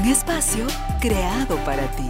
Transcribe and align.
Un 0.00 0.06
espacio 0.06 0.66
creado 0.98 1.56
para 1.66 1.86
ti. 1.94 2.08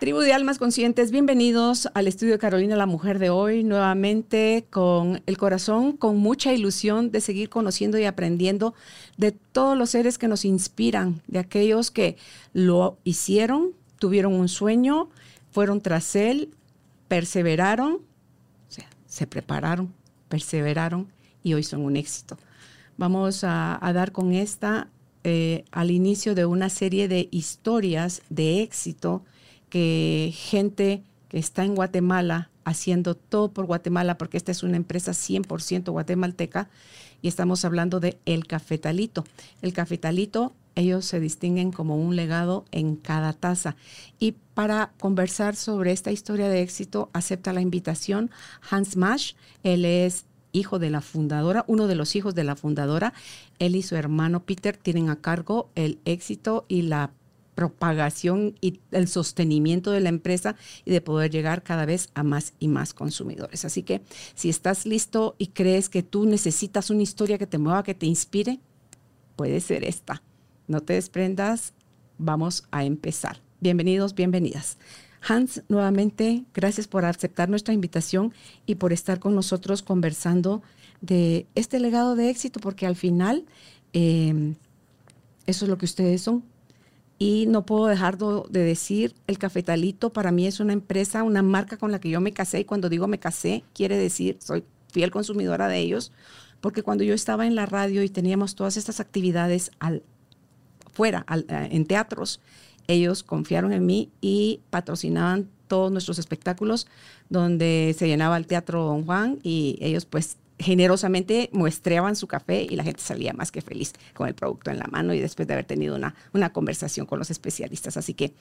Tribu 0.00 0.18
de 0.18 0.34
Almas 0.34 0.58
Conscientes, 0.58 1.10
bienvenidos 1.10 1.88
al 1.94 2.08
estudio 2.08 2.34
de 2.34 2.38
Carolina, 2.38 2.76
la 2.76 2.84
mujer 2.84 3.18
de 3.18 3.30
hoy, 3.30 3.64
nuevamente 3.64 4.66
con 4.68 5.22
el 5.24 5.38
corazón, 5.38 5.96
con 5.96 6.18
mucha 6.18 6.52
ilusión 6.52 7.10
de 7.10 7.22
seguir 7.22 7.48
conociendo 7.48 7.98
y 7.98 8.04
aprendiendo 8.04 8.74
de 9.16 9.32
todos 9.32 9.78
los 9.78 9.88
seres 9.88 10.18
que 10.18 10.28
nos 10.28 10.44
inspiran, 10.44 11.22
de 11.26 11.38
aquellos 11.38 11.90
que 11.90 12.18
lo 12.52 12.98
hicieron, 13.02 13.70
tuvieron 13.98 14.34
un 14.34 14.48
sueño, 14.48 15.08
fueron 15.52 15.80
tras 15.80 16.16
él, 16.16 16.50
perseveraron, 17.08 17.94
o 17.94 18.00
sea, 18.68 18.90
se 19.06 19.26
prepararon, 19.26 19.94
perseveraron 20.28 21.10
y 21.42 21.54
hoy 21.54 21.62
son 21.62 21.80
un 21.80 21.96
éxito. 21.96 22.36
Vamos 22.98 23.44
a, 23.44 23.78
dar 23.94 24.12
con 24.12 24.32
esta 24.32 24.88
eh, 25.24 25.64
al 25.70 25.90
inicio 25.90 26.34
de 26.34 26.46
una 26.46 26.68
serie 26.70 27.08
de 27.08 27.28
historias 27.30 28.22
de 28.30 28.62
éxito 28.62 29.22
que 29.68 30.32
gente 30.34 31.02
que 31.28 31.38
está 31.38 31.64
en 31.64 31.74
Guatemala 31.74 32.50
haciendo 32.66 33.14
todo 33.14 33.52
por 33.52 33.66
Guatemala, 33.66 34.18
porque 34.18 34.36
esta 34.36 34.50
es 34.50 34.64
una 34.64 34.76
empresa 34.76 35.12
100% 35.12 35.92
guatemalteca, 35.92 36.68
y 37.22 37.28
estamos 37.28 37.64
hablando 37.64 38.00
de 38.00 38.18
El 38.26 38.46
Cafetalito. 38.46 39.24
El 39.62 39.72
Cafetalito, 39.72 40.52
ellos 40.74 41.04
se 41.04 41.20
distinguen 41.20 41.70
como 41.70 41.96
un 41.96 42.16
legado 42.16 42.64
en 42.72 42.96
cada 42.96 43.32
taza. 43.32 43.76
Y 44.18 44.32
para 44.54 44.92
conversar 44.98 45.54
sobre 45.54 45.92
esta 45.92 46.10
historia 46.10 46.48
de 46.48 46.60
éxito, 46.60 47.08
acepta 47.12 47.52
la 47.52 47.60
invitación 47.60 48.30
Hans 48.68 48.96
Mash. 48.96 49.34
Él 49.62 49.84
es 49.84 50.26
hijo 50.56 50.78
de 50.78 50.90
la 50.90 51.00
fundadora, 51.00 51.64
uno 51.68 51.86
de 51.86 51.94
los 51.94 52.16
hijos 52.16 52.34
de 52.34 52.44
la 52.44 52.56
fundadora. 52.56 53.12
Él 53.58 53.76
y 53.76 53.82
su 53.82 53.96
hermano 53.96 54.44
Peter 54.44 54.76
tienen 54.76 55.10
a 55.10 55.20
cargo 55.20 55.70
el 55.74 55.98
éxito 56.04 56.64
y 56.68 56.82
la 56.82 57.12
propagación 57.54 58.54
y 58.60 58.80
el 58.90 59.08
sostenimiento 59.08 59.90
de 59.90 60.00
la 60.00 60.10
empresa 60.10 60.56
y 60.84 60.90
de 60.90 61.00
poder 61.00 61.30
llegar 61.30 61.62
cada 61.62 61.86
vez 61.86 62.10
a 62.14 62.22
más 62.22 62.52
y 62.58 62.68
más 62.68 62.92
consumidores. 62.92 63.64
Así 63.64 63.82
que 63.82 64.02
si 64.34 64.50
estás 64.50 64.84
listo 64.84 65.34
y 65.38 65.48
crees 65.48 65.88
que 65.88 66.02
tú 66.02 66.26
necesitas 66.26 66.90
una 66.90 67.02
historia 67.02 67.38
que 67.38 67.46
te 67.46 67.58
mueva, 67.58 67.82
que 67.82 67.94
te 67.94 68.06
inspire, 68.06 68.60
puede 69.36 69.60
ser 69.60 69.84
esta. 69.84 70.22
No 70.68 70.82
te 70.82 70.92
desprendas, 70.92 71.72
vamos 72.18 72.64
a 72.70 72.84
empezar. 72.84 73.40
Bienvenidos, 73.60 74.14
bienvenidas. 74.14 74.76
Hans, 75.26 75.62
nuevamente, 75.68 76.44
gracias 76.54 76.86
por 76.86 77.04
aceptar 77.04 77.48
nuestra 77.48 77.74
invitación 77.74 78.32
y 78.64 78.76
por 78.76 78.92
estar 78.92 79.18
con 79.18 79.34
nosotros 79.34 79.82
conversando 79.82 80.62
de 81.00 81.46
este 81.54 81.80
legado 81.80 82.14
de 82.14 82.30
éxito, 82.30 82.60
porque 82.60 82.86
al 82.86 82.96
final 82.96 83.44
eh, 83.92 84.54
eso 85.46 85.64
es 85.64 85.68
lo 85.68 85.78
que 85.78 85.86
ustedes 85.86 86.22
son, 86.22 86.44
y 87.18 87.46
no 87.46 87.64
puedo 87.64 87.86
dejar 87.86 88.18
de 88.18 88.60
decir, 88.60 89.14
el 89.26 89.38
Cafetalito 89.38 90.12
para 90.12 90.32
mí 90.32 90.46
es 90.46 90.60
una 90.60 90.74
empresa, 90.74 91.22
una 91.22 91.42
marca 91.42 91.78
con 91.78 91.90
la 91.90 91.98
que 91.98 92.10
yo 92.10 92.20
me 92.20 92.32
casé. 92.32 92.60
Y 92.60 92.64
cuando 92.64 92.90
digo 92.90 93.08
me 93.08 93.18
casé, 93.18 93.64
quiere 93.72 93.96
decir, 93.96 94.36
soy 94.40 94.64
fiel 94.92 95.10
consumidora 95.10 95.66
de 95.68 95.78
ellos, 95.78 96.12
porque 96.60 96.82
cuando 96.82 97.04
yo 97.04 97.14
estaba 97.14 97.46
en 97.46 97.54
la 97.54 97.64
radio 97.64 98.02
y 98.02 98.10
teníamos 98.10 98.54
todas 98.54 98.76
estas 98.76 99.00
actividades 99.00 99.70
al, 99.78 100.02
fuera, 100.92 101.24
eh, 101.30 101.68
en 101.70 101.86
teatros, 101.86 102.40
ellos 102.88 103.22
confiaron 103.22 103.72
en 103.72 103.86
mí 103.86 104.10
y 104.20 104.60
patrocinaban 104.70 105.48
todos 105.68 105.90
nuestros 105.90 106.18
espectáculos 106.18 106.86
donde 107.28 107.94
se 107.98 108.06
llenaba 108.06 108.36
el 108.36 108.46
Teatro 108.46 108.84
Don 108.84 109.04
Juan 109.04 109.38
y 109.42 109.78
ellos 109.80 110.04
pues 110.04 110.36
generosamente 110.58 111.50
muestreaban 111.52 112.16
su 112.16 112.26
café 112.26 112.62
y 112.62 112.76
la 112.76 112.84
gente 112.84 113.00
salía 113.00 113.32
más 113.32 113.52
que 113.52 113.60
feliz 113.60 113.92
con 114.14 114.28
el 114.28 114.34
producto 114.34 114.70
en 114.70 114.78
la 114.78 114.86
mano 114.86 115.12
y 115.12 115.20
después 115.20 115.46
de 115.46 115.54
haber 115.54 115.66
tenido 115.66 115.96
una, 115.96 116.14
una 116.32 116.52
conversación 116.52 117.06
con 117.06 117.18
los 117.18 117.30
especialistas. 117.30 117.96
Así 117.96 118.14
que 118.14 118.32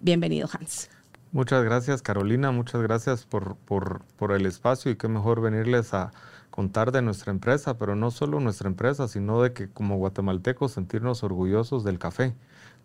bienvenido, 0.00 0.48
Hans. 0.52 0.88
Muchas 1.32 1.64
gracias, 1.64 2.00
Carolina. 2.00 2.52
Muchas 2.52 2.80
gracias 2.80 3.24
por, 3.24 3.56
por, 3.56 4.02
por 4.16 4.30
el 4.30 4.46
espacio 4.46 4.92
y 4.92 4.96
qué 4.96 5.08
mejor 5.08 5.40
venirles 5.40 5.92
a 5.92 6.12
contar 6.50 6.92
de 6.92 7.02
nuestra 7.02 7.32
empresa, 7.32 7.76
pero 7.76 7.96
no 7.96 8.12
solo 8.12 8.38
nuestra 8.38 8.68
empresa, 8.68 9.08
sino 9.08 9.42
de 9.42 9.52
que 9.52 9.68
como 9.68 9.96
guatemaltecos 9.96 10.70
sentirnos 10.70 11.24
orgullosos 11.24 11.82
del 11.82 11.98
café, 11.98 12.34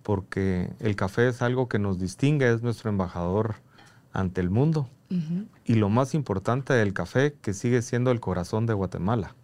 porque 0.04 0.70
el 0.80 0.96
café 0.96 1.28
es 1.28 1.42
algo 1.42 1.68
que 1.68 1.80
nos 1.80 2.00
distingue, 2.00 2.52
es 2.52 2.62
nuestro 2.62 2.90
embajador 2.90 3.56
ante 4.14 4.42
el 4.42 4.50
mundo. 4.50 4.90
Y 5.66 5.74
lo 5.74 5.90
más 5.90 6.14
importante 6.14 6.74
del 6.74 6.94
café, 6.94 7.36
que 7.42 7.56
sigue 7.56 7.82
siendo 7.82 8.12
el 8.12 8.20
corazón 8.20 8.68
de 8.68 8.76
Guatemala. 8.76 9.36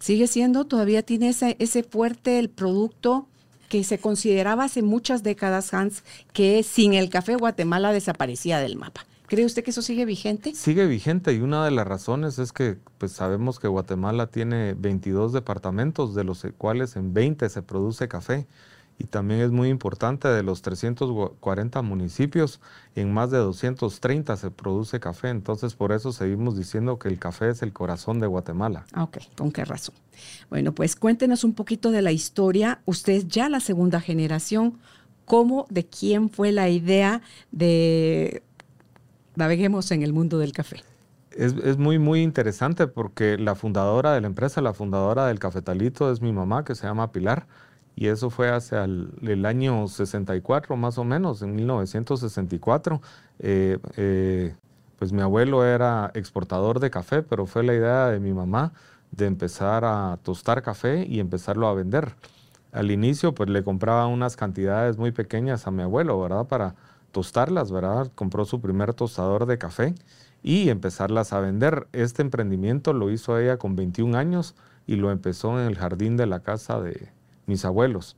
Sigue 0.00 0.26
siendo, 0.26 0.64
todavía 0.64 1.04
tiene 1.04 1.28
ese, 1.28 1.56
ese 1.60 1.84
fuerte, 1.84 2.40
el 2.40 2.50
producto 2.50 3.28
que 3.68 3.84
se 3.84 3.98
consideraba 3.98 4.64
hace 4.64 4.82
muchas 4.82 5.22
décadas, 5.22 5.72
Hans, 5.72 6.02
que 6.32 6.62
sin 6.64 6.94
el 6.94 7.08
café 7.08 7.36
Guatemala 7.36 7.92
desaparecía 7.92 8.58
del 8.58 8.76
mapa. 8.76 9.06
¿Cree 9.26 9.44
usted 9.44 9.64
que 9.64 9.70
eso 9.70 9.82
sigue 9.82 10.04
vigente? 10.04 10.54
Sigue 10.54 10.86
vigente 10.86 11.32
y 11.32 11.40
una 11.40 11.64
de 11.64 11.72
las 11.72 11.86
razones 11.86 12.38
es 12.38 12.52
que 12.52 12.78
pues 12.98 13.10
sabemos 13.10 13.58
que 13.58 13.66
Guatemala 13.66 14.28
tiene 14.28 14.74
22 14.74 15.32
departamentos, 15.32 16.14
de 16.14 16.22
los 16.22 16.46
cuales 16.56 16.94
en 16.94 17.12
20 17.12 17.48
se 17.48 17.62
produce 17.62 18.06
café 18.06 18.46
y 18.98 19.04
también 19.04 19.40
es 19.40 19.50
muy 19.50 19.68
importante, 19.68 20.28
de 20.28 20.42
los 20.42 20.62
340 20.62 21.82
municipios, 21.82 22.60
en 22.94 23.12
más 23.12 23.30
de 23.30 23.38
230 23.38 24.36
se 24.36 24.50
produce 24.50 25.00
café, 25.00 25.28
entonces 25.28 25.74
por 25.74 25.92
eso 25.92 26.12
seguimos 26.12 26.56
diciendo 26.56 26.98
que 26.98 27.08
el 27.08 27.18
café 27.18 27.50
es 27.50 27.62
el 27.62 27.72
corazón 27.72 28.20
de 28.20 28.26
Guatemala. 28.26 28.86
Ah, 28.92 29.04
ok, 29.04 29.18
con 29.36 29.52
qué 29.52 29.64
razón. 29.64 29.94
Bueno, 30.48 30.72
pues 30.72 30.96
cuéntenos 30.96 31.44
un 31.44 31.52
poquito 31.52 31.90
de 31.90 32.00
la 32.00 32.12
historia, 32.12 32.80
usted 32.86 33.12
es 33.12 33.28
ya 33.28 33.50
la 33.50 33.60
segunda 33.60 34.00
generación, 34.00 34.78
¿cómo, 35.26 35.66
de 35.68 35.84
quién 35.84 36.30
fue 36.30 36.52
la 36.52 36.70
idea 36.70 37.20
de 37.50 38.42
naveguemos 39.34 39.90
en 39.90 40.02
el 40.02 40.14
mundo 40.14 40.38
del 40.38 40.52
café? 40.52 40.82
Es, 41.32 41.52
es, 41.64 41.76
muy, 41.76 41.98
muy 41.98 42.22
interesante 42.22 42.86
porque 42.86 43.36
la 43.36 43.54
fundadora 43.54 44.14
de 44.14 44.22
la 44.22 44.26
empresa, 44.26 44.62
la 44.62 44.72
fundadora 44.72 45.26
del 45.26 45.38
Cafetalito 45.38 46.10
es 46.10 46.22
mi 46.22 46.32
mamá, 46.32 46.64
que 46.64 46.74
se 46.74 46.86
llama 46.86 47.12
Pilar 47.12 47.46
y 47.96 48.08
eso 48.08 48.28
fue 48.28 48.50
hacia 48.50 48.84
el, 48.84 49.46
año 49.46 49.88
64 49.88 50.76
más 50.76 50.98
o 50.98 51.04
menos, 51.04 51.40
en 51.40 51.56
1964. 51.56 53.00
Eh, 53.38 53.78
eh, 53.96 54.54
pues 54.98 55.12
mi 55.12 55.22
abuelo 55.22 55.64
era 55.64 56.10
exportador 56.14 56.78
de 56.78 56.90
café, 56.90 57.22
pero 57.22 57.46
fue 57.46 57.62
la 57.62 57.74
idea 57.74 58.08
de 58.08 58.20
mi 58.20 58.34
mamá 58.34 58.72
de 59.12 59.24
empezar 59.24 59.84
a 59.86 60.18
tostar 60.22 60.62
café 60.62 61.06
y 61.08 61.20
empezarlo 61.20 61.68
a 61.68 61.74
vender. 61.74 62.14
Al 62.70 62.90
inicio 62.90 63.34
pues 63.34 63.48
le 63.48 63.64
compraba 63.64 64.06
unas 64.06 64.36
cantidades 64.36 64.98
muy 64.98 65.12
pequeñas 65.12 65.66
a 65.66 65.70
mi 65.70 65.82
abuelo, 65.82 66.20
¿verdad? 66.20 66.46
Para 66.46 66.74
tostarlas, 67.12 67.72
¿verdad? 67.72 68.12
Compró 68.14 68.44
su 68.44 68.60
primer 68.60 68.92
tostador 68.92 69.46
de 69.46 69.56
café 69.56 69.94
y 70.42 70.68
empezarlas 70.68 71.32
a 71.32 71.40
vender. 71.40 71.88
Este 71.92 72.20
emprendimiento 72.20 72.92
lo 72.92 73.10
hizo 73.10 73.38
ella 73.38 73.56
con 73.56 73.74
21 73.74 74.18
años 74.18 74.54
y 74.86 74.96
lo 74.96 75.10
empezó 75.10 75.58
en 75.58 75.66
el 75.66 75.76
jardín 75.76 76.18
de 76.18 76.26
la 76.26 76.40
casa 76.40 76.80
de, 76.80 77.15
mis 77.46 77.64
abuelos. 77.64 78.16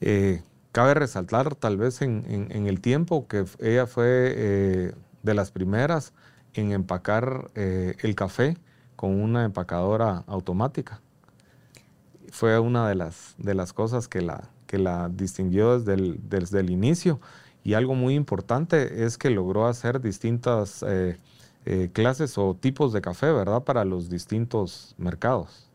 Eh, 0.00 0.42
cabe 0.72 0.94
resaltar 0.94 1.54
tal 1.54 1.76
vez 1.76 2.02
en, 2.02 2.50
el 2.50 2.80
tiempo 2.80 3.26
que 3.28 3.44
ella 3.60 3.86
fue 3.86 4.34
eh, 4.36 4.92
de 5.22 5.34
las 5.34 5.50
primeras 5.50 6.12
en 6.54 6.72
empacar 6.72 7.50
eh, 7.54 7.96
el 8.00 8.14
café 8.14 8.56
con 8.94 9.20
una 9.20 9.44
empacadora 9.44 10.24
automática. 10.26 11.00
Fue 12.30 12.58
una 12.58 12.88
de 12.88 12.94
las, 12.94 13.34
de 13.38 13.54
las 13.54 13.72
cosas 13.72 14.08
que 14.08 14.20
la, 14.20 14.50
que 14.66 14.78
la 14.78 15.08
distinguió 15.08 15.78
desde 15.78 15.94
el, 15.94 16.20
desde 16.28 16.60
el 16.60 16.70
inicio. 16.70 17.20
Y 17.62 17.74
algo 17.74 17.94
muy 17.94 18.14
importante 18.14 19.04
es 19.04 19.18
que 19.18 19.30
logró 19.30 19.66
hacer 19.66 20.00
distintas 20.00 20.84
clases 21.92 22.38
o 22.38 22.54
tipos 22.54 22.92
de 22.92 23.00
café, 23.00 23.32
¿verdad? 23.32 23.64
Para 23.64 23.84
los 23.84 24.08
distintos 24.08 24.94
mercados 24.98 25.65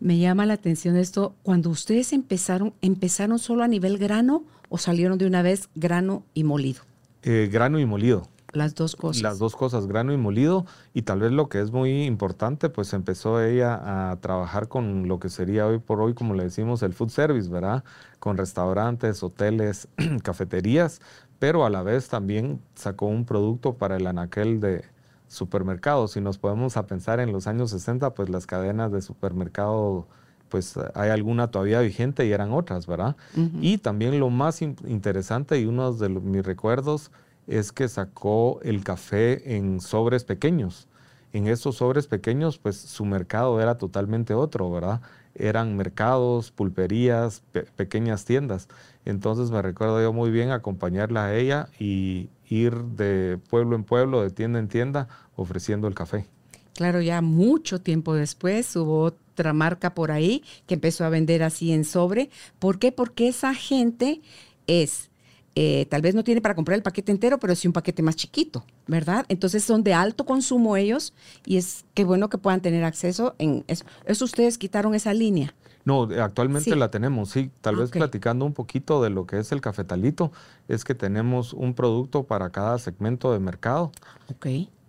me 0.00 0.18
llama 0.18 0.46
la 0.46 0.54
atención 0.54 0.96
esto. 0.96 1.34
Cuando 1.42 1.70
ustedes 1.70 2.12
empezaron, 2.12 2.72
¿empezaron 2.80 3.38
solo 3.38 3.62
a 3.62 3.68
nivel 3.68 3.98
grano 3.98 4.42
o 4.68 4.78
salieron 4.78 5.18
de 5.18 5.26
una 5.26 5.42
vez 5.42 5.68
grano 5.74 6.24
y 6.34 6.44
molido? 6.44 6.82
Eh, 7.22 7.48
grano 7.52 7.78
y 7.78 7.86
molido. 7.86 8.26
Las 8.52 8.74
dos 8.74 8.96
cosas. 8.96 9.22
Las 9.22 9.38
dos 9.38 9.54
cosas, 9.54 9.86
grano 9.86 10.12
y 10.12 10.16
molido. 10.16 10.66
Y 10.92 11.02
tal 11.02 11.20
vez 11.20 11.30
lo 11.30 11.48
que 11.48 11.60
es 11.60 11.70
muy 11.70 12.04
importante, 12.04 12.68
pues 12.68 12.92
empezó 12.92 13.40
ella 13.40 14.10
a 14.10 14.16
trabajar 14.16 14.68
con 14.68 15.06
lo 15.06 15.20
que 15.20 15.28
sería 15.28 15.66
hoy 15.66 15.78
por 15.78 16.00
hoy, 16.00 16.14
como 16.14 16.34
le 16.34 16.44
decimos, 16.44 16.82
el 16.82 16.92
food 16.92 17.10
service, 17.10 17.48
¿verdad? 17.48 17.84
Con 18.18 18.36
restaurantes, 18.36 19.22
hoteles, 19.22 19.86
cafeterías, 20.24 21.00
pero 21.38 21.64
a 21.64 21.70
la 21.70 21.82
vez 21.82 22.08
también 22.08 22.60
sacó 22.74 23.06
un 23.06 23.24
producto 23.24 23.74
para 23.74 23.96
el 23.96 24.06
anaquel 24.06 24.60
de 24.60 24.84
supermercados. 25.30 26.12
Si 26.12 26.20
nos 26.20 26.38
podemos 26.38 26.76
a 26.76 26.86
pensar 26.86 27.20
en 27.20 27.32
los 27.32 27.46
años 27.46 27.70
60, 27.70 28.10
pues 28.14 28.28
las 28.28 28.46
cadenas 28.46 28.92
de 28.92 29.00
supermercado 29.00 30.06
pues 30.48 30.74
hay 30.94 31.10
alguna 31.10 31.52
todavía 31.52 31.80
vigente 31.80 32.26
y 32.26 32.32
eran 32.32 32.52
otras, 32.52 32.88
¿verdad? 32.88 33.16
Y 33.60 33.78
también 33.78 34.18
lo 34.18 34.30
más 34.30 34.60
interesante 34.60 35.60
y 35.60 35.64
uno 35.64 35.92
de 35.92 36.08
mis 36.08 36.44
recuerdos 36.44 37.12
es 37.46 37.70
que 37.70 37.88
sacó 37.88 38.58
el 38.64 38.82
café 38.82 39.56
en 39.56 39.80
sobres 39.80 40.24
pequeños. 40.24 40.88
En 41.32 41.46
esos 41.46 41.76
sobres 41.76 42.08
pequeños, 42.08 42.58
pues 42.58 42.76
su 42.76 43.04
mercado 43.04 43.60
era 43.60 43.78
totalmente 43.78 44.34
otro, 44.34 44.70
¿verdad? 44.72 45.00
Eran 45.36 45.76
mercados, 45.76 46.50
pulperías, 46.50 47.44
pequeñas 47.76 48.24
tiendas. 48.24 48.66
Entonces 49.04 49.50
me 49.50 49.62
recuerdo 49.62 50.00
yo 50.02 50.12
muy 50.12 50.30
bien 50.30 50.50
acompañarla 50.50 51.26
a 51.26 51.36
ella 51.36 51.68
y 51.78 52.28
ir 52.48 52.74
de 52.74 53.38
pueblo 53.48 53.76
en 53.76 53.84
pueblo, 53.84 54.22
de 54.22 54.30
tienda 54.30 54.58
en 54.58 54.68
tienda, 54.68 55.08
ofreciendo 55.36 55.88
el 55.88 55.94
café. 55.94 56.26
Claro, 56.74 57.00
ya 57.00 57.20
mucho 57.20 57.80
tiempo 57.80 58.14
después 58.14 58.74
hubo 58.76 59.02
otra 59.02 59.52
marca 59.52 59.94
por 59.94 60.12
ahí 60.12 60.42
que 60.66 60.74
empezó 60.74 61.04
a 61.04 61.08
vender 61.08 61.42
así 61.42 61.72
en 61.72 61.84
sobre. 61.84 62.30
¿Por 62.58 62.78
qué? 62.78 62.92
Porque 62.92 63.28
esa 63.28 63.54
gente 63.54 64.20
es 64.66 65.10
eh, 65.56 65.86
tal 65.90 66.00
vez 66.00 66.14
no 66.14 66.22
tiene 66.22 66.40
para 66.40 66.54
comprar 66.54 66.76
el 66.76 66.82
paquete 66.82 67.10
entero, 67.10 67.38
pero 67.38 67.56
sí 67.56 67.66
un 67.66 67.72
paquete 67.72 68.02
más 68.02 68.14
chiquito, 68.14 68.64
¿verdad? 68.86 69.26
Entonces 69.28 69.64
son 69.64 69.82
de 69.82 69.94
alto 69.94 70.24
consumo 70.24 70.76
ellos 70.76 71.12
y 71.44 71.56
es 71.56 71.84
que 71.92 72.04
bueno 72.04 72.30
que 72.30 72.38
puedan 72.38 72.60
tener 72.60 72.84
acceso 72.84 73.34
en 73.38 73.64
eso. 73.66 73.84
¿Eso 74.06 74.24
ustedes 74.24 74.58
quitaron 74.58 74.94
esa 74.94 75.12
línea? 75.12 75.54
No, 75.84 76.08
actualmente 76.20 76.76
la 76.76 76.90
tenemos, 76.90 77.30
sí. 77.30 77.50
Tal 77.60 77.76
vez 77.76 77.90
platicando 77.90 78.44
un 78.44 78.52
poquito 78.52 79.02
de 79.02 79.10
lo 79.10 79.26
que 79.26 79.38
es 79.38 79.52
el 79.52 79.60
cafetalito, 79.60 80.30
es 80.68 80.84
que 80.84 80.94
tenemos 80.94 81.52
un 81.52 81.74
producto 81.74 82.24
para 82.24 82.50
cada 82.50 82.78
segmento 82.78 83.32
de 83.32 83.40
mercado. 83.40 83.92
Ok. 84.30 84.46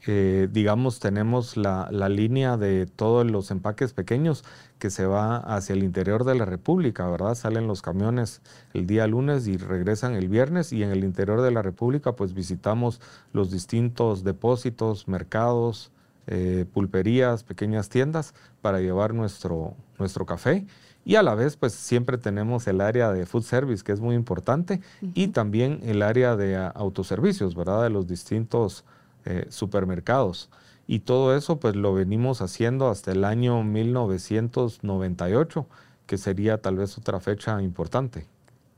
Eh, 0.08 0.48
digamos, 0.52 1.00
tenemos 1.00 1.58
la, 1.58 1.88
la, 1.92 2.10
línea 2.10 2.58
de 2.58 2.88
todos 2.88 3.30
los 3.30 3.52
empaques 3.52 3.94
pequeños 3.94 4.44
que 4.80 4.90
se 4.90 5.06
va 5.06 5.38
hacia 5.38 5.74
el 5.74 5.84
interior 5.84 6.24
de 6.24 6.34
la 6.34 6.46
República, 6.46 7.08
¿verdad? 7.08 7.36
Salen 7.36 7.68
los 7.68 7.84
camiones 7.84 8.42
el 8.74 8.88
día 8.88 9.06
lunes 9.06 9.48
y 9.48 9.58
regresan 9.58 10.16
el 10.16 10.28
viernes 10.28 10.74
y 10.74 10.82
en 10.82 10.90
el 10.90 11.04
interior 11.04 11.42
de 11.42 11.52
la 11.52 11.62
República 11.62 12.16
pues 12.16 12.34
visitamos 12.34 13.00
los 13.32 13.52
distintos 13.52 14.24
depósitos, 14.24 15.08
mercados, 15.08 15.92
eh, 16.28 16.66
pulperías, 16.72 17.44
pequeñas 17.44 17.90
tiendas 17.90 18.34
para 18.62 18.80
llevar 18.80 19.14
nuestro, 19.14 19.76
nuestro 19.98 20.26
café. 20.26 20.66
Y 21.04 21.16
a 21.16 21.24
la 21.24 21.34
vez, 21.34 21.58
pues 21.58 21.74
siempre 21.74 22.18
tenemos 22.18 22.68
el 22.68 22.80
área 22.80 23.12
de 23.12 23.26
food 23.26 23.44
service, 23.44 23.84
que 23.84 23.92
es 23.92 24.00
muy 24.00 24.16
importante, 24.16 24.82
y 25.16 25.30
también 25.30 25.80
el 25.84 26.04
área 26.04 26.36
de 26.36 26.56
autoservicios, 26.56 27.56
¿verdad? 27.56 27.84
De 27.84 27.90
los 27.90 28.08
distintos 28.08 28.86
eh, 29.26 29.48
supermercados. 29.50 30.50
Y 30.88 31.00
todo 31.00 31.36
eso 31.36 31.60
pues 31.60 31.76
lo 31.76 31.94
venimos 31.94 32.42
haciendo 32.42 32.90
hasta 32.90 33.12
el 33.12 33.24
año 33.24 33.64
1998, 33.64 35.66
que 36.06 36.18
sería 36.18 36.62
tal 36.62 36.78
vez 36.78 36.98
otra 36.98 37.20
fecha 37.20 37.62
importante. 37.62 38.28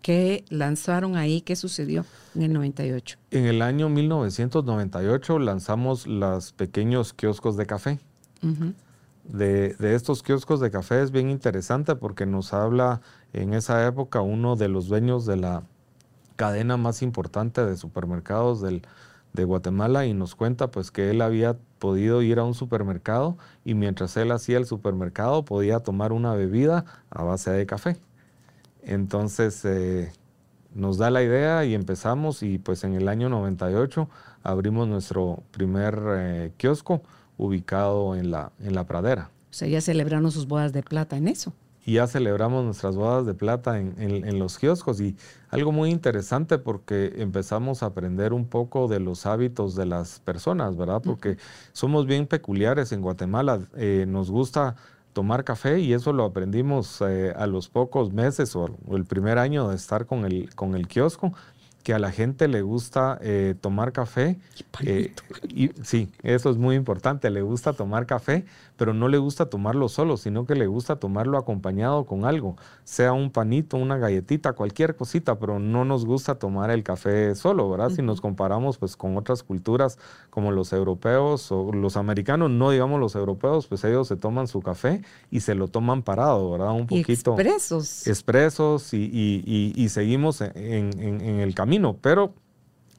¿Qué 0.04 0.44
lanzaron 0.50 1.16
ahí? 1.16 1.40
¿Qué 1.40 1.56
sucedió 1.56 2.06
en 2.36 2.42
el 2.42 2.52
98? 2.52 3.18
En 3.32 3.46
el 3.46 3.62
año 3.62 3.88
1998 3.88 5.40
lanzamos 5.40 6.06
los 6.08 6.52
pequeños 6.52 7.14
kioscos 7.14 7.56
de 7.56 7.66
café. 7.66 8.00
de, 9.24 9.74
de, 9.76 9.96
estos 9.96 10.22
kioscos 10.22 10.60
de 10.60 10.72
café 10.72 11.02
es 11.02 11.12
bien 11.12 11.30
interesante 11.30 11.96
porque 11.96 12.26
nos 12.26 12.54
habla 12.54 13.00
en 13.32 13.54
esa 13.54 13.88
época 13.88 14.20
uno 14.20 14.58
de 14.58 14.68
los 14.68 14.90
dueños 14.90 15.26
de 15.26 15.38
la 15.38 15.64
cadena 16.36 16.76
más 16.76 17.02
importante 17.02 17.66
de 17.66 17.78
supermercados 17.78 18.62
del, 18.62 18.86
de 19.32 19.46
Guatemala 19.46 20.06
y 20.06 20.14
nos 20.14 20.36
cuenta 20.36 20.70
pues 20.70 20.92
que 20.92 21.12
él 21.12 21.22
había 21.22 21.56
podido 21.80 22.22
ir 22.22 22.40
a 22.40 22.44
un 22.44 22.56
supermercado 22.56 23.38
y 23.64 23.74
mientras 23.74 24.18
él 24.18 24.34
hacía 24.34 24.58
el 24.58 24.66
supermercado 24.66 25.46
podía 25.46 25.80
tomar 25.80 26.12
una 26.12 26.34
bebida 26.34 26.84
a 27.10 27.24
base 27.24 27.52
de 27.52 27.66
café. 27.66 27.98
Entonces 28.85 29.63
eh, 29.65 30.12
nos 30.74 30.97
da 30.97 31.09
la 31.09 31.24
idea 31.24 31.65
y 31.65 31.74
empezamos 31.74 32.44
y 32.44 32.57
pues 32.57 32.83
en 32.83 32.94
el 32.94 33.07
año 33.07 33.30
98 33.30 34.09
abrimos 34.44 34.88
nuestro 34.88 35.44
primer 35.51 36.01
eh, 36.09 36.51
kiosco 36.57 37.01
ubicado 37.38 38.15
en 38.15 38.31
la, 38.31 38.51
en 38.59 38.75
la 38.75 38.85
pradera. 38.85 39.30
O 39.50 39.53
sea, 39.53 39.68
ya 39.68 39.81
celebraron 39.81 40.31
sus 40.31 40.47
bodas 40.47 40.74
de 40.74 40.83
plata 40.83 41.18
en 41.18 41.27
eso 41.27 41.53
y 41.85 41.94
ya 41.94 42.07
celebramos 42.07 42.63
nuestras 42.63 42.95
bodas 42.95 43.25
de 43.25 43.33
plata 43.33 43.77
en, 43.77 44.39
los 44.39 44.57
kioscos 44.57 45.01
y 45.01 45.15
algo 45.50 45.71
muy 45.71 45.89
interesante 45.89 46.57
porque 46.57 47.13
empezamos 47.18 47.83
a 47.83 47.88
aprender 47.88 48.33
un 48.33 48.45
poco 48.45 48.88
de 48.88 49.00
los 49.00 49.25
hábitos 49.25 49.75
de 49.75 49.85
las 49.85 50.19
personas, 50.19 50.77
¿verdad? 50.77 51.01
Porque 51.03 51.38
somos 51.74 52.06
bien 52.06 52.25
peculiares 52.27 52.91
en 52.94 53.01
Guatemala, 53.01 53.59
eh, 53.75 54.06
nos 54.07 54.31
gusta 54.31 54.75
tomar 55.13 55.44
café 55.44 55.80
y 55.80 55.94
eso 55.94 56.12
lo 56.12 56.25
aprendimos 56.25 57.01
eh, 57.01 57.33
a 57.36 57.48
los 57.48 57.69
pocos 57.69 58.12
meses 58.12 58.56
o, 58.56 58.69
el 58.92 59.06
primer 59.06 59.38
año 59.38 59.69
de 59.69 59.75
estar 59.75 60.06
con 60.06 60.25
el, 60.25 60.54
con 60.56 60.75
el 60.75 60.88
kiosco, 60.88 61.33
que 61.83 61.94
a 61.94 62.00
la 62.00 62.12
gente 62.12 62.47
le 62.47 62.62
gusta 62.62 63.19
eh, 63.21 63.56
tomar 63.59 63.91
café. 63.91 64.39
y, 65.50 65.69
sí, 65.83 66.09
eso 66.24 66.50
es 66.50 66.57
muy 66.57 66.75
importante, 66.75 67.30
le 67.30 67.41
gusta 67.41 67.74
tomar 67.74 68.06
café, 68.06 68.45
pero 68.77 68.94
no 68.94 69.07
le 69.07 69.18
gusta 69.18 69.50
tomarlo 69.50 69.89
solo, 69.89 70.18
sino 70.18 70.45
que 70.45 70.56
le 70.56 70.65
gusta 70.65 70.95
tomarlo 70.95 71.38
acompañado 71.38 72.06
con 72.06 72.25
algo, 72.25 72.56
sea 72.83 73.13
un 73.13 73.31
panito, 73.31 73.77
una 73.77 73.97
galletita, 73.97 74.53
cualquier 74.53 74.95
cosita, 74.95 75.38
pero 75.38 75.59
no 75.59 75.85
nos 75.85 76.06
gusta 76.06 76.35
tomar 76.35 76.71
el 76.71 76.83
café 76.83 77.35
solo, 77.35 77.69
¿verdad? 77.69 77.89
Si 77.89 78.01
nos 78.01 78.21
comparamos 78.21 78.77
pues 78.77 78.95
con 78.95 79.18
otras 79.18 79.44
culturas 79.44 80.00
como 80.30 80.51
los 80.51 80.74
europeos 80.74 81.51
o 81.51 81.71
los 81.74 81.97
americanos, 81.97 82.50
no 82.50 82.71
digamos 82.71 83.00
los 83.00 83.15
europeos, 83.15 83.68
pues 83.68 83.83
ellos 83.83 84.07
se 84.07 84.15
toman 84.15 84.47
su 84.47 84.62
café 84.62 85.01
y 85.30 85.41
se 85.41 85.53
lo 85.53 85.68
toman 85.68 86.01
parado, 86.01 86.51
¿verdad? 86.51 86.71
Un 86.71 86.88
poquito. 86.88 87.33
expresos. 87.33 88.07
Expresos 88.07 88.94
y, 88.94 89.88
seguimos 89.89 90.41
en, 90.41 90.51
en 91.00 91.39
el 91.39 91.53
camino, 91.53 91.73
pero 92.02 92.34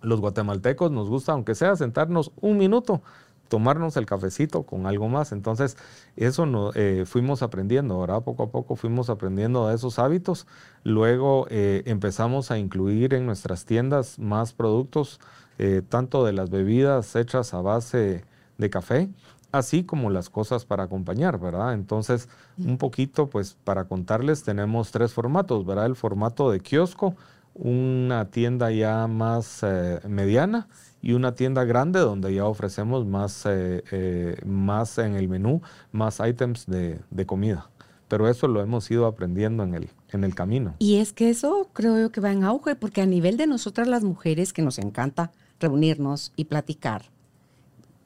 los 0.03 0.21
guatemaltecos 0.21 0.91
nos 0.91 1.09
gusta, 1.09 1.33
aunque 1.33 1.55
sea 1.55 1.77
sentarnos 1.77 2.31
un 2.41 2.59
minuto, 2.59 3.03
tomarnos 3.49 3.97
el 3.97 4.07
cafecito 4.07 4.65
con 4.65 4.87
algo 4.87 5.09
más. 5.09 5.33
Entonces, 5.33 5.77
eso 6.17 6.47
no, 6.47 6.71
eh, 6.75 7.05
fuimos 7.07 7.43
aprendiendo, 7.43 8.01
¿verdad? 8.01 8.23
Poco 8.23 8.45
a 8.45 8.51
poco 8.51 8.77
fuimos 8.77 9.11
aprendiendo 9.11 9.69
de 9.69 9.75
esos 9.75 9.99
hábitos. 9.99 10.47
Luego 10.83 11.47
eh, 11.51 11.83
empezamos 11.87 12.51
a 12.51 12.59
incluir 12.59 13.15
en 13.15 13.27
nuestras 13.27 13.65
tiendas 13.65 14.19
más 14.19 14.53
productos, 14.53 15.21
eh, 15.59 15.83
tanto 15.89 16.25
de 16.25 16.33
las 16.33 16.51
bebidas 16.51 17.15
hechas 17.17 17.55
a 17.55 17.61
base 17.61 18.25
de 18.59 18.71
café, 18.71 19.09
así 19.53 19.85
como 19.85 20.11
las 20.11 20.31
cosas 20.31 20.65
para 20.65 20.85
acompañar, 20.85 21.39
¿verdad? 21.39 21.75
Entonces, 21.75 22.29
un 22.59 22.77
poquito, 22.79 23.29
pues, 23.31 23.57
para 23.63 23.85
contarles, 23.85 24.43
tenemos 24.43 24.91
tres 24.91 25.13
formatos, 25.13 25.65
¿verdad? 25.65 25.87
El 25.87 25.97
formato 25.97 26.51
de 26.51 26.61
kiosco, 26.61 27.15
una 27.55 28.31
tienda 28.31 28.71
ya 28.71 29.07
más 29.07 29.65
mediana 30.07 30.69
y 31.05 31.13
una 31.13 31.35
tienda 31.35 31.65
grande 31.65 32.01
donde 32.01 32.33
ya 32.33 32.47
ofrecemos 32.47 33.05
más, 33.05 33.45
eh, 33.45 33.85
eh, 33.93 34.37
más 34.47 34.97
en 34.97 35.17
el 35.17 35.29
menú, 35.29 35.61
más 35.93 36.19
items 36.27 36.65
de, 36.65 36.99
comida. 37.27 37.69
Pero 38.09 38.27
eso 38.27 38.49
lo 38.49 38.63
hemos 38.63 38.91
ido 38.91 39.05
aprendiendo 39.05 39.65
en 39.65 39.75
el, 39.75 39.91
en 40.13 40.25
el 40.25 40.35
camino. 40.35 40.77
Y 40.79 40.97
es 40.97 41.13
que 41.13 41.29
eso 41.29 41.69
creo 41.75 42.01
yo 42.01 42.11
que 42.11 42.23
va 42.23 42.33
en 42.33 42.43
auge, 42.43 42.75
porque 42.75 43.03
a 43.03 43.07
nivel 43.07 43.37
de 43.37 43.47
nosotras 43.47 43.87
las 43.87 44.03
mujeres, 44.03 44.55
que 44.55 44.63
nos 44.63 44.79
encanta 44.79 45.31
reunirnos 45.61 46.33
y 46.37 46.47
platicar, 46.47 47.03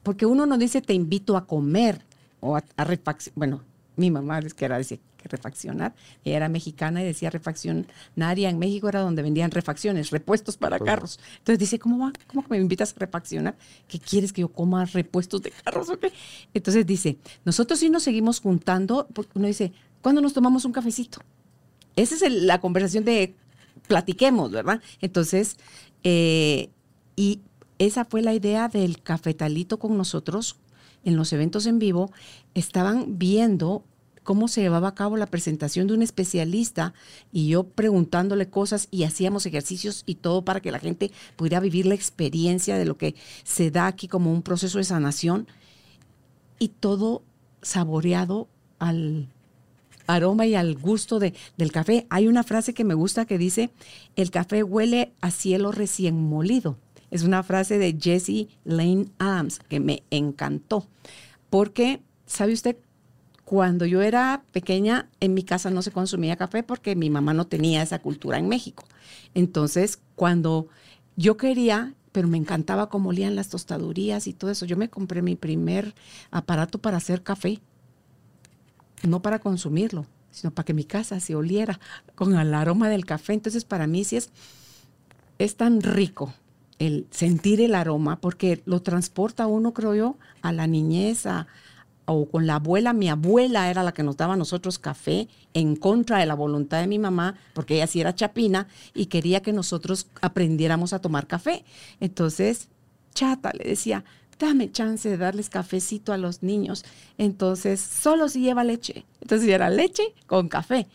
porque 0.03 0.25
uno 0.25 0.45
no 0.45 0.57
dice 0.57 0.81
te 0.81 0.93
invito 0.93 1.37
a 1.37 1.47
comer 1.47 2.03
o 2.41 2.57
a, 2.57 2.63
a 2.75 2.87
bueno, 3.35 3.61
mi 3.95 4.11
mamá 4.11 4.39
es 4.39 4.53
que 4.53 4.65
era 4.65 4.77
decir, 4.77 4.99
que 5.21 5.29
refaccionar. 5.29 5.93
Ella 6.23 6.37
era 6.37 6.49
mexicana 6.49 7.01
y 7.01 7.05
decía 7.05 7.29
refaccionaria. 7.29 8.49
En 8.49 8.57
México 8.57 8.89
era 8.89 9.01
donde 9.01 9.21
vendían 9.21 9.51
refacciones, 9.51 10.09
repuestos 10.09 10.57
para 10.57 10.79
carros. 10.79 11.19
Entonces 11.37 11.59
dice, 11.59 11.77
¿cómo 11.77 12.05
va? 12.05 12.13
¿Cómo 12.27 12.43
que 12.43 12.49
me 12.49 12.57
invitas 12.57 12.93
a 12.95 12.99
refaccionar? 12.99 13.55
¿Qué 13.87 13.99
quieres 13.99 14.33
que 14.33 14.41
yo 14.41 14.49
coma 14.49 14.85
repuestos 14.85 15.41
de 15.41 15.51
carros? 15.51 15.89
Entonces 16.53 16.85
dice, 16.85 17.17
nosotros 17.45 17.79
sí 17.79 17.89
nos 17.89 18.03
seguimos 18.03 18.39
juntando, 18.39 19.07
porque 19.13 19.33
uno 19.35 19.47
dice, 19.47 19.73
¿cuándo 20.01 20.21
nos 20.21 20.33
tomamos 20.33 20.65
un 20.65 20.71
cafecito? 20.71 21.19
Esa 21.95 22.15
es 22.15 22.33
la 22.33 22.61
conversación 22.61 23.03
de 23.03 23.35
platiquemos, 23.87 24.51
¿verdad? 24.51 24.81
Entonces, 25.01 25.57
eh, 26.03 26.69
y 27.15 27.41
esa 27.77 28.05
fue 28.05 28.21
la 28.21 28.33
idea 28.33 28.67
del 28.67 29.01
cafetalito 29.01 29.79
con 29.79 29.97
nosotros 29.97 30.57
en 31.03 31.15
los 31.15 31.33
eventos 31.33 31.65
en 31.65 31.79
vivo. 31.79 32.11
Estaban 32.53 33.17
viendo 33.17 33.83
cómo 34.29 34.47
se 34.47 34.61
llevaba 34.61 34.89
a 34.89 34.93
cabo 34.93 35.17
la 35.17 35.25
presentación 35.25 35.87
de 35.87 35.95
un 35.95 36.03
especialista 36.03 36.93
y 37.31 37.47
yo 37.47 37.63
preguntándole 37.63 38.47
cosas 38.47 38.87
y 38.91 39.03
hacíamos 39.03 39.47
ejercicios 39.47 40.03
y 40.05 40.13
todo 40.13 40.45
para 40.45 40.59
que 40.59 40.69
la 40.69 40.77
gente 40.77 41.09
pudiera 41.35 41.59
vivir 41.59 41.87
la 41.87 41.95
experiencia 41.95 42.77
de 42.77 42.85
lo 42.85 42.95
que 42.95 43.15
se 43.43 43.71
da 43.71 43.87
aquí 43.87 44.07
como 44.07 44.31
un 44.31 44.43
proceso 44.43 44.77
de 44.77 44.83
sanación 44.83 45.47
y 46.59 46.67
todo 46.67 47.23
saboreado 47.63 48.47
al 48.77 49.29
aroma 50.05 50.45
y 50.45 50.53
al 50.53 50.77
gusto 50.77 51.17
de, 51.17 51.33
del 51.57 51.71
café. 51.71 52.05
Hay 52.11 52.27
una 52.27 52.43
frase 52.43 52.75
que 52.75 52.83
me 52.83 52.93
gusta 52.93 53.25
que 53.25 53.39
dice, 53.39 53.71
el 54.15 54.29
café 54.29 54.61
huele 54.61 55.11
a 55.21 55.31
cielo 55.31 55.71
recién 55.71 56.21
molido. 56.21 56.77
Es 57.09 57.23
una 57.23 57.41
frase 57.41 57.79
de 57.79 57.97
Jesse 57.99 58.47
Lane 58.63 59.07
Adams 59.17 59.57
que 59.57 59.79
me 59.79 60.03
encantó, 60.11 60.85
porque, 61.49 62.03
¿sabe 62.27 62.53
usted? 62.53 62.77
Cuando 63.49 63.87
yo 63.87 64.03
era 64.03 64.43
pequeña, 64.51 65.09
en 65.21 65.33
mi 65.33 65.41
casa 65.41 65.71
no 65.71 65.81
se 65.81 65.89
consumía 65.89 66.35
café 66.35 66.61
porque 66.61 66.95
mi 66.95 67.09
mamá 67.09 67.33
no 67.33 67.47
tenía 67.47 67.81
esa 67.81 67.97
cultura 67.97 68.37
en 68.37 68.47
México. 68.47 68.85
Entonces, 69.33 69.97
cuando 70.13 70.67
yo 71.15 71.35
quería, 71.35 71.95
pero 72.11 72.27
me 72.27 72.37
encantaba 72.37 72.89
cómo 72.89 73.09
olían 73.09 73.35
las 73.35 73.49
tostadurías 73.49 74.27
y 74.27 74.33
todo 74.33 74.51
eso, 74.51 74.67
yo 74.67 74.77
me 74.77 74.91
compré 74.91 75.23
mi 75.23 75.35
primer 75.35 75.95
aparato 76.29 76.77
para 76.77 76.97
hacer 76.97 77.23
café. 77.23 77.59
No 79.01 79.23
para 79.23 79.39
consumirlo, 79.39 80.05
sino 80.29 80.53
para 80.53 80.65
que 80.67 80.75
mi 80.75 80.83
casa 80.83 81.19
se 81.19 81.33
oliera 81.33 81.79
con 82.13 82.37
el 82.37 82.53
aroma 82.53 82.87
del 82.87 83.07
café. 83.07 83.33
Entonces, 83.33 83.65
para 83.65 83.87
mí 83.87 84.03
sí 84.03 84.17
es, 84.17 84.29
es 85.39 85.55
tan 85.55 85.81
rico 85.81 86.35
el 86.77 87.07
sentir 87.09 87.61
el 87.61 87.73
aroma, 87.73 88.21
porque 88.21 88.61
lo 88.65 88.83
transporta 88.83 89.47
uno, 89.47 89.73
creo 89.73 89.95
yo, 89.95 90.17
a 90.43 90.53
la 90.53 90.67
niñez, 90.67 91.25
o 92.11 92.29
con 92.29 92.47
la 92.47 92.55
abuela, 92.55 92.93
mi 92.93 93.09
abuela 93.09 93.69
era 93.69 93.83
la 93.83 93.93
que 93.93 94.03
nos 94.03 94.17
daba 94.17 94.33
a 94.33 94.37
nosotros 94.37 94.79
café 94.79 95.27
en 95.53 95.75
contra 95.75 96.19
de 96.19 96.25
la 96.25 96.33
voluntad 96.33 96.81
de 96.81 96.87
mi 96.87 96.99
mamá, 96.99 97.35
porque 97.53 97.75
ella 97.75 97.87
sí 97.87 98.01
era 98.01 98.15
chapina 98.15 98.67
y 98.93 99.07
quería 99.07 99.41
que 99.41 99.53
nosotros 99.53 100.07
aprendiéramos 100.21 100.93
a 100.93 100.99
tomar 100.99 101.27
café. 101.27 101.63
Entonces, 101.99 102.69
chata, 103.13 103.51
le 103.53 103.69
decía, 103.69 104.03
dame 104.39 104.71
chance 104.71 105.09
de 105.09 105.17
darles 105.17 105.49
cafecito 105.49 106.13
a 106.13 106.17
los 106.17 106.41
niños. 106.41 106.83
Entonces, 107.17 107.79
solo 107.79 108.29
si 108.29 108.41
lleva 108.41 108.63
leche. 108.63 109.05
Entonces, 109.21 109.47
era 109.49 109.69
leche 109.69 110.13
con 110.25 110.47
café. 110.47 110.87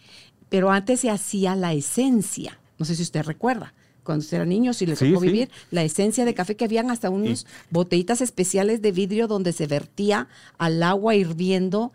Pero 0.48 0.70
antes 0.70 1.00
se 1.00 1.10
hacía 1.10 1.54
la 1.54 1.72
esencia. 1.72 2.58
No 2.78 2.84
sé 2.84 2.96
si 2.96 3.02
usted 3.02 3.22
recuerda 3.22 3.72
cuando 4.04 4.22
usted 4.22 4.36
era 4.36 4.46
niño, 4.46 4.74
si 4.74 4.86
le 4.86 4.96
tocó 4.96 5.18
vivir, 5.18 5.50
la 5.70 5.82
esencia 5.82 6.24
de 6.24 6.34
café 6.34 6.56
que 6.56 6.66
habían 6.66 6.90
hasta 6.90 7.10
unos 7.10 7.46
botellitas 7.70 8.20
especiales 8.20 8.82
de 8.82 8.92
vidrio 8.92 9.26
donde 9.26 9.52
se 9.52 9.66
vertía 9.66 10.28
al 10.58 10.82
agua 10.82 11.16
hirviendo 11.16 11.92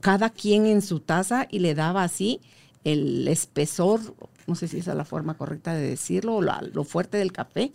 cada 0.00 0.30
quien 0.30 0.66
en 0.66 0.82
su 0.82 1.00
taza 1.00 1.46
y 1.50 1.60
le 1.60 1.74
daba 1.74 2.02
así 2.02 2.40
el 2.84 3.28
espesor, 3.28 4.00
no 4.46 4.54
sé 4.56 4.66
si 4.66 4.78
esa 4.78 4.92
es 4.92 4.96
la 4.96 5.04
forma 5.04 5.34
correcta 5.34 5.74
de 5.74 5.86
decirlo, 5.86 6.40
lo, 6.40 6.84
fuerte 6.84 7.18
del 7.18 7.32
café, 7.32 7.72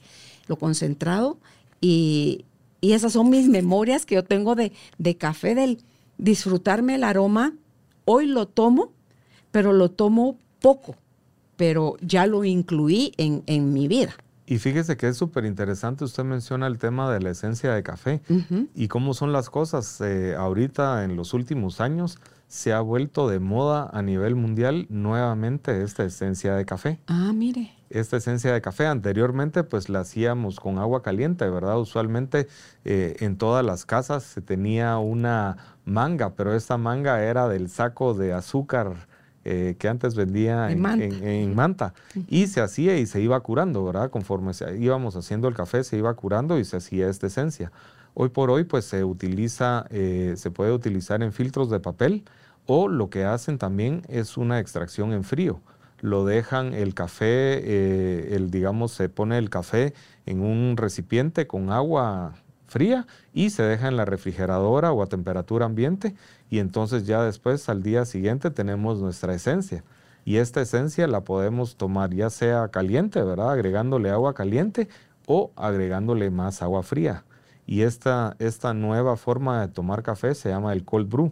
lo 0.47 0.57
concentrado. 0.57 1.37
Y, 1.79 2.43
esas 2.81 3.13
son 3.13 3.29
mis 3.29 3.47
memorias 3.49 4.05
que 4.05 4.15
yo 4.15 4.23
tengo 4.23 4.55
de, 4.55 4.71
de 4.97 5.17
café, 5.17 5.55
del 5.55 5.81
disfrutarme 6.17 6.95
el 6.95 7.03
aroma. 7.03 7.53
Hoy 8.05 8.27
lo 8.27 8.47
tomo, 8.47 8.93
pero 9.51 9.73
lo 9.73 9.91
tomo 9.91 10.37
poco 10.61 10.95
pero 11.57 11.97
ya 12.01 12.25
lo 12.25 12.43
incluí 12.43 13.11
en, 13.17 13.43
en 13.47 13.73
mi 13.73 13.87
vida. 13.87 14.13
Y 14.49 14.59
fíjese 14.59 14.95
que 14.95 15.09
es 15.09 15.17
súper 15.17 15.43
interesante, 15.43 16.05
usted 16.05 16.23
menciona 16.23 16.67
el 16.67 16.77
tema 16.77 17.11
de 17.11 17.19
la 17.19 17.31
esencia 17.31 17.73
de 17.73 17.83
café 17.83 18.21
y 18.73 18.87
cómo 18.87 19.13
son 19.13 19.33
las 19.33 19.49
cosas. 19.49 19.99
Eh, 19.99 20.35
ahorita, 20.37 21.03
en 21.03 21.17
los 21.17 21.33
últimos 21.33 21.81
años, 21.81 22.17
se 22.47 22.71
ha 22.71 22.79
vuelto 22.79 23.27
de 23.27 23.39
moda 23.39 23.89
a 23.91 24.01
nivel 24.01 24.35
mundial 24.35 24.85
nuevamente 24.89 25.83
esta 25.83 26.05
esencia 26.05 26.55
de 26.55 26.65
café. 26.65 26.99
Ah, 27.07 27.33
mire. 27.33 27.73
Esta 27.89 28.17
esencia 28.17 28.53
de 28.53 28.61
café 28.61 28.85
anteriormente 28.85 29.63
pues 29.63 29.89
la 29.89 29.99
hacíamos 29.99 30.61
con 30.61 30.77
agua 30.77 31.01
caliente, 31.01 31.49
¿verdad? 31.49 31.77
Usualmente 31.77 32.47
eh, 32.85 33.17
en 33.19 33.37
todas 33.37 33.65
las 33.65 33.85
casas 33.85 34.23
se 34.23 34.41
tenía 34.41 34.97
una 34.97 35.57
manga, 35.83 36.35
pero 36.35 36.53
esta 36.55 36.77
manga 36.77 37.21
era 37.21 37.49
del 37.49 37.69
saco 37.69 38.13
de 38.13 38.31
azúcar 38.31 39.07
eh, 39.49 39.75
que 39.79 39.87
antes 39.87 40.13
vendía 40.13 40.69
en, 40.69 41.55
manta. 41.55 41.93
Y 42.27 42.47
se 42.47 42.59
hacía 42.59 42.97
y 42.97 43.05
se 43.05 43.21
iba 43.21 43.39
curando, 43.39 43.85
¿verdad? 43.85 44.09
Conforme 44.09 44.51
íbamos 44.77 45.15
haciendo 45.15 45.47
el 45.47 45.53
café, 45.53 45.85
se 45.85 45.97
iba 45.97 46.13
curando 46.15 46.59
y 46.59 46.65
se 46.65 46.75
hacía 46.75 47.09
esta 47.09 47.27
esencia. 47.27 47.71
Hoy 48.13 48.27
por 48.27 48.51
hoy, 48.51 48.65
pues 48.65 48.83
se 48.83 49.05
utiliza, 49.05 49.85
eh, 49.89 50.33
se 50.35 50.51
puede 50.51 50.73
utilizar 50.73 51.23
en 51.23 51.31
filtros 51.31 51.69
de 51.69 51.79
papel 51.79 52.25
o 52.65 52.89
lo 52.89 53.09
que 53.09 53.23
hacen 53.23 53.57
también 53.57 54.01
es 54.09 54.35
una 54.35 54.59
extracción 54.59 55.13
en 55.13 55.23
frío. 55.23 55.61
Lo 56.01 56.25
dejan 56.25 56.73
el 56.73 56.93
café, 56.93 57.25
eh, 57.25 58.35
el, 58.35 58.51
digamos, 58.51 58.91
se 58.91 59.07
pone 59.07 59.37
el 59.37 59.49
café 59.49 59.93
en 60.25 60.41
un 60.41 60.75
recipiente 60.75 61.47
con 61.47 61.71
agua 61.71 62.33
fría 62.67 63.07
y 63.33 63.49
se 63.49 63.63
deja 63.63 63.87
en 63.87 63.95
la 63.95 64.03
refrigeradora 64.03 64.91
o 64.91 65.01
a 65.01 65.07
temperatura 65.07 65.65
ambiente 65.65 66.15
y 66.49 66.59
entonces 66.59 67.05
ya 67.05 67.23
después 67.23 67.67
al 67.69 67.83
día 67.83 68.05
siguiente 68.05 68.51
tenemos 68.51 68.99
nuestra 68.99 69.33
esencia. 69.33 69.83
Y 70.25 70.37
esta 70.37 70.61
esencia 70.61 71.07
la 71.07 71.21
podemos 71.23 71.77
tomar 71.77 72.13
ya 72.13 72.29
sea 72.29 72.67
caliente, 72.67 73.21
¿verdad? 73.21 73.51
Agregándole 73.51 74.09
agua 74.09 74.33
caliente 74.33 74.89
o 75.25 75.51
agregándole 75.55 76.29
más 76.31 76.61
agua 76.61 76.83
fría. 76.83 77.23
Y 77.65 77.81
esta, 77.81 78.35
esta 78.39 78.73
nueva 78.73 79.17
forma 79.17 79.61
de 79.61 79.67
tomar 79.67 80.03
café 80.03 80.35
se 80.35 80.49
llama 80.49 80.73
el 80.73 80.85
cold 80.85 81.09
brew. 81.09 81.31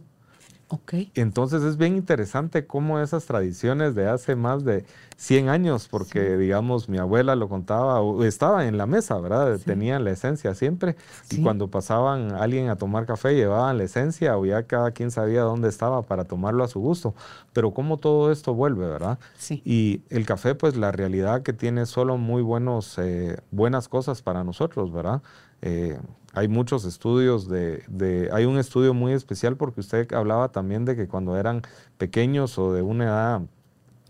Entonces 1.14 1.64
es 1.64 1.78
bien 1.78 1.96
interesante 1.96 2.66
cómo 2.66 3.00
esas 3.00 3.26
tradiciones 3.26 3.94
de 3.94 4.08
hace 4.08 4.36
más 4.36 4.66
de 4.66 4.84
100 5.18 5.50
años, 5.50 5.88
porque 5.88 6.38
digamos 6.38 6.90
mi 6.90 6.98
abuela 6.98 7.36
lo 7.36 7.48
contaba, 7.48 8.02
estaba 8.26 8.66
en 8.68 8.78
la 8.78 8.86
mesa, 8.86 9.18
¿verdad? 9.20 9.60
Tenían 9.64 10.04
la 10.04 10.12
esencia 10.12 10.56
siempre 10.56 10.96
y 11.30 11.42
cuando 11.42 11.70
pasaban 11.70 12.32
alguien 12.34 12.70
a 12.70 12.76
tomar 12.76 13.06
café 13.06 13.36
llevaban 13.36 13.78
la 13.78 13.84
esencia 13.84 14.38
o 14.38 14.46
ya 14.46 14.64
cada 14.64 14.92
quien 14.92 15.12
sabía 15.12 15.42
dónde 15.42 15.70
estaba 15.70 16.02
para 16.02 16.26
tomarlo 16.26 16.64
a 16.64 16.68
su 16.68 16.80
gusto. 16.80 17.14
Pero 17.54 17.72
cómo 17.72 17.98
todo 17.98 18.32
esto 18.32 18.54
vuelve, 18.54 18.88
¿verdad? 18.88 19.20
Sí. 19.38 19.62
Y 19.64 20.02
el 20.10 20.26
café, 20.26 20.56
pues 20.56 20.76
la 20.76 20.92
realidad 20.92 21.44
que 21.44 21.54
tiene 21.54 21.86
solo 21.86 22.18
muy 22.18 22.42
buenos, 22.42 22.98
eh, 22.98 23.38
buenas 23.52 23.88
cosas 23.88 24.22
para 24.22 24.44
nosotros, 24.44 24.92
¿verdad? 24.92 25.22
Eh, 25.62 25.98
hay 26.36 26.48
muchos 26.50 26.84
estudios 26.86 27.48
de, 27.48 28.30
hay 28.34 28.46
un 28.46 28.58
estudio 28.58 28.94
muy 28.94 29.14
especial 29.14 29.56
porque 29.56 29.80
usted 29.80 30.14
hablaba 30.14 30.52
también 30.52 30.84
de 30.84 30.96
que 30.96 31.08
cuando 31.08 31.38
eran 31.38 31.62
pequeños 31.98 32.58
o 32.58 32.74
de 32.74 32.82
una 32.82 33.06
edad 33.06 33.42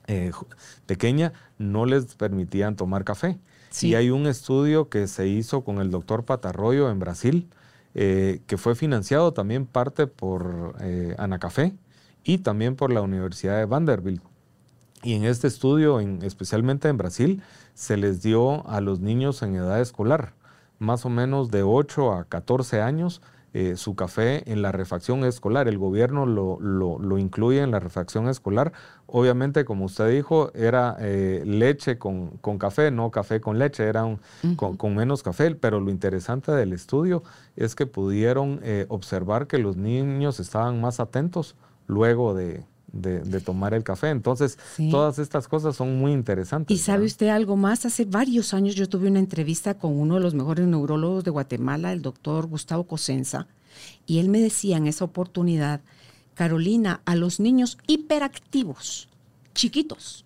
eh, 0.08 0.32
pequeña 0.88 1.34
no 1.60 1.86
les 1.86 2.16
permitían 2.16 2.76
tomar 2.76 3.04
café. 3.04 3.38
Y 3.82 3.96
hay 3.96 4.10
un 4.10 4.26
estudio 4.26 4.90
que 4.90 5.08
se 5.08 5.28
hizo 5.28 5.66
con 5.66 5.80
el 5.80 5.92
doctor 5.92 6.24
Patarroyo 6.24 6.90
en 6.90 6.98
Brasil, 6.98 7.50
eh, 7.94 8.42
que 8.48 8.58
fue 8.58 8.74
financiado 8.74 9.34
también 9.34 9.66
parte 9.66 10.08
por 10.08 10.76
eh, 10.80 11.14
Anacafé 11.18 11.76
y 12.24 12.38
también 12.38 12.78
por 12.78 12.92
la 12.92 13.02
Universidad 13.02 13.58
de 13.58 13.66
Vanderbilt. 13.66 14.24
Y 15.04 15.14
en 15.14 15.26
este 15.26 15.48
estudio, 15.48 16.00
en, 16.00 16.24
especialmente 16.24 16.88
en 16.88 16.98
Brasil, 16.98 17.44
se 17.74 17.98
les 17.98 18.22
dio 18.22 18.66
a 18.68 18.80
los 18.80 19.02
niños 19.02 19.44
en 19.44 19.56
edad 19.56 19.82
escolar 19.82 20.34
más 20.86 21.06
o 21.06 21.10
menos 21.10 21.52
de 21.52 21.64
8 21.64 22.14
a 22.14 22.26
14 22.26 22.82
años 22.82 23.22
eh, 23.58 23.78
su 23.78 23.96
café 23.96 24.52
en 24.52 24.62
la 24.62 24.74
refacción 24.74 25.24
escolar. 25.24 25.70
El 25.70 25.78
gobierno 25.78 26.26
lo, 26.26 26.60
lo, 26.60 27.18
incluye 27.18 27.62
en 27.62 27.72
la 27.72 27.80
refacción 27.80 28.28
escolar. 28.28 28.74
Obviamente, 29.06 29.64
como 29.64 29.86
usted 29.86 30.10
dijo, 30.10 30.52
era 30.54 30.98
eh, 31.00 31.42
leche 31.46 31.98
con, 31.98 32.32
con, 32.40 32.58
café, 32.58 32.92
no 32.92 33.12
café 33.12 33.40
con 33.40 33.58
leche, 33.58 33.86
era 33.86 34.04
un, 34.04 34.20
con, 34.58 34.94
menos 34.94 35.24
café. 35.24 35.56
Pero 35.56 35.80
lo 35.80 35.90
interesante 35.90 36.52
del 36.52 36.74
estudio 36.74 37.24
es 37.56 37.76
que 37.76 37.86
pudieron 37.86 38.60
eh, 38.62 38.88
observar 38.90 39.48
que 39.48 39.58
los 39.58 39.78
niños 39.78 40.42
estaban 40.42 40.82
más 40.82 41.00
atentos 41.00 41.56
luego 41.88 42.34
de, 42.34 42.66
de, 42.96 43.42
tomar 43.42 43.74
el 43.74 43.84
café. 43.84 44.10
Entonces, 44.10 44.58
todas 44.90 45.20
estas 45.20 45.48
cosas 45.48 45.76
son 45.76 45.98
muy 45.98 46.12
interesantes. 46.12 46.76
Y 46.76 46.82
sabe 46.82 47.06
usted 47.06 47.28
algo 47.28 47.56
más, 47.56 47.86
hace 47.86 48.06
varios 48.06 48.54
años 48.54 48.76
yo 48.76 48.88
tuve 48.88 49.08
una 49.08 49.20
entrevista 49.20 49.76
con 49.76 50.00
uno 50.00 50.16
de 50.16 50.22
los 50.22 50.34
mejores 50.34 50.66
neurólogos 50.66 51.24
de 51.24 51.32
Guatemala, 51.32 51.92
el 51.92 52.02
doctor 52.02 52.48
Gustavo 52.48 52.86
Cosenza, 52.86 53.48
y 54.06 54.20
él 54.20 54.30
me 54.30 54.40
decía 54.40 54.78
en 54.78 54.88
esa 54.88 55.06
oportunidad, 55.06 55.82
Carolina, 56.34 57.02
a 57.06 57.16
los 57.16 57.40
niños 57.40 57.78
hiperactivos, 57.88 59.10
chiquitos, 59.54 60.26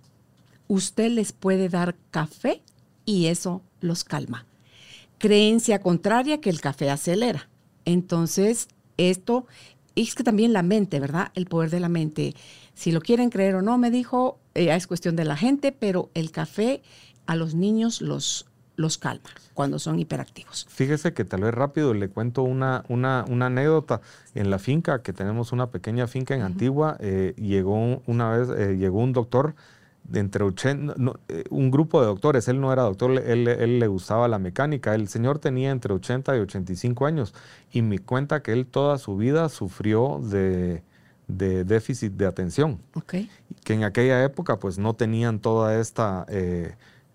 usted 0.68 1.12
les 1.12 1.34
puede 1.34 1.70
dar 1.70 1.96
café 2.12 2.62
y 3.06 3.26
eso 3.26 3.62
los 3.82 4.04
calma. 4.04 4.46
Creencia 5.18 5.82
contraria 5.82 6.40
que 6.40 6.50
el 6.50 6.62
café 6.62 6.90
acelera. 6.90 7.50
Entonces, 7.86 8.70
esto 8.98 9.48
es 9.96 10.16
que 10.16 10.24
también 10.24 10.54
la 10.54 10.64
mente, 10.64 11.00
¿verdad? 11.00 11.32
El 11.36 11.46
poder 11.46 11.70
de 11.70 11.80
la 11.80 11.90
mente. 11.90 12.36
Si 12.80 12.94
lo 12.94 13.02
quieren 13.02 13.30
creer 13.30 13.56
o 13.56 13.62
no, 13.62 13.78
me 13.78 13.92
dijo, 13.92 14.40
eh, 14.56 14.74
es 14.74 14.88
cuestión 14.88 15.18
de 15.18 15.26
la 15.26 15.36
gente, 15.36 15.74
pero 15.74 16.10
el 16.14 16.32
café 16.32 16.82
a 17.26 17.36
los 17.36 17.54
niños 17.54 18.00
los, 18.00 18.46
los 18.78 18.98
calma 18.98 19.32
cuando 19.54 19.80
son 19.80 20.00
hiperactivos. 20.00 20.66
Fíjese 20.70 21.12
que 21.12 21.26
tal 21.26 21.42
vez 21.42 21.54
rápido 21.54 21.94
le 21.94 22.08
cuento 22.08 22.44
una, 22.44 22.86
una, 22.88 23.26
una 23.28 23.48
anécdota. 23.48 24.00
En 24.34 24.50
la 24.50 24.60
finca, 24.60 25.02
que 25.02 25.12
tenemos 25.12 25.52
una 25.52 25.72
pequeña 25.72 26.08
finca 26.08 26.36
en 26.36 26.42
Antigua, 26.42 26.96
eh, 27.02 27.34
llegó 27.36 28.02
una 28.06 28.30
vez, 28.30 28.48
eh, 28.58 28.78
llegó 28.78 29.00
un 29.00 29.12
doctor 29.12 29.56
de 30.06 30.22
entre 30.22 30.46
80, 30.46 30.96
eh, 31.28 31.44
un 31.50 31.72
grupo 31.72 32.00
de 32.00 32.08
doctores, 32.08 32.48
él 32.48 32.62
no 32.62 32.72
era 32.72 32.84
doctor, 32.84 33.12
él, 33.12 33.46
él, 33.50 33.80
le 33.80 33.88
gustaba 33.88 34.30
la 34.30 34.40
mecánica, 34.40 34.96
el 34.96 35.10
señor 35.10 35.40
tenía 35.40 35.72
entre 35.72 35.94
80 35.94 36.38
y 36.38 36.40
85 36.40 37.06
años 37.06 37.36
y 37.74 37.82
me 37.82 38.00
cuenta 38.00 38.42
que 38.42 38.54
él 38.54 38.68
toda 38.68 38.98
su 39.00 39.18
vida 39.18 39.50
sufrió 39.50 40.22
de, 40.24 40.82
de 41.30 41.64
déficit 41.64 42.12
de 42.14 42.26
atención, 42.26 42.80
okay. 42.96 43.30
que 43.64 43.74
en 43.74 43.86
aquella 43.86 44.22
época 44.24 44.58
pues 44.58 44.78
no 44.78 44.96
tenían 44.96 45.40
toda 45.40 45.80
esta, 45.80 46.26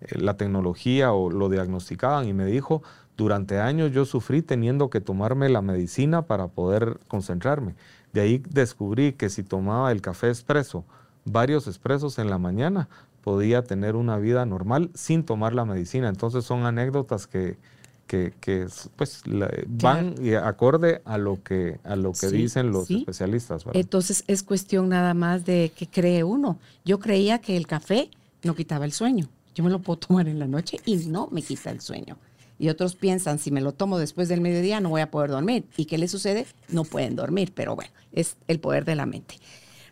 la 0.09 0.37
tecnología 0.37 1.13
o 1.13 1.29
lo 1.29 1.49
diagnosticaban 1.49 2.27
y 2.27 2.33
me 2.33 2.45
dijo, 2.45 2.81
durante 3.17 3.59
años 3.59 3.91
yo 3.91 4.05
sufrí 4.05 4.41
teniendo 4.41 4.89
que 4.89 5.01
tomarme 5.01 5.49
la 5.49 5.61
medicina 5.61 6.23
para 6.23 6.47
poder 6.47 6.99
concentrarme. 7.07 7.75
De 8.13 8.21
ahí 8.21 8.43
descubrí 8.49 9.13
que 9.13 9.29
si 9.29 9.43
tomaba 9.43 9.91
el 9.91 10.01
café 10.01 10.29
expreso, 10.29 10.85
varios 11.25 11.67
expresos 11.67 12.17
en 12.17 12.29
la 12.29 12.37
mañana, 12.37 12.87
podía 13.23 13.63
tener 13.63 13.95
una 13.95 14.17
vida 14.17 14.45
normal 14.45 14.91
sin 14.93 15.23
tomar 15.23 15.53
la 15.53 15.65
medicina. 15.65 16.09
Entonces 16.09 16.45
son 16.45 16.65
anécdotas 16.65 17.27
que, 17.27 17.57
que, 18.07 18.67
pues 18.95 19.23
van 19.67 20.15
y 20.21 20.33
acorde 20.35 21.01
a 21.05 21.17
lo 21.17 21.41
que, 21.41 21.79
a 21.83 21.95
lo 21.95 22.13
que 22.13 22.27
dicen 22.27 22.71
los 22.71 22.89
especialistas. 22.89 23.65
Entonces 23.73 24.23
es 24.27 24.43
cuestión 24.43 24.89
nada 24.89 25.13
más 25.13 25.45
de 25.45 25.71
que 25.75 25.87
cree 25.87 26.23
uno. 26.23 26.59
Yo 26.83 26.99
creía 26.99 27.39
que 27.39 27.57
el 27.57 27.67
café 27.67 28.09
no 28.43 28.55
quitaba 28.55 28.85
el 28.85 28.91
sueño. 28.91 29.27
Yo 29.55 29.63
me 29.63 29.69
lo 29.69 29.79
puedo 29.79 29.99
tomar 30.07 30.27
en 30.27 30.39
la 30.39 30.47
noche 30.47 30.79
y 30.85 30.95
no 31.07 31.27
me 31.31 31.41
quita 31.41 31.71
el 31.71 31.81
sueño. 31.81 32.17
Y 32.57 32.69
otros 32.69 32.95
piensan, 32.95 33.37
si 33.37 33.51
me 33.51 33.59
lo 33.59 33.73
tomo 33.73 33.97
después 33.97 34.29
del 34.29 34.39
mediodía 34.39 34.79
no 34.79 34.89
voy 34.89 35.01
a 35.01 35.11
poder 35.11 35.31
dormir. 35.31 35.65
¿Y 35.75 35.85
qué 35.85 35.97
le 35.97 36.07
sucede? 36.07 36.45
No 36.69 36.85
pueden 36.85 37.15
dormir, 37.15 37.51
pero 37.53 37.75
bueno, 37.75 37.91
es 38.13 38.37
el 38.47 38.59
poder 38.59 38.85
de 38.85 38.95
la 38.95 39.05
mente. 39.05 39.39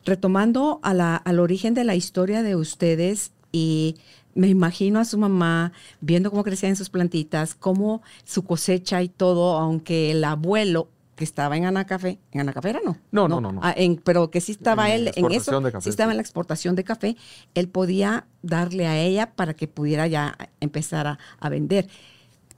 Retomando 0.06 0.80
a 0.82 0.94
la, 0.94 1.16
al 1.16 1.40
origen 1.40 1.74
de 1.74 1.84
la 1.84 1.96
historia 1.96 2.42
de 2.42 2.56
ustedes 2.56 3.32
y 3.52 3.98
me 4.36 4.48
imagino 4.48 5.00
a 5.00 5.06
su 5.06 5.18
mamá 5.18 5.72
viendo 6.02 6.30
cómo 6.30 6.44
crecían 6.44 6.76
sus 6.76 6.90
plantitas, 6.90 7.56
cómo 7.56 8.02
su 8.24 8.44
cosecha 8.44 9.02
y 9.02 9.10
todo, 9.10 9.58
aunque 9.58 10.12
el 10.12 10.24
abuelo 10.24 10.88
que 11.16 11.24
estaba 11.24 11.56
en 11.58 11.66
Anacafé, 11.66 12.18
¿en 12.32 12.42
Anacafé 12.42 12.72
era 12.72 12.80
no? 12.84 12.98
No, 13.12 13.28
no, 13.28 13.40
no. 13.40 13.52
no, 13.52 13.62
ah, 13.64 13.76
pero 14.04 14.32
que 14.32 14.42
sí 14.42 14.54
estaba 14.54 14.90
él 14.90 15.12
en 15.16 15.32
eso, 15.32 15.62
sí 15.80 15.90
estaba 15.90 16.12
en 16.12 16.18
la 16.18 16.24
exportación 16.24 16.76
de 16.76 16.84
café, 16.84 17.16
él 17.54 17.70
podía 17.70 18.26
darle 18.42 18.88
a 18.88 19.00
ella 19.00 19.32
para 19.32 19.54
que 19.54 19.68
pudiera 19.68 20.08
ya 20.08 20.36
empezar 20.60 21.06
a, 21.08 21.20
a 21.40 21.50
vender. 21.50 21.88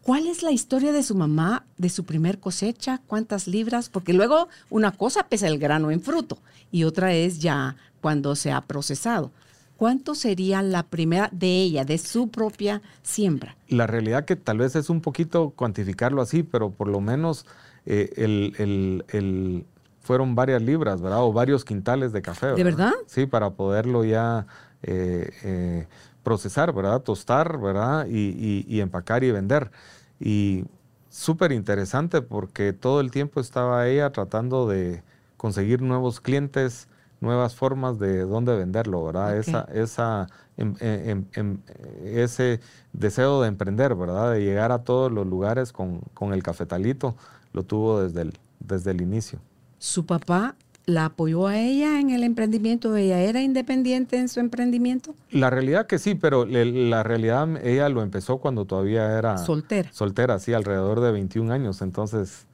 ¿Cuál 0.02 0.28
es 0.28 0.44
la 0.44 0.52
historia 0.52 0.92
de 0.92 1.02
su 1.02 1.16
mamá, 1.16 1.66
de 1.78 1.90
su 1.90 2.04
primer 2.06 2.40
cosecha? 2.40 3.02
¿Cuántas 3.08 3.48
libras? 3.48 3.90
Porque 3.90 4.14
luego 4.14 4.50
una 4.70 4.92
cosa 4.92 5.28
pesa 5.28 5.48
el 5.48 5.58
grano 5.58 5.90
en 5.90 6.00
fruto 6.00 6.38
y 6.72 6.84
otra 6.84 7.14
es 7.14 7.40
ya 7.40 7.76
cuando 8.02 8.36
se 8.36 8.52
ha 8.52 8.62
procesado. 8.62 9.32
¿Cuánto 9.78 10.16
sería 10.16 10.62
la 10.62 10.84
primera 10.84 11.30
de 11.34 11.62
ella, 11.62 11.84
de 11.84 11.98
su 11.98 12.30
propia 12.30 12.82
siembra? 13.04 13.58
La 13.68 13.88
realidad 13.88 14.24
que 14.24 14.36
tal 14.36 14.60
vez 14.60 14.76
es 14.76 14.90
un 14.90 15.02
poquito 15.02 15.50
cuantificarlo 15.50 16.22
así, 16.22 16.44
pero 16.44 16.72
por 16.72 16.88
lo 16.88 17.02
menos 17.02 17.46
eh, 17.86 18.10
el, 18.16 19.66
fueron 20.00 20.36
varias 20.36 20.62
libras, 20.62 21.02
¿verdad? 21.02 21.24
O 21.24 21.34
varios 21.34 21.66
quintales 21.66 22.14
de 22.14 22.22
café. 22.22 22.54
¿De 22.54 22.64
verdad? 22.64 22.94
Sí, 23.08 23.26
para 23.26 23.52
poderlo 23.52 24.06
ya 24.06 24.48
eh, 24.84 25.30
eh, 25.44 25.88
procesar, 26.24 26.74
¿verdad? 26.74 27.02
Tostar, 27.02 27.60
¿verdad? 27.60 28.08
y, 28.10 28.80
empacar 28.80 29.26
y 29.26 29.32
vender. 29.32 29.72
Y 30.20 30.64
súper 31.10 31.52
interesante 31.52 32.22
porque 32.22 32.72
todo 32.72 33.02
el 33.02 33.12
tiempo 33.12 33.42
estaba 33.42 33.88
ella 33.88 34.12
tratando 34.12 34.68
de 34.68 35.04
conseguir 35.38 35.82
nuevos 35.82 36.22
clientes, 36.22 36.88
nuevas 37.26 37.56
formas 37.56 38.00
de 38.00 38.22
dónde 38.22 38.56
venderlo, 38.56 39.04
¿verdad? 39.04 39.38
Esa, 39.38 39.68
esa, 39.74 40.28
em, 40.56 40.76
em, 40.80 41.26
em, 41.34 41.58
ese 42.06 42.62
deseo 42.94 43.42
de 43.42 43.50
emprender, 43.50 43.96
¿verdad? 43.96 44.32
De 44.32 44.42
llegar 44.42 44.72
a 44.72 44.84
todos 44.84 45.12
los 45.12 45.28
lugares 45.28 45.74
con, 45.74 46.00
con 46.14 46.34
el 46.34 46.42
cafetalito, 46.42 47.16
lo 47.52 47.64
tuvo 47.64 48.02
desde 48.02 48.22
el, 48.22 48.34
desde 48.60 48.92
el 48.92 49.02
inicio. 49.02 49.40
Su 49.80 50.06
papá 50.06 50.56
la 50.86 51.06
apoyó 51.06 51.48
a 51.48 51.58
ella 51.58 52.00
en 52.00 52.12
el 52.12 52.24
emprendimiento? 52.24 52.96
¿Ella 52.96 53.20
era 53.22 53.42
independiente 53.42 54.18
en 54.18 54.30
su 54.30 54.40
emprendimiento? 54.40 55.16
La 55.32 55.50
realidad 55.50 55.88
que 55.88 56.00
sí, 56.00 56.16
pero 56.16 56.46
la 56.46 57.04
realidad 57.04 57.66
ella 57.66 57.90
lo 57.90 58.02
empezó 58.02 58.38
cuando 58.38 58.66
todavía 58.66 59.18
era 59.18 59.38
soltera. 59.38 59.92
Soltera, 59.92 60.40
sí, 60.40 60.54
alrededor 60.54 61.02
de 61.02 61.12
21 61.12 61.52
años. 61.52 61.82
Entonces, 61.82 62.46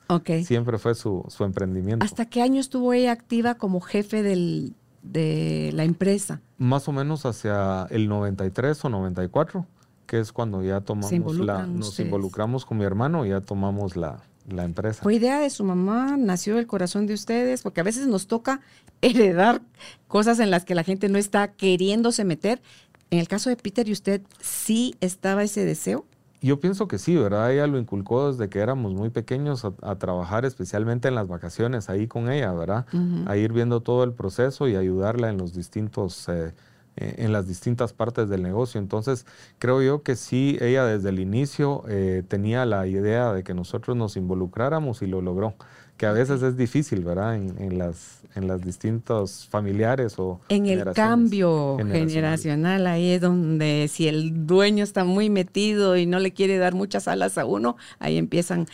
siempre 0.44 0.78
fue 0.78 0.96
su, 0.96 1.24
su, 1.28 1.44
emprendimiento. 1.44 2.06
¿Hasta 2.06 2.26
qué 2.26 2.42
año 2.42 2.60
estuvo 2.60 2.94
ella 2.94 3.12
activa 3.12 3.56
como 3.56 3.82
jefe 3.82 4.24
del, 4.24 4.74
de 5.02 5.72
la 5.74 5.84
empresa? 5.84 6.42
Más 6.58 6.88
o 6.88 6.92
menos 6.92 7.26
hacia 7.26 7.88
el 7.90 8.08
93 8.08 8.86
o 8.86 8.90
94, 8.90 9.66
que 10.06 10.20
es 10.20 10.32
cuando 10.32 10.64
ya 10.64 10.82
tomamos 10.82 11.38
la, 11.38 11.66
nos 11.66 12.00
involucramos 12.00 12.66
con 12.66 12.78
mi 12.78 12.86
hermano 12.86 13.26
y 13.26 13.30
ya 13.30 13.42
tomamos 13.42 13.96
la, 13.96 14.22
la 14.48 14.64
empresa. 14.64 15.04
¿Fue 15.04 15.16
idea 15.16 15.40
de 15.40 15.50
su 15.50 15.64
mamá? 15.64 16.18
¿Nació 16.18 16.56
del 16.56 16.68
corazón 16.68 17.08
de 17.08 17.14
ustedes? 17.14 17.62
Porque 17.62 17.82
a 17.82 17.84
veces 17.84 18.08
nos 18.08 18.28
toca 18.28 18.62
heredar 19.02 19.62
cosas 20.08 20.40
en 20.40 20.52
las 20.52 20.66
que 20.66 20.76
la 20.76 20.84
gente 20.84 21.10
no 21.10 21.18
está 21.18 21.54
queriéndose 21.54 22.26
meter. 22.26 22.62
En 23.10 23.20
el 23.20 23.28
caso 23.28 23.50
de 23.50 23.58
Peter 23.58 23.88
y 23.90 23.92
usted, 23.92 24.22
¿sí 24.40 24.96
estaba 25.02 25.44
ese 25.44 25.66
deseo? 25.66 26.06
Yo 26.42 26.60
pienso 26.60 26.88
que 26.88 26.98
sí, 26.98 27.16
¿verdad? 27.16 27.52
Ella 27.52 27.68
lo 27.68 27.78
inculcó 27.78 28.32
desde 28.32 28.50
que 28.50 28.60
éramos 28.60 28.94
muy 28.94 29.12
pequeños 29.12 29.64
a, 29.64 29.96
trabajar 30.00 30.44
especialmente 30.44 31.08
en 31.08 31.16
las 31.16 31.28
vacaciones 31.28 31.88
ahí 31.90 32.08
con 32.08 32.32
ella, 32.32 32.52
¿verdad? 32.52 32.88
A 33.28 33.38
ir 33.38 33.54
viendo 33.54 33.82
todo 33.82 34.04
el 34.04 34.14
proceso 34.14 34.68
y 34.68 34.76
ayudarla 34.76 35.30
en 35.30 35.38
los 35.38 35.54
distintos... 35.54 36.28
Eh, 36.30 36.54
eh, 36.98 37.16
en 37.20 37.32
las 37.32 37.48
distintas 37.48 37.94
partes 37.94 38.28
del 38.28 38.44
negocio. 38.44 38.78
Entonces, 38.78 39.26
creo 39.60 39.82
yo 39.82 40.04
que 40.04 40.18
sí, 40.18 40.58
ella 40.60 40.84
desde 40.84 41.08
el 41.08 41.20
inicio 41.20 41.86
eh, 41.88 42.22
tenía 42.28 42.66
la 42.66 42.86
idea 42.86 43.32
de 43.32 43.46
que 43.46 43.54
nosotros 43.54 43.96
nos 43.96 44.18
involucráramos 44.18 45.02
y 45.02 45.08
lo 45.08 45.22
logró, 45.22 45.54
que 46.02 46.08
a 46.08 46.14
veces 46.14 46.42
es 46.42 46.58
difícil, 46.58 47.04
¿verdad? 47.04 47.36
En, 47.36 47.78
las, 47.78 48.22
en 48.34 48.48
las 48.48 48.60
distintos 48.60 49.48
familiares 49.52 50.18
o... 50.18 50.42
En 50.50 50.66
el 50.66 50.84
cambio 50.94 51.78
generacional. 51.78 52.88
ahí 52.88 53.12
es 53.12 53.22
donde 53.22 53.88
si 53.88 54.08
el 54.08 54.48
dueño 54.48 54.84
está 54.84 55.04
muy 55.04 55.30
metido 55.30 55.96
y 55.98 56.08
no 56.08 56.18
le 56.18 56.34
quiere 56.34 56.58
dar 56.58 56.74
muchas 56.74 57.08
alas 57.08 57.38
a 57.38 57.46
uno, 57.46 57.78
ahí 58.00 58.18
empiezan 58.18 58.66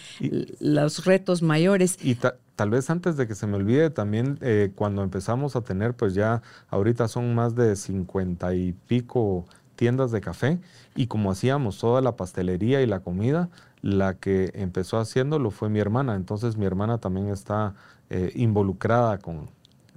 los 0.62 1.04
retos 1.04 1.42
mayores. 1.42 1.98
Y 2.02 2.16
tal 2.16 2.70
vez 2.70 2.90
antes 2.90 3.18
de 3.18 3.28
que 3.28 3.36
se 3.36 3.46
me 3.46 3.58
olvide, 3.58 3.90
también 3.90 4.38
eh, 4.40 4.72
cuando 4.74 5.04
empezamos 5.04 5.58
a 5.58 5.62
tener, 5.62 5.96
pues 5.96 6.14
ya 6.14 6.42
ahorita 6.70 7.10
son 7.10 7.36
más 7.36 7.56
de 7.56 7.76
cincuenta 7.76 8.56
y 8.56 8.72
pico 8.88 9.46
tiendas 9.76 10.12
de 10.12 10.22
café 10.22 10.60
y 10.96 11.08
como 11.08 11.30
hacíamos 11.30 11.78
toda 11.78 12.02
la 12.02 12.16
pastelería 12.16 12.82
y 12.82 12.86
la 12.86 13.02
comida, 13.02 13.50
la 13.82 14.16
que 14.16 14.52
empezó 14.54 15.00
haciéndolo 15.00 15.52
fue 15.52 15.70
mi 15.70 15.80
hermana. 15.80 16.16
Entonces 16.16 16.58
mi 16.58 16.66
hermana 16.66 16.98
también 16.98 17.30
está 17.30 17.76
eh, 18.10 18.32
involucrada 18.36 19.18
con, 19.20 19.50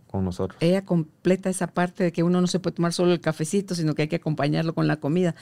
con 0.07 0.25
nosotros. 0.25 0.59
Ella 0.61 0.85
completa 0.85 1.51
esa 1.51 1.69
parte 1.69 2.05
de 2.05 2.13
que 2.13 2.23
uno 2.23 2.41
no 2.41 2.47
se 2.47 2.59
puede 2.59 2.77
tomar 2.77 2.93
solo 2.93 3.13
el 3.13 3.21
cafecito, 3.21 3.75
sino 3.75 3.95
que 3.95 4.03
hay 4.03 4.09
que 4.09 4.17
acompañarlo 4.17 4.75
con 4.75 4.87
la 4.87 4.97
comida. 4.97 5.35